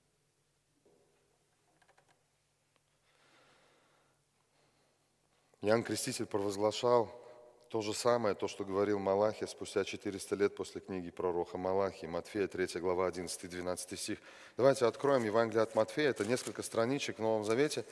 Иоанн 5.63 5.85
Креститель 5.85 6.27
провозглашал 6.27 7.13
то 7.69 7.81
же 7.81 7.95
самое, 7.95 8.35
то, 8.35 8.49
что 8.49 8.65
говорил 8.65 8.99
Малахия 8.99 9.47
спустя 9.47 9.85
400 9.85 10.35
лет 10.35 10.57
после 10.57 10.81
книги 10.81 11.11
пророка 11.11 11.59
Малахии, 11.59 12.07
Матфея 12.07 12.49
3 12.49 12.81
глава 12.81 13.09
11-12 13.09 13.97
стих. 13.97 14.19
Давайте 14.57 14.85
откроем 14.87 15.25
Евангелие 15.25 15.63
от 15.63 15.77
Матфея, 15.77 16.11
это 16.11 16.25
несколько 16.25 16.63
страничек 16.63 17.19
в 17.19 17.23
Новом 17.23 17.45
Завете. 17.45 17.85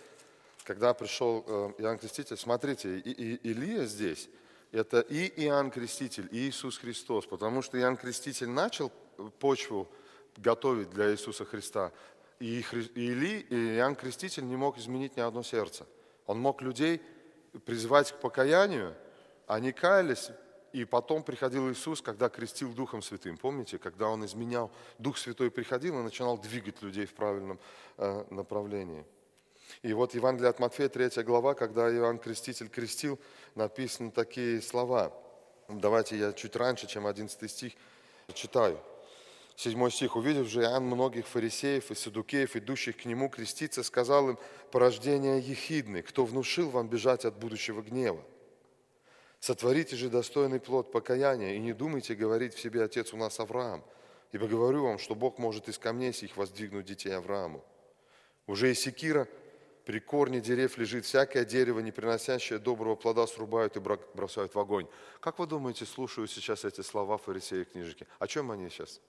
Когда 0.67 0.95
пришел 0.95 1.45
э, 1.47 1.73
Иоанн 1.79 1.97
Креститель, 1.97 2.37
смотрите, 2.37 2.99
и, 2.99 3.11
и 3.11 3.53
Илия 3.53 3.85
здесь, 3.85 4.29
это 4.73 4.99
и 4.99 5.29
Иоанн 5.45 5.71
Креститель, 5.71 6.29
и 6.33 6.49
Иисус 6.49 6.79
Христос, 6.79 7.25
потому 7.25 7.63
что 7.63 7.79
Иоанн 7.79 7.97
Креститель 7.97 8.49
начал 8.49 8.91
почву 9.39 9.87
готовить 10.37 10.91
для 10.91 11.13
Иисуса 11.13 11.45
Христа, 11.45 11.93
и, 12.41 12.65
Или, 12.97 13.47
и 13.49 13.77
Иоанн 13.77 13.95
Креститель 13.95 14.45
не 14.45 14.57
мог 14.57 14.77
изменить 14.77 15.17
ни 15.17 15.21
одно 15.21 15.45
сердце. 15.45 15.87
Он 16.27 16.41
мог 16.41 16.61
людей 16.63 17.01
призывать 17.65 18.11
к 18.11 18.17
покаянию, 18.17 18.93
они 19.47 19.71
каялись, 19.71 20.31
и 20.73 20.85
потом 20.85 21.23
приходил 21.23 21.71
Иисус, 21.71 22.03
когда 22.03 22.29
крестил 22.29 22.73
Духом 22.75 23.03
Святым. 23.03 23.37
Помните, 23.37 23.79
когда 23.79 24.09
Он 24.09 24.25
изменял, 24.25 24.73
Дух 24.99 25.17
Святой 25.17 25.53
приходил 25.53 26.01
и 26.01 26.03
начинал 26.03 26.37
двигать 26.39 26.83
людей 26.83 27.07
в 27.07 27.15
правильном 27.15 27.61
э, 27.99 28.25
направлении. 28.31 29.07
И 29.83 29.93
вот 29.93 30.15
Евангелие 30.15 30.51
от 30.51 30.59
Матфея, 30.59 30.89
3 30.89 31.23
глава, 31.23 31.55
когда 31.55 31.93
Иоанн 31.93 32.19
Креститель 32.19 32.69
крестил, 32.69 33.19
написаны 33.55 34.11
такие 34.11 34.63
слова. 34.63 35.13
Давайте 35.69 36.17
я 36.17 36.33
чуть 36.33 36.57
раньше, 36.57 36.87
чем 36.87 37.07
11 37.07 37.51
стих, 37.51 37.73
читаю. 38.35 38.79
Седьмой 39.57 39.91
стих. 39.91 40.17
«Увидев 40.17 40.49
же 40.49 40.61
Иоанн 40.61 40.85
многих 40.85 41.27
фарисеев 41.27 41.91
и 41.91 41.95
садукеев, 41.95 42.57
идущих 42.57 42.99
к 42.99 43.05
нему 43.07 43.31
креститься, 43.31 43.83
сказал 43.83 44.31
им, 44.31 44.39
порождение 44.71 45.41
ехидны, 45.41 46.03
кто 46.03 46.27
внушил 46.27 46.69
вам 46.69 46.89
бежать 46.89 47.25
от 47.25 47.39
будущего 47.39 47.81
гнева? 47.81 48.23
Сотворите 49.41 49.97
же 49.97 50.11
достойный 50.11 50.61
плод 50.61 50.93
покаяния, 50.93 51.55
и 51.55 51.59
не 51.59 51.73
думайте 51.73 52.15
говорить 52.15 52.53
в 52.53 52.61
себе, 52.61 52.83
отец 52.83 53.15
у 53.15 53.17
нас 53.17 53.41
Авраам, 53.41 53.83
ибо 54.33 54.47
говорю 54.47 54.85
вам, 54.85 54.99
что 54.99 55.15
Бог 55.15 55.39
может 55.39 55.69
из 55.69 55.79
камней 55.79 56.13
сих 56.13 56.37
воздвигнуть 56.37 56.85
детей 56.85 57.17
Аврааму. 57.17 57.65
Уже 58.47 58.71
и 58.71 58.75
секира 58.75 59.27
при 59.87 60.01
корне 60.01 60.41
дерев 60.41 60.77
лежит, 60.77 61.07
всякое 61.07 61.47
дерево, 61.47 61.81
не 61.81 61.93
приносящее 61.93 62.59
доброго 62.59 62.97
плода, 62.97 63.27
срубают 63.27 63.77
и 63.77 63.81
бросают 63.81 64.55
в 64.55 64.59
огонь. 64.59 64.87
Как 65.21 65.39
вы 65.39 65.47
думаете, 65.47 65.87
слушаю 65.87 66.27
сейчас 66.27 66.67
эти 66.67 66.83
слова 66.83 67.17
фарисеи 67.17 67.63
и 67.63 67.65
книжники? 67.65 68.07
О 68.19 68.27
чем 68.27 68.51
они 68.51 68.69
сейчас? 68.69 69.01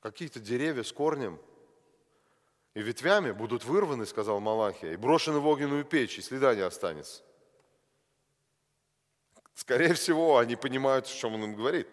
какие-то 0.00 0.40
деревья 0.40 0.82
с 0.82 0.92
корнем 0.92 1.38
и 2.74 2.80
ветвями 2.80 3.32
будут 3.32 3.64
вырваны, 3.64 4.06
сказал 4.06 4.40
Малахия, 4.40 4.92
и 4.92 4.96
брошены 4.96 5.38
в 5.38 5.46
огненную 5.46 5.84
печь, 5.84 6.18
и 6.18 6.22
следа 6.22 6.54
не 6.54 6.62
останется. 6.62 7.22
Скорее 9.54 9.94
всего, 9.94 10.38
они 10.38 10.54
понимают, 10.56 11.06
о 11.06 11.08
чем 11.08 11.34
он 11.34 11.44
им 11.44 11.54
говорит. 11.56 11.88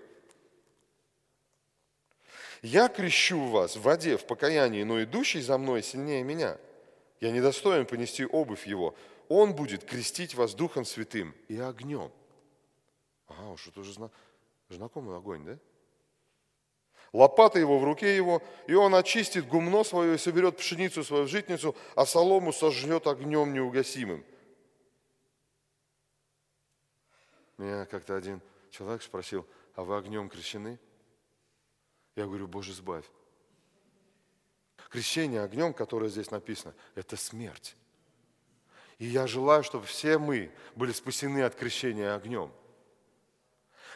Я 2.65 2.87
крещу 2.87 3.45
вас 3.49 3.75
в 3.75 3.83
воде, 3.83 4.17
в 4.17 4.25
покаянии, 4.25 4.81
но 4.81 5.03
идущий 5.03 5.39
за 5.39 5.59
мной 5.59 5.83
сильнее 5.83 6.23
меня. 6.23 6.57
Я 7.21 7.29
недостоин 7.29 7.85
понести 7.85 8.25
обувь 8.25 8.65
его. 8.65 8.95
Он 9.29 9.53
будет 9.53 9.83
крестить 9.83 10.33
вас 10.33 10.55
Духом 10.55 10.83
Святым 10.83 11.35
и 11.47 11.59
огнем. 11.59 12.11
Ага, 13.27 13.49
уж 13.49 13.67
это 13.67 13.81
уже 13.81 13.93
знакомый 14.69 15.15
огонь, 15.15 15.45
да? 15.45 15.59
лопата 17.13 17.59
его 17.59 17.77
в 17.77 17.83
руке 17.83 18.15
его, 18.15 18.41
и 18.65 18.73
он 18.73 18.95
очистит 18.95 19.47
гумно 19.47 19.83
свое 19.83 20.15
и 20.15 20.17
соберет 20.17 20.57
пшеницу 20.57 21.03
свою 21.03 21.25
в 21.25 21.27
житницу, 21.27 21.75
а 21.95 22.07
солому 22.07 22.51
сожжет 22.51 23.05
огнем 23.05 23.53
неугасимым. 23.53 24.25
Меня 27.59 27.85
как-то 27.85 28.15
один 28.15 28.41
человек 28.71 29.03
спросил, 29.03 29.45
а 29.75 29.83
вы 29.83 29.97
огнем 29.97 30.29
крещены? 30.29 30.79
Я 32.15 32.25
говорю, 32.25 32.47
Боже, 32.47 32.73
сбавь. 32.73 33.05
Крещение 34.89 35.41
огнем, 35.41 35.73
которое 35.73 36.09
здесь 36.09 36.31
написано, 36.31 36.73
это 36.95 37.17
смерть. 37.17 37.75
И 38.97 39.05
я 39.05 39.27
желаю, 39.27 39.63
чтобы 39.63 39.85
все 39.85 40.17
мы 40.17 40.51
были 40.75 40.93
спасены 40.93 41.43
от 41.43 41.55
крещения 41.55 42.15
огнем. 42.15 42.51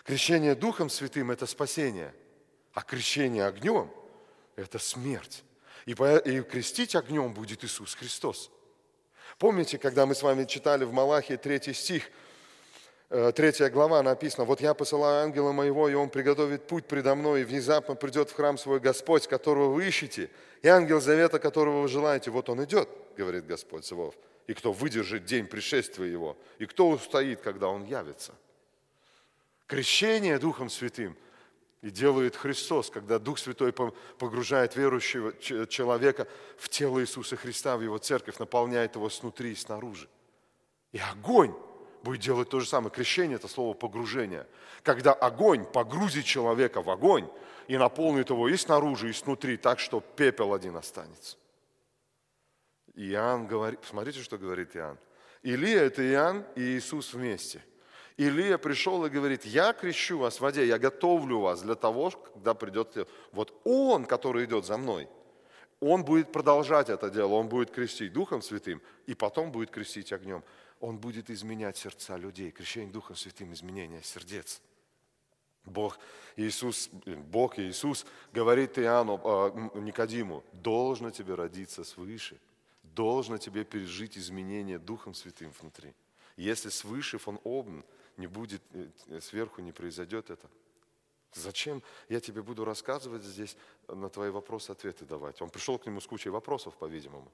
Крещение 0.03 0.55
Духом 0.55 0.89
Святым– 0.89 1.31
это 1.31 1.45
спасение– 1.45 2.13
а 2.73 2.81
крещение 2.81 3.45
огнем– 3.45 3.91
это 4.55 4.79
смерть. 4.79 5.43
И, 5.85 5.91
и 5.91 6.41
крестить 6.41 6.95
огнем 6.95 7.33
будет 7.33 7.63
Иисус 7.63 7.95
Христос. 7.95 8.51
Помните, 9.37 9.77
когда 9.77 10.05
мы 10.05 10.15
с 10.15 10.21
вами 10.21 10.45
читали 10.45 10.83
в 10.83 10.93
Малахии 10.93 11.35
3 11.35 11.73
стих, 11.73 12.09
3 13.09 13.33
э, 13.33 13.69
глава 13.69 14.03
написано, 14.03 14.45
«Вот 14.45 14.61
я 14.61 14.75
посылаю 14.75 15.23
ангела 15.23 15.51
моего, 15.51 15.89
и 15.89 15.95
он 15.95 16.09
приготовит 16.09 16.67
путь 16.67 16.85
предо 16.85 17.15
мной, 17.15 17.41
и 17.41 17.43
внезапно 17.43 17.95
придет 17.95 18.29
в 18.29 18.35
храм 18.35 18.57
свой 18.57 18.79
Господь, 18.79 19.27
которого 19.27 19.73
вы 19.73 19.87
ищете, 19.87 20.29
и 20.61 20.67
ангел 20.67 21.01
завета, 21.01 21.39
которого 21.39 21.81
вы 21.81 21.87
желаете, 21.87 22.29
вот 22.29 22.49
он 22.49 22.63
идет, 22.63 22.87
говорит 23.17 23.47
Господь 23.47 23.83
Савов, 23.85 24.13
и 24.45 24.53
кто 24.53 24.71
выдержит 24.71 25.25
день 25.25 25.47
пришествия 25.47 26.05
его, 26.05 26.37
и 26.59 26.67
кто 26.67 26.89
устоит, 26.89 27.41
когда 27.41 27.67
он 27.67 27.83
явится». 27.83 28.33
Крещение 29.65 30.37
Духом 30.37 30.69
Святым– 30.69 31.17
и 31.81 31.89
делает 31.91 32.35
Христос, 32.35 32.89
когда 32.89 33.19
Дух 33.19 33.39
Святой 33.39 33.71
погружает 33.71 34.75
верующего 34.75 35.33
человека 35.67 36.27
в 36.57 36.67
тело 36.67 36.99
Иисуса 36.99 37.37
Христа, 37.37 37.77
в 37.77 37.81
Его 37.81 37.97
церковь, 37.97 38.37
наполняет 38.37 38.95
его 38.95 39.09
снутри 39.09 39.53
и 39.53 39.55
снаружи. 39.55 40.09
И 40.91 40.99
огонь 40.99 41.55
будет 42.03 42.21
делать 42.21 42.49
то 42.49 42.59
же 42.59 42.67
самое. 42.67 42.91
Крещение– 42.91 43.35
это 43.37 43.47
слово 43.47 43.73
погружение. 43.73 44.47
Когда 44.83 45.13
огонь 45.13 45.65
погрузит 45.65 46.25
человека 46.25 46.81
в 46.81 46.89
огонь 46.89 47.29
и 47.67 47.77
наполнит 47.77 48.29
его 48.29 48.47
и 48.47 48.57
снаружи, 48.57 49.09
и 49.09 49.13
снутри, 49.13 49.57
так, 49.57 49.79
что 49.79 49.99
пепел 50.01 50.53
один 50.53 50.75
останется. 50.75 51.37
Иоанн 52.95 53.47
говорит, 53.47 53.79
смотрите, 53.83 54.21
что 54.21 54.37
говорит 54.37 54.75
Иоанн. 54.75 54.97
Илия– 55.43 55.81
это 55.83 56.01
Иоанн 56.03 56.45
и 56.55 56.61
Иисус 56.61 57.13
вместе. 57.13 57.63
Илия 58.17 58.57
пришел 58.57 59.05
и 59.05 59.09
говорит, 59.09 59.45
я 59.45 59.71
крещу 59.71 60.17
вас 60.17 60.37
в 60.37 60.41
воде, 60.41 60.67
я 60.67 60.77
готовлю 60.77 61.39
вас 61.39 61.61
для 61.61 61.75
того, 61.75 62.11
когда 62.11 62.53
придет... 62.53 63.07
Вот 63.31 63.57
он, 63.63 64.05
который 64.05 64.43
идет 64.43 64.65
за 64.65 64.77
мной, 64.77 65.07
он 65.79 66.03
будет 66.03 66.31
продолжать 66.31 66.89
это 66.89 67.09
дело, 67.09 67.35
он 67.35 67.47
будет 67.47 67.71
крестить 67.71 68.11
Духом 68.11 68.41
Святым, 68.41 68.81
и 69.05 69.15
потом 69.15 69.51
будет 69.51 69.71
крестить 69.71 70.11
огнем. 70.11 70.43
Он 70.79 70.97
будет 70.97 71.29
изменять 71.29 71.77
сердца 71.77 72.17
людей. 72.17 72.51
Крещение 72.51 72.91
Духом 72.91 73.15
Святым– 73.15 73.51
изменение 73.53 74.01
сердец. 74.03 74.61
Бог 75.65 75.99
Иисус, 76.35 76.89
Бог 77.05 77.59
Иисус 77.59 78.05
говорит 78.31 78.79
Иоанну, 78.79 79.19
э, 79.23 79.79
Никодиму, 79.79 80.43
должно 80.53 81.11
тебе 81.11 81.35
родиться 81.35 81.83
свыше, 81.83 82.39
должно 82.83 83.37
тебе 83.37 83.63
пережить 83.63 84.17
изменение 84.17 84.79
Духом 84.79 85.13
Святым 85.13 85.51
внутри. 85.59 85.93
Если 86.37 86.69
свыше 86.69 87.17
фон 87.17 87.39
обн 87.43 87.83
не 88.17 88.27
будет, 88.27 88.61
э, 88.73 89.19
сверху 89.21 89.61
не 89.61 89.71
произойдет 89.71 90.29
это. 90.29 90.49
Зачем 91.33 91.83
я 92.07 92.19
тебе 92.19 92.41
буду 92.41 92.65
рассказывать 92.65 93.23
здесь, 93.23 93.55
на 93.87 94.09
твои 94.09 94.31
вопросы 94.31 94.71
ответы 94.71 95.05
давать? 95.05 95.41
Он 95.41 95.49
пришел 95.49 95.77
к 95.77 95.85
нему 95.85 96.01
с 96.01 96.07
кучей 96.07 96.29
вопросов, 96.29 96.75
по-видимому. 96.75 97.31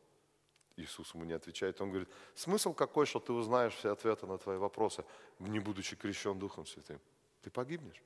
Иисус 0.77 1.13
ему 1.13 1.23
не 1.23 1.33
отвечает. 1.33 1.79
Он 1.81 1.89
говорит, 1.89 2.09
смысл 2.33 2.73
какой, 2.73 3.05
что 3.05 3.19
ты 3.19 3.31
узнаешь 3.33 3.73
все 3.75 3.91
ответы 3.91 4.27
на 4.27 4.37
твои 4.37 4.57
вопросы, 4.57 5.05
не 5.39 5.59
будучи 5.59 5.95
крещен 5.95 6.37
Духом 6.37 6.65
Святым? 6.65 6.99
Ты 7.41 7.49
погибнешь. 7.49 8.01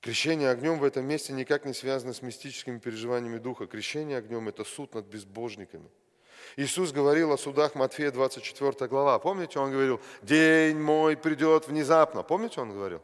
Крещение 0.00 0.50
огнем 0.50 0.78
в 0.78 0.84
этом 0.84 1.06
месте 1.06 1.32
никак 1.32 1.64
не 1.64 1.72
связано 1.72 2.12
с 2.12 2.22
мистическими 2.22 2.78
переживаниями 2.78 3.38
Духа. 3.38 3.66
Крещение 3.66 4.18
огнем– 4.18 4.48
это 4.50 4.64
суд 4.64 4.94
над 4.94 5.06
безбожниками– 5.06 5.88
Иисус 6.56 6.92
говорил 6.92 7.32
о 7.32 7.38
судах 7.38 7.74
Матфея 7.74 8.10
24 8.10 8.88
глава. 8.88 9.18
Помните, 9.18 9.58
он 9.58 9.70
говорил, 9.70 10.00
день 10.22 10.78
мой 10.78 11.16
придет 11.16 11.68
внезапно. 11.68 12.22
Помните, 12.22 12.60
он 12.60 12.72
говорил? 12.72 13.00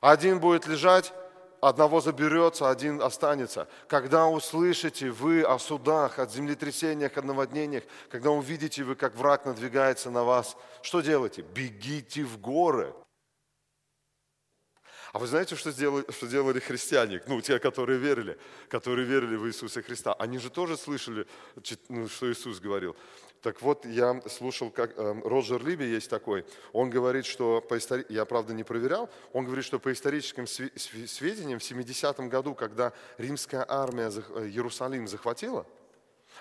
Один 0.00 0.40
будет 0.40 0.66
лежать, 0.66 1.12
одного 1.60 2.00
заберется, 2.00 2.70
один 2.70 3.00
останется. 3.00 3.68
Когда 3.88 4.26
услышите 4.26 5.10
вы 5.10 5.42
о 5.42 5.58
судах, 5.58 6.18
о 6.18 6.26
землетрясениях, 6.26 7.16
о 7.16 7.22
наводнениях, 7.22 7.84
когда 8.10 8.30
увидите 8.30 8.82
вы, 8.84 8.94
как 8.94 9.14
враг 9.16 9.44
надвигается 9.46 10.10
на 10.10 10.24
вас, 10.24 10.56
что 10.82 11.00
делайте? 11.00 11.42
Бегите 11.42 12.24
в 12.24 12.38
горы. 12.38 12.94
А 15.16 15.18
вы 15.18 15.28
знаете, 15.28 15.56
что 15.56 15.70
сделали, 15.70 16.04
что 16.10 16.26
делали 16.26 16.60
христиане, 16.60 17.22
ну, 17.26 17.40
те, 17.40 17.58
которые 17.58 17.98
верили, 17.98 18.36
которые 18.68 19.06
верили 19.06 19.36
в 19.36 19.46
Иисуса 19.46 19.80
Христа? 19.80 20.12
Они 20.12 20.36
же 20.36 20.50
тоже 20.50 20.76
слышали, 20.76 21.26
ну, 21.88 22.06
что 22.06 22.30
Иисус 22.30 22.60
говорил. 22.60 22.94
Так 23.40 23.62
вот, 23.62 23.86
я 23.86 24.20
слушал, 24.28 24.70
как 24.70 24.92
э, 24.94 25.20
Роджер 25.24 25.64
Либи 25.64 25.86
есть 25.86 26.10
такой, 26.10 26.44
он 26.74 26.90
говорит, 26.90 27.24
что, 27.24 27.62
по 27.62 27.78
истори... 27.78 28.04
я 28.10 28.26
правда 28.26 28.52
не 28.52 28.62
проверял, 28.62 29.08
он 29.32 29.46
говорит, 29.46 29.64
что 29.64 29.78
по 29.78 29.90
историческим 29.90 30.46
сведениям 30.46 31.60
в 31.60 31.62
70-м 31.62 32.28
году, 32.28 32.54
когда 32.54 32.92
римская 33.16 33.64
армия 33.66 34.10
э, 34.10 34.48
Иерусалим 34.48 35.08
захватила, 35.08 35.64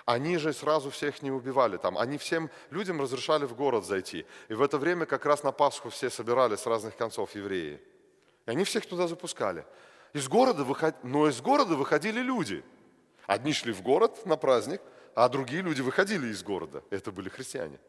они 0.04 0.38
же 0.38 0.52
сразу 0.52 0.90
всех 0.90 1.22
не 1.22 1.32
убивали 1.32 1.78
там. 1.78 1.98
Они 1.98 2.18
всем 2.18 2.50
людям 2.72 3.00
разрешали 3.00 3.46
в 3.46 3.56
город 3.56 3.86
зайти. 3.86 4.26
И 4.50 4.54
в 4.54 4.62
это 4.62 4.78
время 4.78 5.06
как 5.06 5.26
раз 5.26 5.44
на 5.44 5.54
Пасху 5.54 5.90
все 5.90 6.10
собирались 6.10 6.60
с 6.60 6.66
разных 6.66 6.98
концов 6.98 7.36
евреи. 7.36 7.80
И 8.46 8.52
они 8.52 8.64
всех 8.64 8.86
туда 8.86 9.08
запускали. 9.08 9.66
Из 10.14 10.28
города 10.28 10.64
выход... 10.64 11.04
Но 11.04 11.28
из 11.28 11.42
города 11.42 11.76
выходили 11.76 12.20
люди. 12.20 12.64
Одни 13.26 13.54
шли 13.54 13.74
в 13.74 13.82
город 13.82 14.26
на 14.26 14.38
праздник, 14.38 14.82
а 15.16 15.28
другие 15.30 15.62
люди 15.62 15.82
выходили 15.82 16.28
из 16.28 16.44
города. 16.44 16.84
Это 16.90 17.12
были 17.12 17.30
христиане. 17.30 17.80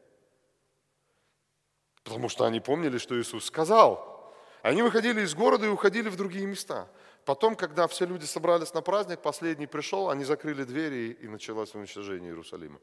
Потому 2.03 2.29
что 2.29 2.45
они 2.45 2.61
помнили, 2.61 2.99
что 2.99 3.21
Иисус 3.21 3.45
сказал. 3.45 4.35
Они 4.63 4.83
выходили 4.83 5.21
из 5.21 5.35
города 5.35 5.67
и 5.67 5.69
уходили 5.69 6.09
в 6.09 6.17
другие 6.17 6.47
места. 6.47 6.89
Потом, 7.25 7.57
когда 7.57 7.87
все 7.89 8.07
люди 8.07 8.25
собрались 8.25 8.73
на 8.73 8.81
праздник, 8.81 9.21
последний 9.21 9.67
пришел, 9.67 10.11
они 10.11 10.25
закрыли 10.25 10.65
двери 10.65 11.17
и 11.21 11.29
началось 11.29 11.75
уничтожение 11.75 12.31
Иерусалима. 12.31 12.79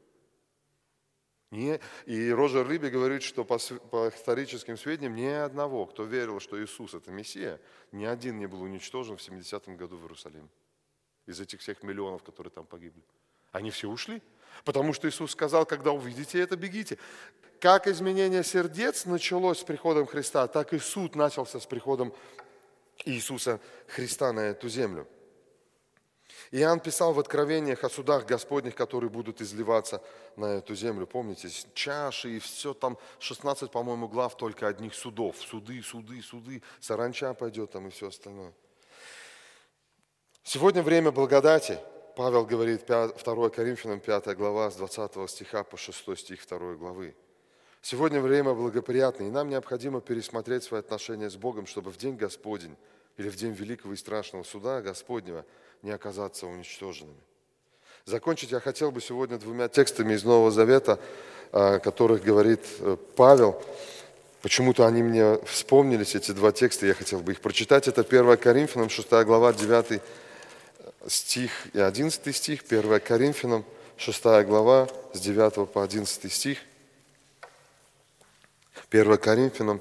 Не, 1.50 1.80
и 2.06 2.30
Роджер 2.30 2.68
Риби 2.68 2.88
говорит, 2.88 3.22
что 3.22 3.44
по, 3.44 3.58
по 3.58 4.08
историческим 4.08 4.76
сведениям 4.76 5.14
ни 5.14 5.26
одного, 5.26 5.86
кто 5.86 6.04
верил, 6.04 6.40
что 6.40 6.62
Иисус 6.62 6.94
это 6.94 7.12
Мессия, 7.12 7.60
ни 7.92 8.04
один 8.04 8.38
не 8.38 8.46
был 8.46 8.62
уничтожен 8.62 9.16
в 9.16 9.20
70-м 9.20 9.76
году 9.76 9.96
в 9.96 10.02
Иерусалиме. 10.02 10.48
Из 11.26 11.40
этих 11.40 11.60
всех 11.60 11.82
миллионов, 11.82 12.22
которые 12.22 12.50
там 12.50 12.66
погибли. 12.66 13.02
Они 13.52 13.70
все 13.70 13.88
ушли. 13.88 14.20
Потому 14.64 14.92
что 14.92 15.08
Иисус 15.08 15.32
сказал, 15.32 15.66
когда 15.66 15.92
увидите 15.92 16.40
это, 16.40 16.56
бегите. 16.56 16.98
Как 17.60 17.86
изменение 17.86 18.44
сердец 18.44 19.04
началось 19.04 19.60
с 19.60 19.64
приходом 19.64 20.06
Христа, 20.06 20.46
так 20.48 20.72
и 20.72 20.78
суд 20.78 21.14
начался 21.14 21.60
с 21.60 21.66
приходом 21.66 22.12
Иисуса 23.04 23.60
Христа 23.88 24.32
на 24.32 24.40
эту 24.40 24.68
землю. 24.68 25.06
Иоанн 26.50 26.80
писал 26.80 27.12
в 27.12 27.18
Откровениях 27.18 27.84
о 27.84 27.90
судах 27.90 28.26
Господних, 28.26 28.74
которые 28.74 29.10
будут 29.10 29.40
изливаться 29.40 30.02
на 30.36 30.56
эту 30.56 30.74
землю. 30.74 31.06
Помните, 31.06 31.48
чаши 31.74 32.36
и 32.36 32.38
все 32.38 32.74
там, 32.74 32.98
16, 33.18 33.70
по-моему, 33.70 34.08
глав 34.08 34.36
только 34.36 34.68
одних 34.68 34.94
судов. 34.94 35.36
Суды, 35.38 35.82
суды, 35.82 36.22
суды, 36.22 36.62
саранча 36.80 37.34
пойдет 37.34 37.72
там 37.72 37.88
и 37.88 37.90
все 37.90 38.08
остальное. 38.08 38.52
Сегодня 40.42 40.82
время 40.82 41.10
благодати. 41.10 41.78
Павел 42.16 42.44
говорит, 42.44 42.86
2 42.86 43.50
Коринфянам 43.50 43.98
5 43.98 44.36
глава 44.36 44.70
с 44.70 44.76
20 44.76 45.28
стиха 45.28 45.64
по 45.64 45.76
6 45.76 46.16
стих 46.16 46.46
2 46.46 46.74
главы. 46.74 47.16
Сегодня 47.82 48.20
время 48.20 48.54
благоприятное, 48.54 49.26
и 49.26 49.30
нам 49.30 49.48
необходимо 49.48 50.00
пересмотреть 50.00 50.62
свои 50.62 50.80
отношения 50.80 51.28
с 51.28 51.36
Богом, 51.36 51.66
чтобы 51.66 51.90
в 51.90 51.96
день 51.96 52.16
Господень 52.16 52.76
или 53.16 53.28
в 53.28 53.36
день 53.36 53.52
великого 53.52 53.94
и 53.94 53.96
страшного 53.96 54.42
суда 54.42 54.80
Господнего– 54.82 55.44
не 55.84 55.90
оказаться 55.90 56.46
уничтоженными. 56.46 57.20
Закончить 58.06 58.50
я 58.50 58.60
хотел 58.60 58.90
бы 58.90 59.00
сегодня 59.00 59.38
двумя 59.38 59.68
текстами 59.68 60.14
из 60.14 60.24
Нового 60.24 60.50
Завета, 60.50 60.98
о 61.52 61.78
которых 61.78 62.22
говорит 62.22 62.60
э, 62.80 62.96
Павел. 63.16 63.62
Почему-то 64.42 64.86
они 64.86 65.02
мне 65.02 65.38
вспомнились, 65.44 66.14
эти 66.14 66.32
два 66.32 66.52
текста, 66.52 66.86
я 66.86 66.94
хотел 66.94 67.20
бы 67.20 67.32
их 67.32 67.40
прочитать. 67.40 67.86
Это 67.86 68.00
1 68.00 68.36
Коринфянам, 68.38 68.90
6 68.90 69.08
глава, 69.24 69.52
9 69.52 70.02
стих 71.06 71.50
и 71.74 71.80
11 71.80 72.34
стих. 72.34 72.62
1 72.68 73.00
Коринфянам, 73.00 73.64
6 73.96 74.22
глава, 74.46 74.88
с 75.12 75.20
9 75.20 75.70
по 75.70 75.82
11 75.82 76.32
стих. 76.32 76.58
1 78.90 79.16
Коринфянам, 79.18 79.80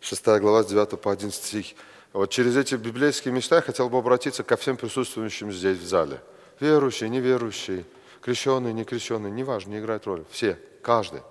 6 0.00 0.26
глава, 0.40 0.62
с 0.62 0.66
9 0.66 1.00
по 1.00 1.12
11 1.12 1.44
стих. 1.44 1.66
Вот 2.12 2.30
через 2.30 2.56
эти 2.56 2.74
библейские 2.74 3.32
места 3.32 3.56
я 3.56 3.62
хотел 3.62 3.88
бы 3.88 3.98
обратиться 3.98 4.42
ко 4.42 4.56
всем 4.56 4.76
присутствующим 4.76 5.52
здесь 5.52 5.78
в 5.78 5.86
зале. 5.86 6.20
Верующие, 6.58 7.08
неверующие, 7.08 7.84
крещенные, 8.20 8.72
некрещенные, 8.72 9.30
неважно, 9.30 9.70
не 9.70 9.78
играет 9.78 10.06
роли. 10.06 10.24
Все, 10.30 10.58
каждый, 10.82 11.22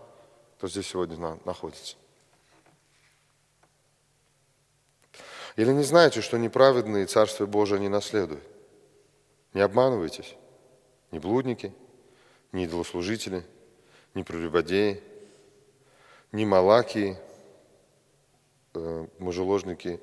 кто 0.57 0.67
здесь 0.67 0.87
сегодня 0.87 1.37
находится. 1.43 1.97
Или 5.57 5.71
не 5.71 5.83
знаете, 5.83 6.21
что 6.21 6.37
неправедные 6.37 7.05
Царствие 7.05 7.45
Божие 7.45 7.81
не 7.81 7.89
наследуют? 7.89 8.43
Не 9.53 9.61
обманывайтесь. 9.61 10.35
Ни 11.11 11.19
блудники, 11.19 11.73
ни 12.53 12.63
идолослужители, 12.63 13.43
ни 14.13 14.23
прелюбодеи, 14.23 15.03
ни 16.31 16.45
малакии, 16.45 17.17
э, 18.75 19.07
мужеложники 19.17 19.99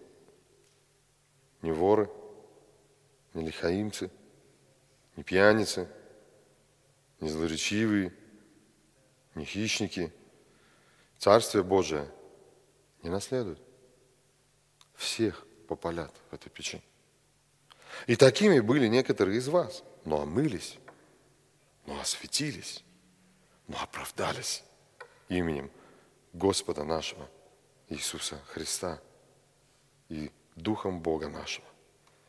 ни 1.66 1.72
воры, 1.72 2.08
ни 3.34 3.44
лихаимцы, 3.44 4.08
ни 5.16 5.22
пьяницы, 5.22 5.88
ни 7.18 7.28
злоречивые, 7.28 8.14
ни 9.34 9.44
хищники. 9.44 10.12
Царствие 11.18 11.64
Божие 11.64 12.08
не 13.02 13.10
наследуют. 13.10 13.60
Всех 14.94 15.44
попалят 15.66 16.14
в 16.30 16.34
этой 16.34 16.50
печи. 16.50 16.80
И 18.06 18.14
такими 18.14 18.60
были 18.60 18.86
некоторые 18.86 19.38
из 19.38 19.48
вас, 19.48 19.82
но 20.04 20.22
омылись, 20.22 20.78
но 21.86 21.98
осветились, 22.00 22.84
но 23.66 23.76
оправдались 23.82 24.62
именем 25.28 25.70
Господа 26.32 26.84
нашего 26.84 27.28
Иисуса 27.88 28.38
Христа 28.52 29.00
и 30.08 30.30
Духом 30.56 31.00
Бога 31.00 31.28
нашего. 31.28 31.66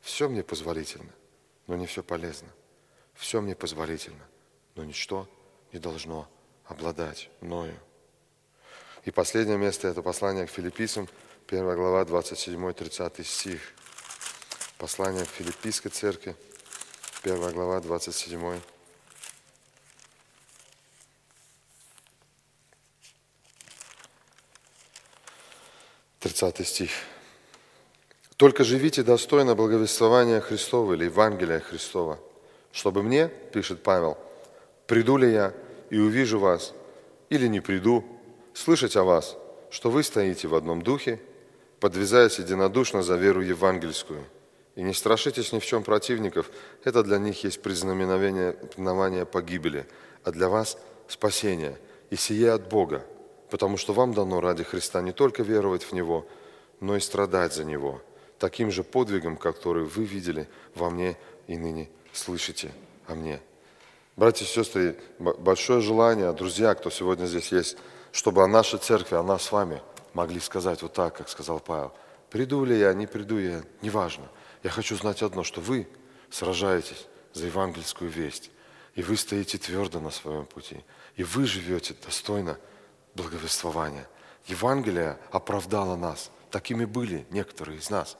Все 0.02 0.30
мне 0.30 0.44
позволительно, 0.44 1.12
но 1.66 1.76
не 1.76 1.86
все 1.86 2.04
полезно. 2.04 2.50
Все 3.14 3.42
мне 3.42 3.56
позволительно, 3.56 4.24
но 4.76 4.84
ничто 4.84 5.28
не 5.74 5.80
должно 5.80 6.30
обладать 6.66 7.30
мною. 7.42 7.78
И 9.06 9.12
последнее 9.12 9.58
место– 9.58 9.88
это 9.90 10.02
послание 10.02 10.46
к 10.46 10.52
филиппийцам, 10.52 11.08
1 11.48 11.76
глава, 11.76 12.04
27-30 12.04 13.24
стих. 13.24 13.62
Послание 14.78 15.26
к 15.26 15.30
филиппийской 15.30 15.90
церкви, 15.90 16.36
1 17.24 17.54
глава, 17.54 17.80
27 17.80 18.40
30 26.20 26.38
30 26.38 26.68
стих. 26.68 26.92
«Только 28.38 28.64
живите 28.64 29.04
достойно 29.04 29.56
благовествования 29.56 30.40
Христова 30.40 30.94
или 30.94 31.06
Евангелия 31.06 31.60
Христова, 31.60 32.20
чтобы 32.72 33.04
мне, 33.04 33.30
пишет 33.52 33.84
Павел, 33.84 34.18
приду 34.86 35.18
ли 35.18 35.32
я 35.32 35.54
и 35.90 35.98
увижу 35.98 36.40
вас, 36.40 36.74
или 37.30 37.48
не 37.48 37.60
приду, 37.60 38.06
слышать 38.54 38.96
о 38.96 39.04
вас, 39.04 39.36
что 39.70 39.90
вы 39.90 40.04
стоите 40.04 40.48
в 40.48 40.56
одном 40.56 40.82
духе, 40.82 41.20
подвязаясь 41.80 42.40
единодушно 42.40 43.04
за 43.04 43.16
веру 43.16 43.42
евангельскую. 43.42 44.24
И 44.76 44.84
не 44.84 44.94
страшитесь 44.94 45.52
ни 45.52 45.60
в 45.60 45.66
чем 45.66 45.84
противников, 45.84 46.52
это 46.84 47.04
для 47.04 47.18
них 47.18 47.44
есть 47.44 47.62
признаменование 47.62 49.26
погибели, 49.26 49.88
а 50.24 50.32
для 50.32 50.50
вас 50.50 50.78
спасение, 51.08 51.78
и 52.12 52.16
сие 52.16 52.52
от 52.52 52.70
Бога, 52.70 53.04
потому 53.50 53.78
что 53.78 53.94
вам 53.94 54.14
дано 54.14 54.40
ради 54.40 54.64
Христа 54.64 55.02
не 55.02 55.12
только 55.12 55.42
веровать 55.42 55.84
в 55.84 55.94
Него, 55.94 56.28
но 56.80 56.96
и 56.96 57.00
страдать 57.00 57.54
за 57.54 57.66
Него, 57.66 58.02
таким 58.40 58.72
же 58.72 58.84
подвигом, 58.84 59.38
который 59.38 59.86
вы 59.86 60.04
видели 60.06 60.48
во 60.76 60.90
мне 60.90 61.18
и 61.48 61.58
ныне 61.58 61.90
слышите 62.14 62.72
о 63.08 63.16
мне. 63.16 63.40
Братья 64.16 64.46
и 64.46 64.48
сестры, 64.48 64.98
большое 65.20 65.82
желание, 65.82 66.32
друзья, 66.34 66.74
кто 66.74 66.90
сегодня 66.90 67.26
здесь 67.26 67.52
есть, 67.52 67.78
чтобы 68.12 68.44
о 68.44 68.48
нашей 68.48 68.80
церкви, 68.80 69.16
о 69.16 69.24
нас 69.24 69.44
с 69.44 69.52
вами 69.52 69.82
могли 70.14 70.40
сказать 70.40 70.82
вот 70.82 70.94
так, 70.94 71.16
как 71.16 71.30
сказал 71.30 71.60
Павел. 71.60 71.94
Приду 72.32 72.66
ли 72.66 72.78
я, 72.78 72.94
не 72.94 73.06
приду 73.06 73.38
я, 73.38 73.62
неважно. 73.82 74.28
Я 74.64 74.72
хочу 74.72 74.96
знать 74.96 75.22
одно, 75.22 75.44
что 75.44 75.62
вы 75.62 75.88
сражаетесь 76.32 77.06
за 77.34 77.46
евангельскую 77.46 78.10
весть, 78.10 78.50
и 78.96 79.04
вы 79.04 79.16
стоите 79.16 79.60
твердо 79.60 80.00
на 80.00 80.10
своем 80.10 80.46
пути, 80.46 80.84
и 81.16 81.24
вы 81.24 81.46
живете 81.46 81.96
достойно 82.04 82.58
благовествования. 83.14 84.08
Евангелие 84.48 85.18
оправдало 85.32 85.96
нас. 85.96 86.32
Такими 86.50 86.86
были 86.86 87.28
некоторые 87.30 87.78
из 87.78 87.90
нас. 87.90 88.18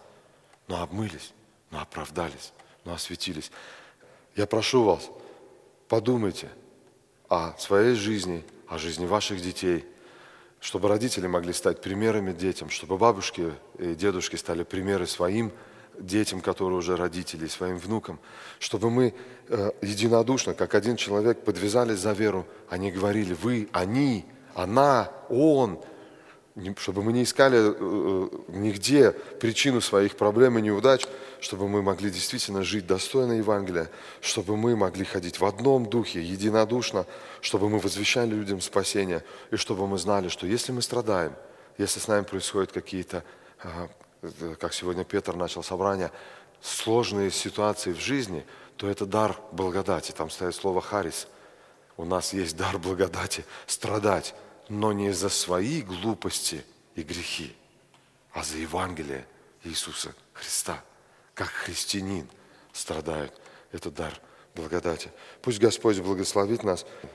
Но 0.68 0.82
обмылись, 0.82 1.34
но 1.72 1.82
оправдались, 1.82 2.54
но 2.86 2.94
осветились. 2.94 3.52
Я 4.36 4.46
прошу 4.46 4.84
вас, 4.84 5.10
подумайте 5.88 6.50
о 7.30 7.54
своей 7.58 7.96
жизни, 7.96 8.46
о 8.68 8.78
жизни 8.78 9.06
ваших 9.06 9.42
детей, 9.42 9.86
чтобы 10.60 10.90
родители 10.90 11.28
могли 11.28 11.54
стать 11.54 11.82
примерами 11.82 12.34
детям, 12.34 12.70
чтобы 12.70 12.98
бабушки 12.98 13.54
и 13.78 13.96
дедушки 13.96 14.36
стали 14.36 14.64
примеры 14.64 15.08
своим 15.08 15.52
детям, 16.00 16.42
которые 16.42 16.78
уже 16.78 16.96
родители, 16.96 17.48
своим 17.48 17.78
внукам, 17.78 18.20
чтобы 18.60 18.90
мы 18.90 19.14
э, 19.48 19.72
единодушно, 19.82 20.54
как 20.54 20.76
один 20.76 20.96
человек, 20.96 21.44
подвязались 21.44 22.00
за 22.00 22.14
веру, 22.14 22.46
они 22.70 22.92
говорили, 22.92 23.34
вы, 23.34 23.70
они, 23.72 24.26
она, 24.54 25.12
он, 25.30 25.80
чтобы 26.78 27.04
мы 27.04 27.14
не 27.14 27.24
искали 27.24 27.58
э, 27.58 27.76
э, 27.80 28.30
нигде 28.50 29.12
причину 29.12 29.80
своих 29.82 30.16
проблем 30.16 30.58
и 30.58 30.62
неудач, 30.62 31.06
чтобы 31.40 31.68
мы 31.68 31.84
могли 31.84 32.10
действительно 32.10 32.64
жить 32.64 32.88
достойно 32.88 33.34
Евангелия, 33.34 33.90
чтобы 34.22 34.58
мы 34.58 34.76
могли 34.76 35.06
ходить 35.06 35.40
в 35.40 35.46
одном 35.46 35.86
духе, 35.86 36.22
единодушно, 36.22 37.06
чтобы 37.42 37.70
мы 37.70 37.80
возвещали 37.80 38.32
людям 38.32 38.62
спасение, 38.62 39.24
и 39.52 39.56
чтобы 39.56 39.88
мы 39.88 39.98
знали, 40.00 40.30
что 40.30 40.48
если 40.48 40.72
мы 40.72 40.82
страдаем, 40.82 41.34
если 41.78 42.00
с 42.00 42.08
нами 42.08 42.24
происходят 42.24 42.72
какие-то, 42.72 43.24
э, 43.64 44.56
как 44.60 44.74
сегодня 44.74 45.04
Петр 45.04 45.36
начал 45.36 45.62
собрание, 45.62 46.12
сложные 46.60 47.30
ситуации 47.30 47.94
в 47.94 48.00
жизни, 48.00 48.44
то 48.78 48.90
это 48.90 49.06
дар 49.06 49.38
благодати. 49.52 50.12
Там 50.12 50.32
стоит 50.32 50.56
слово 50.56 50.82
«харис». 50.82 51.28
У 51.98 52.06
нас 52.06 52.34
есть 52.34 52.58
дар 52.58 52.78
благодати 52.78 53.46
страдать 53.66 54.36
но 54.70 54.92
не 54.92 55.12
за 55.14 55.30
свои 55.30 55.82
глупости 55.82 56.64
и 56.96 57.04
грехи, 57.04 57.56
а 58.34 58.44
за 58.44 58.58
Евангелие 58.58 59.26
Иисуса 59.64 60.14
Христа. 60.34 60.84
Как 61.34 61.50
христианин 61.50 62.28
страдают. 62.74 63.34
Это 63.72 63.92
дар 63.92 64.20
благодати. 64.56 65.12
Пусть 65.42 65.60
Господь 65.60 66.00
благословит 66.00 66.64
нас. 66.64 66.86